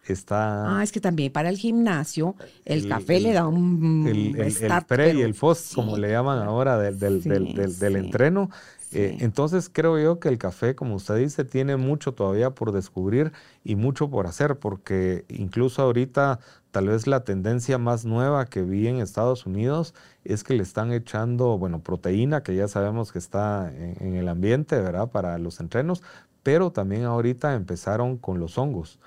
está... 0.06 0.78
Ah, 0.78 0.84
es 0.84 0.92
que 0.92 1.00
también 1.00 1.32
para 1.32 1.48
el 1.48 1.56
gimnasio 1.56 2.36
el, 2.64 2.88
café 2.88 3.18
le 3.18 3.32
da 3.32 3.46
un... 3.48 4.06
El, 4.08 4.40
el, 4.40 4.84
pre 4.86 5.14
y 5.14 5.22
el 5.22 5.34
post, 5.34 5.74
como 5.74 5.96
le 5.96 6.10
llaman 6.10 6.38
ahora, 6.38 6.78
del, 6.78 6.98
del, 6.98 7.22
del, 7.22 7.78
del 7.78 7.96
entreno 7.96 8.50
eh, 8.93 9.18
entonces 9.20 9.70
creo 9.72 9.99
yo 9.99 10.18
que 10.18 10.28
el 10.28 10.39
café, 10.39 10.74
como 10.74 10.95
usted 10.95 11.16
dice, 11.16 11.45
tiene 11.45 11.76
mucho 11.76 12.12
todavía 12.12 12.51
por 12.51 12.72
descubrir 12.72 13.32
y 13.62 13.76
mucho 13.76 14.09
por 14.09 14.26
hacer, 14.26 14.59
porque 14.59 15.24
incluso 15.28 15.82
ahorita 15.82 16.41
tal 16.70 16.89
vez 16.89 17.07
la 17.07 17.24
tendencia 17.24 17.78
más 17.78 18.05
nueva 18.05 18.47
que 18.47 18.62
vi 18.62 18.89
en 18.89 19.01
Estados 19.01 19.47
Unidos 19.47 19.95
es 20.24 20.45
que 20.45 20.55
le 20.55 20.62
están 20.62 20.93
echando, 20.93 21.59
bueno, 21.59 21.80
proteína, 21.80 22.43
que 22.43 22.55
ya 22.55 22.68
sabemos 22.68 23.12
que 23.12 23.18
está 23.18 23.70
en, 23.74 24.14
el 24.14 24.28
ambiente, 24.28 24.80
¿verdad? 24.80 25.11
Para 25.11 25.39
los 25.39 25.61
entrenos, 25.61 26.03
pero 26.43 26.72
también 26.72 27.05
ahorita 27.05 27.55
empezaron 27.55 28.16
con 28.16 28.39
los 28.41 28.57
hongos, 28.57 28.99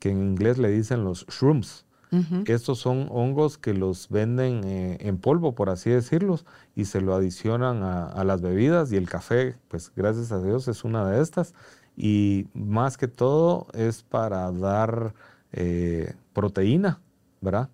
que 0.00 0.10
en 0.10 0.22
inglés 0.22 0.58
le 0.58 0.70
dicen 0.70 1.04
los 1.04 1.26
shrooms. 1.26 1.84
Estos 2.46 2.78
son 2.78 3.08
hongos 3.10 3.58
que 3.58 3.74
los 3.74 4.08
venden 4.08 4.64
eh, 4.64 4.98
en 5.00 5.18
polvo, 5.18 5.54
por 5.54 5.68
así 5.68 5.90
decirlos, 5.90 6.46
y 6.74 6.86
se 6.86 7.00
lo 7.00 7.14
adicionan 7.14 7.82
a, 7.82 8.24
las 8.24 8.40
bebidas 8.40 8.90
y 8.92 8.96
el 8.96 9.08
café, 9.08 9.56
pues 9.68 9.92
gracias 9.94 10.32
a 10.32 10.42
Dios 10.42 10.68
es 10.68 10.84
una 10.84 11.08
de 11.08 11.20
estas. 11.20 11.54
Y 11.96 12.46
más 12.54 12.96
que 12.96 13.08
todo 13.08 13.66
es 13.74 14.02
para 14.02 14.50
dar 14.52 15.14
eh, 15.52 16.14
proteína, 16.32 17.00
¿verdad? 17.40 17.68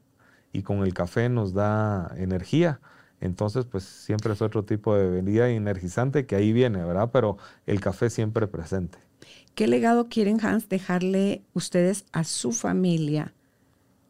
Y 0.53 0.62
con 0.62 0.78
el 0.78 0.95
café 0.95 1.28
nos 1.28 1.53
da 1.53 2.12
energía. 2.16 2.80
Entonces, 3.20 3.66
pues 3.66 3.85
siempre 3.85 4.32
es 4.32 4.43
otro 4.43 4.64
tipo 4.64 4.97
de 4.97 5.09
bebida 5.09 5.49
energizante 5.49 6.26
que 6.26 6.37
ahí 6.37 6.53
viene, 6.53 6.85
¿verdad? 6.85 7.11
Pero 7.12 7.39
el 7.66 7.80
café 7.80 8.11
siempre 8.11 8.47
presente. 8.47 8.99
¿Qué 9.55 9.68
legado 9.68 10.09
quieren, 10.09 10.45
Hans, 10.45 10.68
dejarle 10.68 11.43
ustedes 11.53 12.07
a 12.12 12.24
su 12.24 12.53
familia 12.53 13.32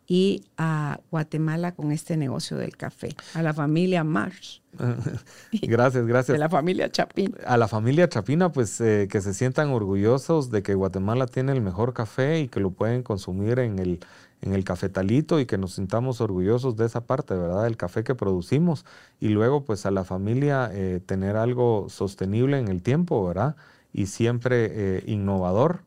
y 0.07 0.45
a 0.59 1.01
Guatemala 1.11 1.73
con 1.73 1.93
este 1.93 2.17
negocio 2.17 2.57
del 2.57 2.77
café, 2.77 3.15
a 3.35 3.43
la 3.43 3.55
familia 3.55 4.05
Marsh. 4.05 4.61
gracias, 5.53 6.07
gracias. 6.07 6.35
De 6.35 6.39
la 6.39 6.49
familia 6.49 6.91
Chapín. 6.91 7.35
A 7.47 7.57
la 7.57 7.69
familia 7.69 8.09
Chapina, 8.09 8.53
pues 8.53 8.81
eh, 8.81 9.09
que 9.11 9.21
se 9.21 9.33
sientan 9.33 9.71
orgullosos 9.71 10.51
de 10.51 10.63
que 10.63 10.75
Guatemala 10.75 11.27
tiene 11.27 11.53
el 11.53 11.61
mejor 11.61 11.95
café 11.95 12.41
y 12.41 12.49
que 12.49 12.61
lo 12.61 12.71
pueden 12.71 13.03
consumir 13.03 13.61
en 13.61 13.79
el, 13.79 14.01
en 14.43 14.53
el 14.53 14.65
cafetalito 14.65 15.41
y 15.41 15.47
que 15.47 15.59
nos 15.59 15.75
sintamos 15.75 16.21
orgullosos 16.21 16.77
de 16.77 16.87
esa 16.87 17.07
parte, 17.07 17.35
¿verdad? 17.35 17.65
Del 17.65 17.77
café 17.77 18.05
que 18.05 18.15
producimos. 18.15 18.85
Y 19.21 19.29
luego, 19.29 19.65
pues 19.65 19.87
a 19.87 19.91
la 19.91 20.05
familia 20.05 20.71
eh, 20.73 21.01
tener 21.05 21.37
algo 21.37 21.87
sostenible 21.89 22.59
en 22.59 22.69
el 22.69 22.83
tiempo, 22.83 23.27
¿verdad? 23.27 23.57
Y 23.93 24.07
siempre 24.07 24.69
eh, 24.71 25.03
innovador. 25.07 25.83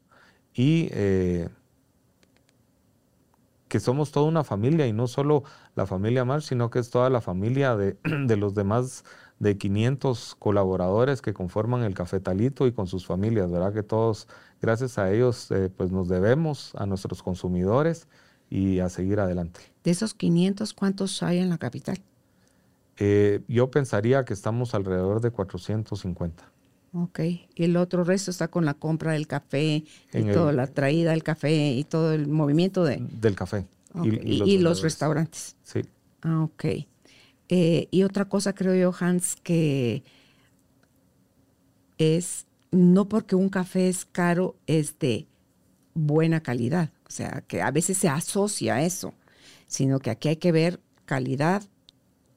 Y 0.54 0.90
que 3.68 3.80
somos 3.80 4.12
toda 4.12 4.28
una 4.28 4.44
familia 4.44 4.88
y 4.88 4.94
no 4.94 5.08
solo 5.08 5.44
la 5.76 5.86
familia 5.86 6.26
March, 6.26 6.44
sino 6.44 6.70
que 6.70 6.80
es 6.80 6.90
toda 6.90 7.10
la 7.10 7.22
familia 7.22 7.76
de, 7.76 7.98
los 8.38 8.54
demás 8.56 9.04
de 9.40 9.58
500 9.58 10.36
colaboradores 10.40 11.22
que 11.22 11.34
conforman 11.34 11.84
el 11.84 11.94
cafetalito 11.94 12.66
y 12.66 12.72
con 12.72 12.88
sus 12.88 13.06
familias, 13.06 13.52
¿verdad? 13.52 13.74
Que 13.74 13.84
todos, 13.84 14.28
gracias 14.62 14.98
a 14.98 15.12
ellos, 15.12 15.52
eh, 15.52 15.70
pues 15.76 15.92
nos 15.92 16.08
debemos 16.08 16.74
a 16.76 16.86
nuestros 16.86 17.22
consumidores 17.22 18.08
y 18.50 18.80
a 18.80 18.90
seguir 18.90 19.20
adelante. 19.20 19.60
De 19.84 19.92
esos 19.92 20.14
500, 20.14 20.74
¿cuántos 20.74 21.22
hay 21.22 21.40
en 21.40 21.50
la 21.50 21.58
capital? 21.58 22.00
Eh, 22.98 23.42
yo 23.48 23.70
pensaría 23.70 24.26
que 24.26 24.34
estamos 24.34 24.74
alrededor 24.74 25.22
de 25.22 25.30
450. 25.30 26.52
Ok, 27.00 27.20
y 27.20 27.64
el 27.64 27.78
otro 27.78 28.04
resto 28.04 28.32
está 28.32 28.48
con 28.48 28.66
la 28.66 28.74
compra 28.74 29.12
del 29.12 29.28
café 29.28 29.84
y 30.14 30.24
toda 30.34 30.52
la 30.52 30.66
traída 30.66 31.12
del 31.12 31.22
café 31.22 31.72
y 31.74 31.84
todo 31.84 32.12
el 32.12 32.28
movimiento 32.28 32.84
de... 32.84 32.98
Del 33.00 33.36
café. 33.36 33.68
Y, 34.04 34.58
los, 34.58 34.82
restaurantes. 34.82 35.56
Sí. 35.64 35.82
Ah, 36.22 36.44
ok. 36.44 36.66
Eh, 37.50 37.88
y 37.92 38.04
otra 38.04 38.26
cosa 38.26 38.54
creo 38.54 38.74
yo, 38.74 38.94
Hans, 39.00 39.36
que 39.44 40.04
es 42.00 42.48
no 42.72 43.08
porque 43.08 43.36
un 43.36 43.50
café 43.50 43.90
es 43.90 44.06
caro, 44.06 44.56
es 44.66 44.98
de 44.98 45.28
buena 45.94 46.42
calidad. 46.42 46.92
O 47.08 47.12
sea, 47.12 47.44
que 47.48 47.62
a 47.62 47.70
veces 47.70 48.00
se 48.00 48.10
asocia 48.10 48.76
a 48.76 48.84
eso, 48.84 49.14
sino 49.68 50.00
que 50.00 50.10
aquí 50.10 50.30
hay 50.30 50.38
que 50.38 50.52
ver 50.52 50.80
calidad 51.06 51.62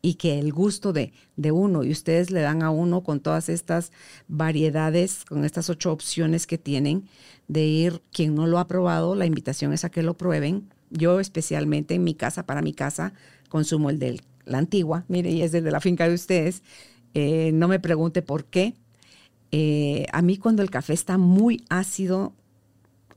y 0.02 0.14
que 0.14 0.38
el 0.38 0.52
gusto 0.52 0.92
de, 0.92 1.12
de 1.36 1.52
uno 1.52 1.84
y 1.84 1.90
ustedes 1.90 2.30
le 2.30 2.40
dan 2.40 2.62
a 2.62 2.70
uno 2.70 3.02
con 3.02 3.20
todas 3.20 3.48
estas 3.48 3.92
variedades, 4.28 5.24
con 5.24 5.44
estas 5.44 5.68
ocho 5.70 5.92
opciones 5.92 6.46
que 6.46 6.58
tienen 6.58 7.08
de 7.48 7.66
ir, 7.66 8.00
quien 8.12 8.34
no 8.34 8.46
lo 8.46 8.58
ha 8.58 8.66
probado, 8.66 9.14
la 9.14 9.26
invitación 9.26 9.72
es 9.72 9.84
a 9.84 9.90
que 9.90 10.02
lo 10.02 10.14
prueben. 10.14 10.68
Yo 10.90 11.20
especialmente 11.20 11.94
en 11.94 12.04
mi 12.04 12.14
casa, 12.14 12.46
para 12.46 12.62
mi 12.62 12.72
casa, 12.72 13.12
consumo 13.48 13.90
el 13.90 13.98
de 13.98 14.20
la 14.44 14.58
antigua, 14.58 15.04
mire, 15.08 15.30
y 15.30 15.42
es 15.42 15.52
el 15.54 15.64
de 15.64 15.70
la 15.70 15.80
finca 15.80 16.08
de 16.08 16.14
ustedes. 16.14 16.62
Eh, 17.14 17.50
no 17.52 17.68
me 17.68 17.80
pregunte 17.80 18.22
por 18.22 18.44
qué. 18.44 18.74
Eh, 19.52 20.06
a 20.12 20.22
mí 20.22 20.36
cuando 20.36 20.62
el 20.62 20.70
café 20.70 20.92
está 20.92 21.18
muy 21.18 21.64
ácido 21.68 22.32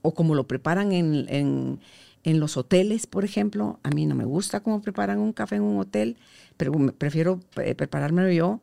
o 0.01 0.13
como 0.13 0.36
lo 0.36 0.47
preparan 0.47 0.91
en, 0.91 1.79
en 2.24 2.39
los 2.39 2.57
hoteles, 2.57 3.07
por 3.07 3.26
ejemplo, 3.26 3.80
a 3.84 3.89
mí 3.89 4.05
no 4.05 4.15
me 4.15 4.26
gusta 4.26 4.61
cómo 4.61 4.82
preparan 4.82 5.19
un 5.19 5.34
café 5.34 5.57
en 5.57 5.63
un 5.63 5.80
hotel 5.80 6.17
pero 6.57 6.74
prefiero 6.97 7.39
eh, 7.57 7.76
preparármelo 7.76 8.32
yo, 8.32 8.61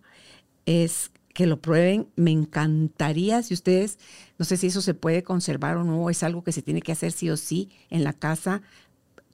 es 0.67 1.11
que 1.35 1.47
lo 1.47 1.61
prueben. 1.61 2.09
Me 2.17 2.31
encantaría 2.31 3.43
si 3.43 3.55
ustedes, 3.55 3.99
no 4.39 4.45
sé 4.45 4.57
si 4.57 4.69
eso 4.69 4.83
se 4.83 4.95
puede 4.95 5.23
conservar 5.23 5.77
o 5.77 5.85
no, 5.85 6.11
es 6.11 6.23
algo 6.23 6.43
que 6.43 6.53
se 6.53 6.63
tiene 6.63 6.83
que 6.83 6.93
hacer 6.93 7.13
sí 7.13 7.31
o 7.31 7.37
sí 7.37 7.71
en 7.89 8.05
la 8.05 8.13
casa, 8.13 8.63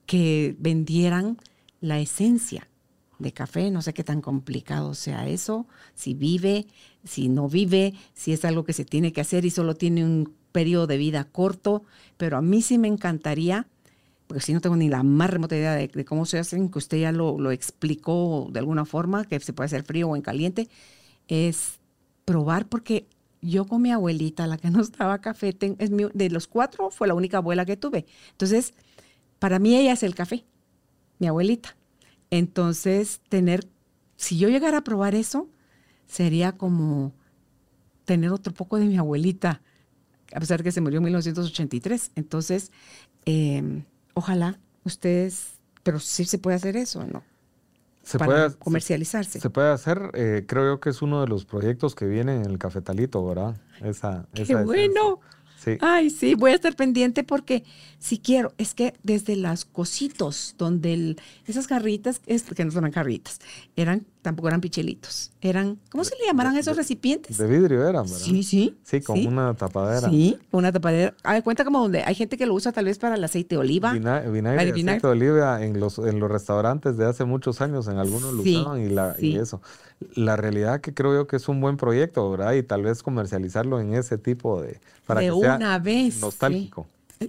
que 0.05 0.55
vendieran 0.59 1.37
la 1.81 1.99
esencia 1.99 2.67
de 3.19 3.33
café, 3.33 3.71
no 3.71 3.81
sé 3.81 3.93
qué 3.93 4.03
tan 4.03 4.21
complicado 4.21 4.93
sea 4.93 5.27
eso, 5.27 5.67
si 5.95 6.13
vive, 6.13 6.67
si 7.03 7.29
no 7.29 7.49
vive, 7.49 7.93
si 8.13 8.31
es 8.31 8.45
algo 8.45 8.63
que 8.63 8.73
se 8.73 8.85
tiene 8.85 9.11
que 9.11 9.21
hacer 9.21 9.43
y 9.43 9.49
solo 9.49 9.75
tiene 9.75 10.05
un 10.05 10.33
periodo 10.51 10.87
de 10.87 10.97
vida 10.97 11.23
corto, 11.25 11.83
pero 12.15 12.37
a 12.37 12.41
mí 12.41 12.61
sí 12.61 12.77
me 12.77 12.87
encantaría 12.87 13.67
porque 14.27 14.41
si 14.41 14.53
no 14.53 14.61
tengo 14.61 14.75
ni 14.75 14.89
la 14.89 15.03
más 15.03 15.29
remota 15.29 15.55
idea 15.55 15.73
de, 15.73 16.05
cómo 16.05 16.25
se 16.25 16.37
hacen, 16.37 16.69
que 16.69 16.77
usted 16.77 16.97
ya 16.99 17.11
lo, 17.11 17.51
explicó 17.51 18.47
de 18.51 18.59
alguna 18.59 18.85
forma, 18.85 19.23
que 19.23 19.39
se 19.39 19.53
puede 19.53 19.67
hacer 19.67 19.83
frío 19.83 20.09
o 20.09 20.15
en 20.15 20.21
caliente, 20.21 20.69
es 21.27 21.79
probar 22.25 22.67
porque 22.67 23.07
yo 23.41 23.65
con 23.65 23.81
mi 23.81 23.91
abuelita, 23.91 24.45
la 24.45 24.57
que 24.57 24.69
no 24.69 24.81
estaba 24.81 25.19
café, 25.19 25.55
es 25.79 25.91
de 26.13 26.29
los 26.29 26.47
cuatro 26.47 26.91
fue 26.91 27.07
la 27.07 27.13
única 27.13 27.37
abuela 27.37 27.65
que 27.65 27.77
tuve. 27.77 28.05
Entonces, 28.31 28.73
para 29.39 29.59
mí 29.59 29.75
ella 29.75 29.93
es 29.93 30.03
el 30.03 30.13
café, 30.13 30.43
mi 31.19 31.27
abuelita. 31.27 31.77
Entonces, 32.29 33.21
tener, 33.29 33.65
si 34.17 34.37
yo 34.37 34.49
llegara 34.49 34.79
a 34.79 34.83
probar 34.83 35.15
eso, 35.15 35.47
sería 36.05 36.51
como 36.51 37.13
tener 38.03 38.31
otro 38.31 38.53
poco 38.53 38.77
de 38.77 38.85
mi 38.85 38.97
abuelita, 38.97 39.61
a 40.33 40.39
pesar 40.41 40.59
de 40.59 40.65
que 40.65 40.71
se 40.73 40.81
murió 40.81 40.97
en 40.97 41.05
1983. 41.05 42.11
Entonces, 42.15 42.71
eh, 43.25 43.83
ojalá 44.17 44.59
ustedes, 44.83 45.59
pero 45.83 45.99
sí 45.99 46.25
se 46.25 46.39
puede 46.39 46.55
hacer 46.55 46.75
eso, 46.75 47.05
¿no? 47.05 47.23
Se 48.01 48.17
para 48.17 48.47
puede 48.47 48.55
comercializarse. 48.57 49.39
Se, 49.39 49.49
puede 49.49 49.69
hacer, 49.69 50.11
eh, 50.13 50.45
creo 50.47 50.65
yo 50.65 50.79
que 50.79 50.89
es 50.89 51.01
uno 51.01 51.21
de 51.21 51.27
los 51.27 51.45
proyectos 51.45 51.93
que 51.93 52.05
viene 52.05 52.35
en 52.37 52.45
el 52.45 52.57
cafetalito, 52.57 53.25
¿verdad? 53.25 53.55
Esa, 53.81 54.25
¡Qué 54.33 54.55
bueno! 54.55 55.19
Ay, 55.81 56.09
sí, 56.09 56.35
voy 56.35 56.51
a 56.51 56.55
estar 56.55 56.75
pendiente 56.75 57.23
porque 57.23 57.63
si 57.99 58.19
quiero, 58.19 58.53
es 58.57 58.73
que 58.73 58.93
desde 59.03 59.35
las 59.35 59.65
cositos, 59.65 60.55
donde 60.57 61.17
esas 61.45 61.67
jarritas, 61.67 62.19
que 62.19 62.65
no 62.65 62.71
son 62.71 62.91
jarritas, 62.91 63.39
eran, 63.75 64.05
tampoco 64.21 64.47
eran 64.47 64.61
pichelitos, 64.61 65.31
eran, 65.41 65.79
¿cómo 65.91 66.03
se 66.03 66.15
le 66.15 66.25
llamarán 66.25 66.57
esos 66.57 66.75
recipientes? 66.75 67.37
De 67.37 67.47
vidrio 67.47 67.87
eran, 67.87 68.03
¿verdad? 68.03 68.17
Sí, 68.17 68.43
sí. 68.43 68.77
Sí, 68.83 69.01
con 69.01 69.25
una 69.25 69.53
tapadera. 69.53 70.09
Sí, 70.09 70.37
una 70.51 70.71
tapadera. 70.71 71.13
A 71.23 71.41
cuenta 71.41 71.63
como 71.63 71.79
donde 71.79 72.03
hay 72.03 72.15
gente 72.15 72.37
que 72.37 72.45
lo 72.45 72.53
usa 72.53 72.71
tal 72.71 72.85
vez 72.85 72.99
para 72.99 73.15
el 73.15 73.23
aceite 73.23 73.55
de 73.55 73.59
oliva. 73.59 73.93
vinagre, 73.93 74.71
aceite 74.71 75.07
de 75.07 75.07
oliva 75.07 75.63
en 75.63 75.79
los, 75.79 75.97
en 75.99 76.19
los 76.19 76.29
restaurantes 76.29 76.97
de 76.97 77.05
hace 77.05 77.25
muchos 77.25 77.61
años, 77.61 77.87
en 77.87 77.97
algunos 77.97 78.33
lo 78.33 78.41
usaban 78.41 78.81
y, 78.81 78.89
la, 78.89 79.15
y 79.19 79.37
eso. 79.37 79.61
La 80.13 80.35
realidad 80.35 80.81
que 80.81 80.93
creo 80.93 81.13
yo 81.13 81.27
que 81.27 81.37
es 81.37 81.47
un 81.47 81.61
buen 81.61 81.77
proyecto, 81.77 82.29
¿verdad? 82.29 82.53
Y 82.53 82.63
tal 82.63 82.83
vez 82.83 83.03
comercializarlo 83.03 83.79
en 83.79 83.93
ese 83.93 84.17
tipo 84.17 84.61
de... 84.61 84.79
Para 85.05 85.21
de 85.21 85.31
una 85.31 85.79
vez. 85.79 86.19
Nostálgico. 86.19 86.85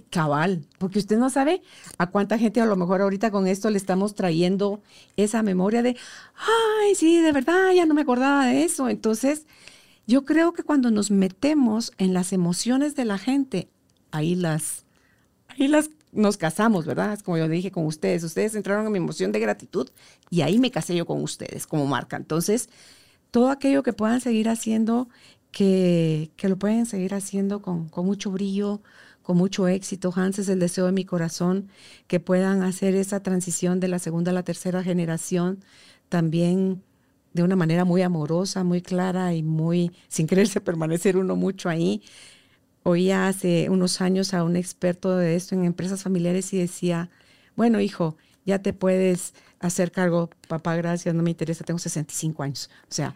Cabal, 0.09 0.65
porque 0.77 0.99
usted 0.99 1.17
no 1.17 1.29
sabe 1.29 1.61
a 1.97 2.07
cuánta 2.07 2.37
gente 2.37 2.61
a 2.61 2.65
lo 2.65 2.75
mejor 2.75 3.01
ahorita 3.01 3.31
con 3.31 3.47
esto 3.47 3.69
le 3.69 3.77
estamos 3.77 4.15
trayendo 4.15 4.81
esa 5.17 5.43
memoria 5.43 5.81
de, 5.81 5.97
ay, 6.35 6.95
sí, 6.95 7.19
de 7.21 7.31
verdad, 7.31 7.71
ya 7.73 7.85
no 7.85 7.93
me 7.93 8.01
acordaba 8.01 8.45
de 8.45 8.63
eso. 8.63 8.89
Entonces, 8.89 9.45
yo 10.07 10.25
creo 10.25 10.53
que 10.53 10.63
cuando 10.63 10.91
nos 10.91 11.11
metemos 11.11 11.91
en 11.97 12.13
las 12.13 12.33
emociones 12.33 12.95
de 12.95 13.05
la 13.05 13.17
gente, 13.17 13.69
ahí 14.11 14.35
las, 14.35 14.85
ahí 15.47 15.67
las 15.67 15.89
nos 16.11 16.37
casamos, 16.37 16.85
¿verdad? 16.85 17.13
Es 17.13 17.23
como 17.23 17.37
yo 17.37 17.47
dije 17.47 17.71
con 17.71 17.85
ustedes, 17.85 18.23
ustedes 18.23 18.55
entraron 18.55 18.85
en 18.85 18.91
mi 18.91 18.97
emoción 18.97 19.31
de 19.31 19.39
gratitud 19.39 19.89
y 20.29 20.41
ahí 20.41 20.59
me 20.59 20.71
casé 20.71 20.95
yo 20.95 21.05
con 21.05 21.21
ustedes 21.21 21.67
como 21.67 21.85
marca. 21.85 22.17
Entonces, 22.17 22.69
todo 23.31 23.49
aquello 23.49 23.83
que 23.83 23.93
puedan 23.93 24.21
seguir 24.21 24.49
haciendo, 24.49 25.09
que, 25.51 26.31
que 26.35 26.49
lo 26.49 26.57
pueden 26.57 26.85
seguir 26.85 27.13
haciendo 27.13 27.61
con, 27.61 27.89
con 27.89 28.05
mucho 28.05 28.31
brillo, 28.31 28.81
con 29.29 29.37
mucho 29.37 29.67
éxito. 29.67 30.11
Hans 30.15 30.39
es 30.39 30.49
el 30.49 30.59
deseo 30.59 30.87
de 30.87 30.91
mi 30.91 31.05
corazón, 31.05 31.69
que 32.07 32.19
puedan 32.19 32.63
hacer 32.63 32.95
esa 32.95 33.19
transición 33.19 33.79
de 33.79 33.87
la 33.87 33.99
segunda 33.99 34.31
a 34.31 34.33
la 34.33 34.41
tercera 34.41 34.81
generación 34.81 35.63
también 36.09 36.81
de 37.33 37.43
una 37.43 37.55
manera 37.55 37.85
muy 37.85 38.01
amorosa, 38.01 38.63
muy 38.63 38.81
clara 38.81 39.35
y 39.35 39.43
muy, 39.43 39.91
sin 40.07 40.25
quererse 40.25 40.61
permanecer 40.61 41.15
uno 41.15 41.35
mucho 41.35 41.69
ahí. 41.69 42.01
Oía 42.81 43.27
hace 43.27 43.69
unos 43.69 44.01
años 44.01 44.33
a 44.33 44.43
un 44.43 44.55
experto 44.55 45.15
de 45.15 45.35
esto 45.35 45.53
en 45.53 45.63
empresas 45.63 46.01
familiares 46.01 46.51
y 46.53 46.57
decía, 46.57 47.11
bueno, 47.55 47.79
hijo, 47.81 48.17
ya 48.47 48.57
te 48.63 48.73
puedes 48.73 49.35
hacer 49.59 49.91
cargo, 49.91 50.31
papá, 50.47 50.75
gracias, 50.75 51.13
no 51.13 51.21
me 51.21 51.29
interesa, 51.29 51.63
tengo 51.63 51.77
65 51.77 52.41
años. 52.41 52.71
O 52.89 52.93
sea, 52.95 53.13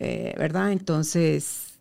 eh, 0.00 0.34
¿verdad? 0.36 0.72
Entonces, 0.72 1.78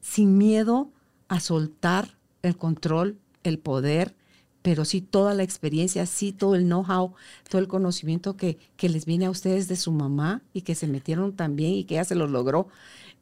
sin 0.00 0.38
miedo 0.38 0.90
a 1.28 1.38
soltar 1.38 2.18
el 2.42 2.56
control, 2.56 3.18
el 3.44 3.58
poder, 3.58 4.14
pero 4.62 4.84
sí 4.84 5.00
toda 5.00 5.34
la 5.34 5.42
experiencia, 5.42 6.04
sí 6.06 6.32
todo 6.32 6.54
el 6.54 6.64
know-how, 6.64 7.14
todo 7.48 7.60
el 7.60 7.68
conocimiento 7.68 8.36
que, 8.36 8.58
que 8.76 8.88
les 8.88 9.06
viene 9.06 9.26
a 9.26 9.30
ustedes 9.30 9.68
de 9.68 9.76
su 9.76 9.92
mamá 9.92 10.42
y 10.52 10.62
que 10.62 10.74
se 10.74 10.86
metieron 10.86 11.34
también 11.34 11.72
y 11.72 11.84
que 11.84 11.94
ella 11.94 12.04
se 12.04 12.14
los 12.14 12.30
logró 12.30 12.68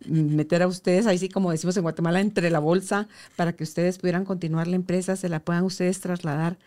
meter 0.06 0.62
a 0.62 0.68
ustedes, 0.68 1.06
ahí 1.06 1.18
sí 1.18 1.28
como 1.28 1.50
decimos 1.50 1.76
en 1.76 1.82
Guatemala, 1.82 2.20
entre 2.20 2.50
la 2.50 2.60
bolsa 2.60 3.08
para 3.36 3.52
que 3.52 3.64
ustedes 3.64 3.98
pudieran 3.98 4.24
continuar 4.24 4.68
la 4.68 4.76
empresa, 4.76 5.16
se 5.16 5.28
la 5.28 5.40
puedan 5.40 5.64
ustedes 5.64 6.00
trasladar 6.00 6.58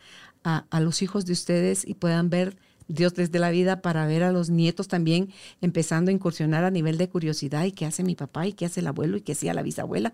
a, 0.43 0.65
a 0.69 0.79
los 0.79 1.01
hijos 1.01 1.25
de 1.25 1.33
ustedes 1.33 1.87
y 1.87 1.93
puedan 1.93 2.29
ver 2.29 2.57
Dios 2.87 3.13
desde 3.13 3.39
la 3.39 3.51
vida 3.51 3.81
para 3.81 4.05
ver 4.05 4.23
a 4.23 4.31
los 4.31 4.49
nietos 4.49 4.87
también 4.87 5.29
empezando 5.61 6.11
a 6.11 6.13
incursionar 6.13 6.63
a 6.63 6.71
nivel 6.71 6.97
de 6.97 7.09
curiosidad 7.09 7.63
y 7.65 7.71
qué 7.71 7.85
hace 7.85 8.03
mi 8.03 8.15
papá 8.15 8.47
y 8.47 8.53
qué 8.53 8.65
hace 8.65 8.81
el 8.81 8.87
abuelo 8.87 9.17
y 9.17 9.21
qué 9.21 9.31
hacía 9.31 9.53
la 9.53 9.63
bisabuela, 9.63 10.13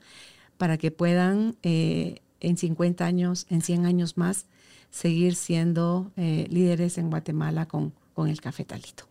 para 0.57 0.77
que 0.77 0.91
puedan 0.91 1.55
eh, 1.63 2.21
en 2.39 2.57
50 2.57 3.05
años, 3.05 3.45
en 3.49 3.61
100 3.61 3.85
años 3.85 4.17
más, 4.17 4.45
seguir 4.89 5.35
siendo 5.35 6.11
eh, 6.17 6.47
líderes 6.49 6.97
en 6.97 7.09
Guatemala 7.09 7.67
con, 7.67 7.93
con 8.13 8.27
el 8.29 8.41
cafetalito. 8.41 9.05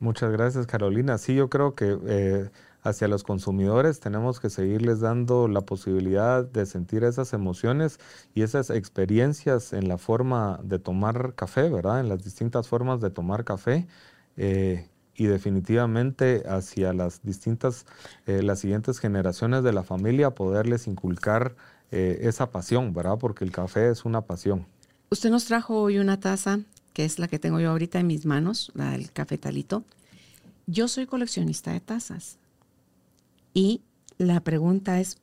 Muchas 0.00 0.32
gracias, 0.32 0.66
Carolina. 0.66 1.18
Sí, 1.18 1.34
yo 1.34 1.48
creo 1.48 1.74
que 1.74 1.96
eh, 2.06 2.50
hacia 2.82 3.08
los 3.08 3.22
consumidores 3.22 4.00
tenemos 4.00 4.40
que 4.40 4.50
seguirles 4.50 5.00
dando 5.00 5.48
la 5.48 5.62
posibilidad 5.62 6.44
de 6.44 6.66
sentir 6.66 7.04
esas 7.04 7.32
emociones 7.32 7.98
y 8.34 8.42
esas 8.42 8.70
experiencias 8.70 9.72
en 9.72 9.88
la 9.88 9.98
forma 9.98 10.60
de 10.62 10.78
tomar 10.78 11.34
café, 11.34 11.70
¿verdad? 11.70 12.00
En 12.00 12.08
las 12.08 12.24
distintas 12.24 12.68
formas 12.68 13.00
de 13.00 13.10
tomar 13.10 13.44
café. 13.44 13.86
Eh, 14.36 14.88
y 15.16 15.26
definitivamente 15.26 16.42
hacia 16.48 16.92
las 16.92 17.22
distintas, 17.22 17.86
las 18.26 18.58
siguientes 18.58 18.98
generaciones 18.98 19.62
de 19.62 19.72
la 19.72 19.84
familia, 19.84 20.32
poderles 20.32 20.88
inculcar 20.88 21.54
eh, 21.90 22.18
esa 22.22 22.50
pasión, 22.50 22.92
¿verdad? 22.92 23.18
Porque 23.18 23.44
el 23.44 23.52
café 23.52 23.90
es 23.90 24.04
una 24.04 24.22
pasión. 24.22 24.66
Usted 25.10 25.30
nos 25.30 25.44
trajo 25.44 25.80
hoy 25.80 25.98
una 25.98 26.18
taza, 26.18 26.60
que 26.92 27.04
es 27.04 27.18
la 27.18 27.28
que 27.28 27.38
tengo 27.38 27.60
yo 27.60 27.70
ahorita 27.70 28.00
en 28.00 28.06
mis 28.06 28.26
manos, 28.26 28.72
la 28.74 28.90
del 28.90 29.12
cafetalito. 29.12 29.84
Yo 30.66 30.88
soy 30.88 31.06
coleccionista 31.06 31.72
de 31.72 31.80
tazas. 31.80 32.38
Y 33.52 33.82
la 34.18 34.40
pregunta 34.40 35.00
es, 35.00 35.18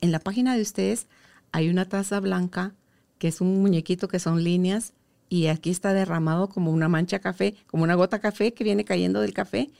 en 0.00 0.12
la 0.12 0.20
página 0.20 0.54
de 0.54 0.62
ustedes 0.62 1.06
hay 1.50 1.68
una 1.68 1.88
taza 1.88 2.20
blanca, 2.20 2.74
que 3.18 3.28
es 3.28 3.40
un 3.40 3.60
muñequito 3.60 4.08
que 4.08 4.18
son 4.18 4.44
líneas, 4.44 4.92
y 5.28 5.46
aquí 5.46 5.70
está 5.70 5.94
derramado 5.94 6.48
como 6.48 6.70
una 6.70 6.88
mancha 6.88 7.18
café, 7.18 7.54
como 7.66 7.84
una 7.84 7.94
gota 7.94 8.20
café 8.20 8.52
que 8.52 8.64
viene 8.64 8.84
cayendo 8.84 9.20
del 9.20 9.32
café. 9.32 9.70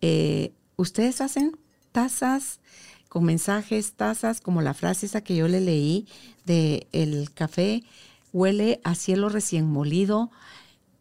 Eh, 0.00 0.52
¿Ustedes 0.76 1.20
hacen 1.20 1.56
tazas 1.90 2.60
con 3.12 3.24
mensajes, 3.24 3.92
tazas, 3.92 4.40
como 4.40 4.62
la 4.62 4.72
frase 4.72 5.04
esa 5.04 5.20
que 5.20 5.36
yo 5.36 5.46
le 5.46 5.60
leí 5.60 6.06
de 6.46 6.86
el 6.92 7.30
café 7.34 7.84
huele 8.32 8.80
a 8.84 8.94
cielo 8.94 9.28
recién 9.28 9.66
molido, 9.66 10.30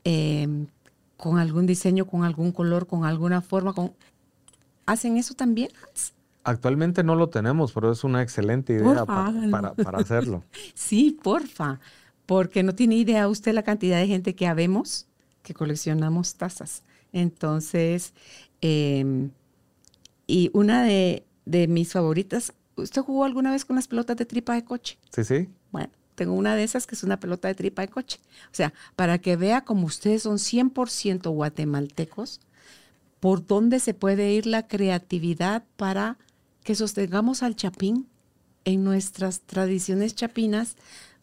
em, 0.04 0.68
con 1.16 1.40
algún 1.40 1.66
diseño, 1.66 2.06
con 2.06 2.26
algún 2.26 2.52
color, 2.52 2.86
con 2.86 3.06
alguna 3.06 3.42
forma? 3.42 3.72
Con... 3.72 3.94
¿Hacen 4.86 5.16
eso 5.16 5.36
también? 5.36 5.70
Actualmente 6.44 7.02
no 7.02 7.16
lo 7.16 7.30
tenemos, 7.30 7.72
pero 7.72 7.92
es 7.92 8.04
una 8.04 8.22
excelente 8.22 8.74
idea 8.74 9.06
para, 9.06 9.70
hacerlo. 10.00 10.44
sí, 10.74 11.18
porfa, 11.24 11.80
porque 12.26 12.62
no 12.62 12.76
tiene 12.76 12.96
idea 12.96 13.30
usted 13.30 13.54
la 13.54 13.64
cantidad 13.64 13.98
de 13.98 14.08
gente 14.08 14.36
que 14.36 14.48
habemos 14.48 15.08
que 15.44 15.54
coleccionamos 15.54 16.36
tazas. 16.36 16.84
Entonces, 17.14 18.14
Em, 18.62 19.32
y 20.28 20.52
una 20.54 20.84
de, 20.84 21.26
de 21.46 21.68
mis 21.68 21.94
favoritas, 21.94 22.54
¿usted 22.76 23.02
jugó 23.02 23.26
alguna 23.26 23.52
vez 23.52 23.66
con 23.66 23.76
las 23.76 23.88
pelotas 23.88 24.18
de 24.18 24.26
tripa 24.26 24.54
de 24.54 24.64
coche? 24.64 24.98
Sí, 25.14 25.24
sí. 25.24 25.50
Bueno, 25.72 25.90
tengo 26.16 26.34
una 26.34 26.56
de 26.56 26.64
esas 26.64 26.88
que 26.88 26.96
es 26.96 27.04
una 27.04 27.20
pelota 27.20 27.48
de 27.48 27.56
tripa 27.56 27.82
de 27.82 27.88
coche. 27.88 28.20
O 28.46 28.56
sea, 28.56 28.74
para 28.96 29.20
que 29.20 29.36
vea 29.36 29.62
como 29.62 29.88
ustedes 29.88 30.24
son 30.24 30.38
100% 30.38 31.30
guatemaltecos, 31.32 32.42
por 33.20 33.46
dónde 33.46 33.80
se 33.80 33.94
puede 33.94 34.32
ir 34.34 34.48
la 34.48 34.68
creatividad 34.68 35.64
para 35.78 36.18
que 36.64 36.76
sostengamos 36.76 37.44
al 37.44 37.56
chapín 37.56 38.08
en 38.66 38.84
nuestras 38.84 39.42
tradiciones 39.42 40.16
chapinas. 40.16 40.76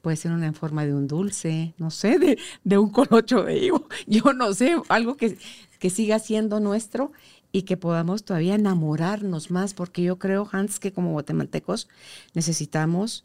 Puede 0.03 0.17
ser 0.17 0.33
una 0.33 0.47
en 0.47 0.55
forma 0.55 0.87
de 0.87 0.95
un 0.95 1.09
dulce, 1.09 1.75
no 1.77 1.91
sé, 1.91 2.19
de, 2.19 2.39
de 2.65 2.79
un 2.79 2.91
colocho 2.91 3.43
de 3.43 3.59
higo, 3.59 3.89
yo 4.07 4.33
no 4.33 4.55
sé, 4.55 4.77
algo 4.89 5.17
que, 5.17 5.39
que 5.79 5.91
siga 5.91 6.19
siendo 6.21 6.61
nuestro 6.61 7.13
y 7.53 7.63
que 7.63 7.77
podamos 7.77 8.25
todavía 8.25 8.55
enamorarnos 8.55 9.51
más, 9.51 9.75
porque 9.75 10.03
yo 10.03 10.19
creo, 10.19 10.49
Hans, 10.53 10.79
que 10.79 10.93
como 10.93 11.13
guatemaltecos 11.13 11.89
necesitamos, 12.35 13.25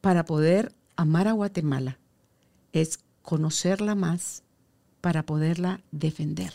para 0.00 0.24
poder 0.24 0.72
amar 0.96 1.28
a 1.28 1.32
Guatemala, 1.32 1.98
es 2.72 3.00
conocerla 3.22 3.94
más 3.94 4.42
para 5.00 5.24
poderla 5.24 5.80
defender, 5.92 6.52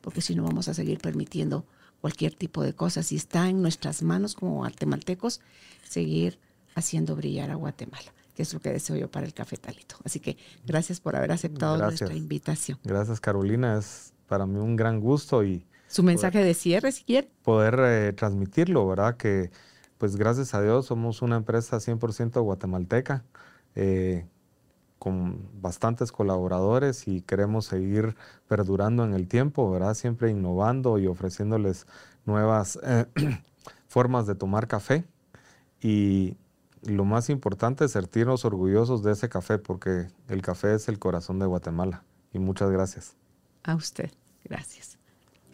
porque 0.00 0.20
si 0.20 0.34
no 0.34 0.42
vamos 0.42 0.68
a 0.68 0.74
seguir 0.74 0.98
permitiendo 0.98 1.64
cualquier 2.00 2.34
tipo 2.34 2.62
de 2.62 2.74
cosas 2.74 3.10
y 3.12 3.16
está 3.16 3.48
en 3.48 3.62
nuestras 3.62 4.02
manos 4.02 4.34
como 4.34 4.56
guatemaltecos 4.56 5.40
seguir 5.88 6.38
haciendo 6.74 7.16
brillar 7.16 7.50
a 7.50 7.56
Guatemala, 7.56 8.12
que 8.36 8.42
es 8.42 8.54
lo 8.54 8.60
que 8.60 8.70
deseo 8.70 8.96
yo 8.96 9.10
para 9.10 9.26
el 9.26 9.34
cafetalito. 9.34 9.96
Así 10.04 10.20
que 10.20 10.36
gracias 10.66 11.00
por 11.00 11.16
haber 11.16 11.32
aceptado 11.32 11.76
nuestra 11.76 12.14
invitación. 12.14 12.78
Gracias 12.84 13.20
Carolina, 13.20 13.78
es 13.78 14.12
para 14.28 14.46
mí 14.46 14.58
un 14.58 14.76
gran 14.76 15.00
gusto 15.00 15.42
y 15.44 15.66
su 15.88 16.02
mensaje 16.02 16.44
de 16.44 16.54
cierre, 16.54 16.92
si 16.92 17.04
quiere. 17.04 17.30
Poder 17.42 17.80
eh, 17.80 18.12
transmitirlo, 18.12 18.86
¿verdad? 18.86 19.16
Que 19.16 19.50
pues 19.98 20.16
gracias 20.16 20.54
a 20.54 20.62
Dios 20.62 20.86
somos 20.86 21.22
una 21.22 21.36
empresa 21.36 21.78
100% 21.78 22.40
guatemalteca, 22.42 23.24
eh, 23.74 24.26
con 24.98 25.48
bastantes 25.60 26.12
colaboradores 26.12 27.06
y 27.06 27.22
queremos 27.22 27.66
seguir 27.66 28.16
perdurando 28.48 29.04
en 29.04 29.14
el 29.14 29.28
tiempo, 29.28 29.70
¿verdad? 29.70 29.94
Siempre 29.94 30.30
innovando 30.30 30.98
y 30.98 31.06
ofreciéndoles 31.06 31.86
nuevas 32.24 32.78
eh, 32.82 33.06
formas 33.88 34.26
de 34.26 34.34
tomar 34.34 34.66
café. 34.66 35.04
Y 35.80 36.36
lo 36.82 37.04
más 37.04 37.30
importante 37.30 37.84
es 37.84 37.92
sentirnos 37.92 38.44
orgullosos 38.44 39.02
de 39.02 39.12
ese 39.12 39.28
café, 39.28 39.58
porque 39.58 40.08
el 40.28 40.42
café 40.42 40.74
es 40.74 40.88
el 40.88 40.98
corazón 40.98 41.38
de 41.38 41.46
Guatemala. 41.46 42.02
Y 42.32 42.38
muchas 42.38 42.70
gracias. 42.70 43.16
A 43.62 43.74
usted, 43.74 44.10
gracias. 44.44 44.97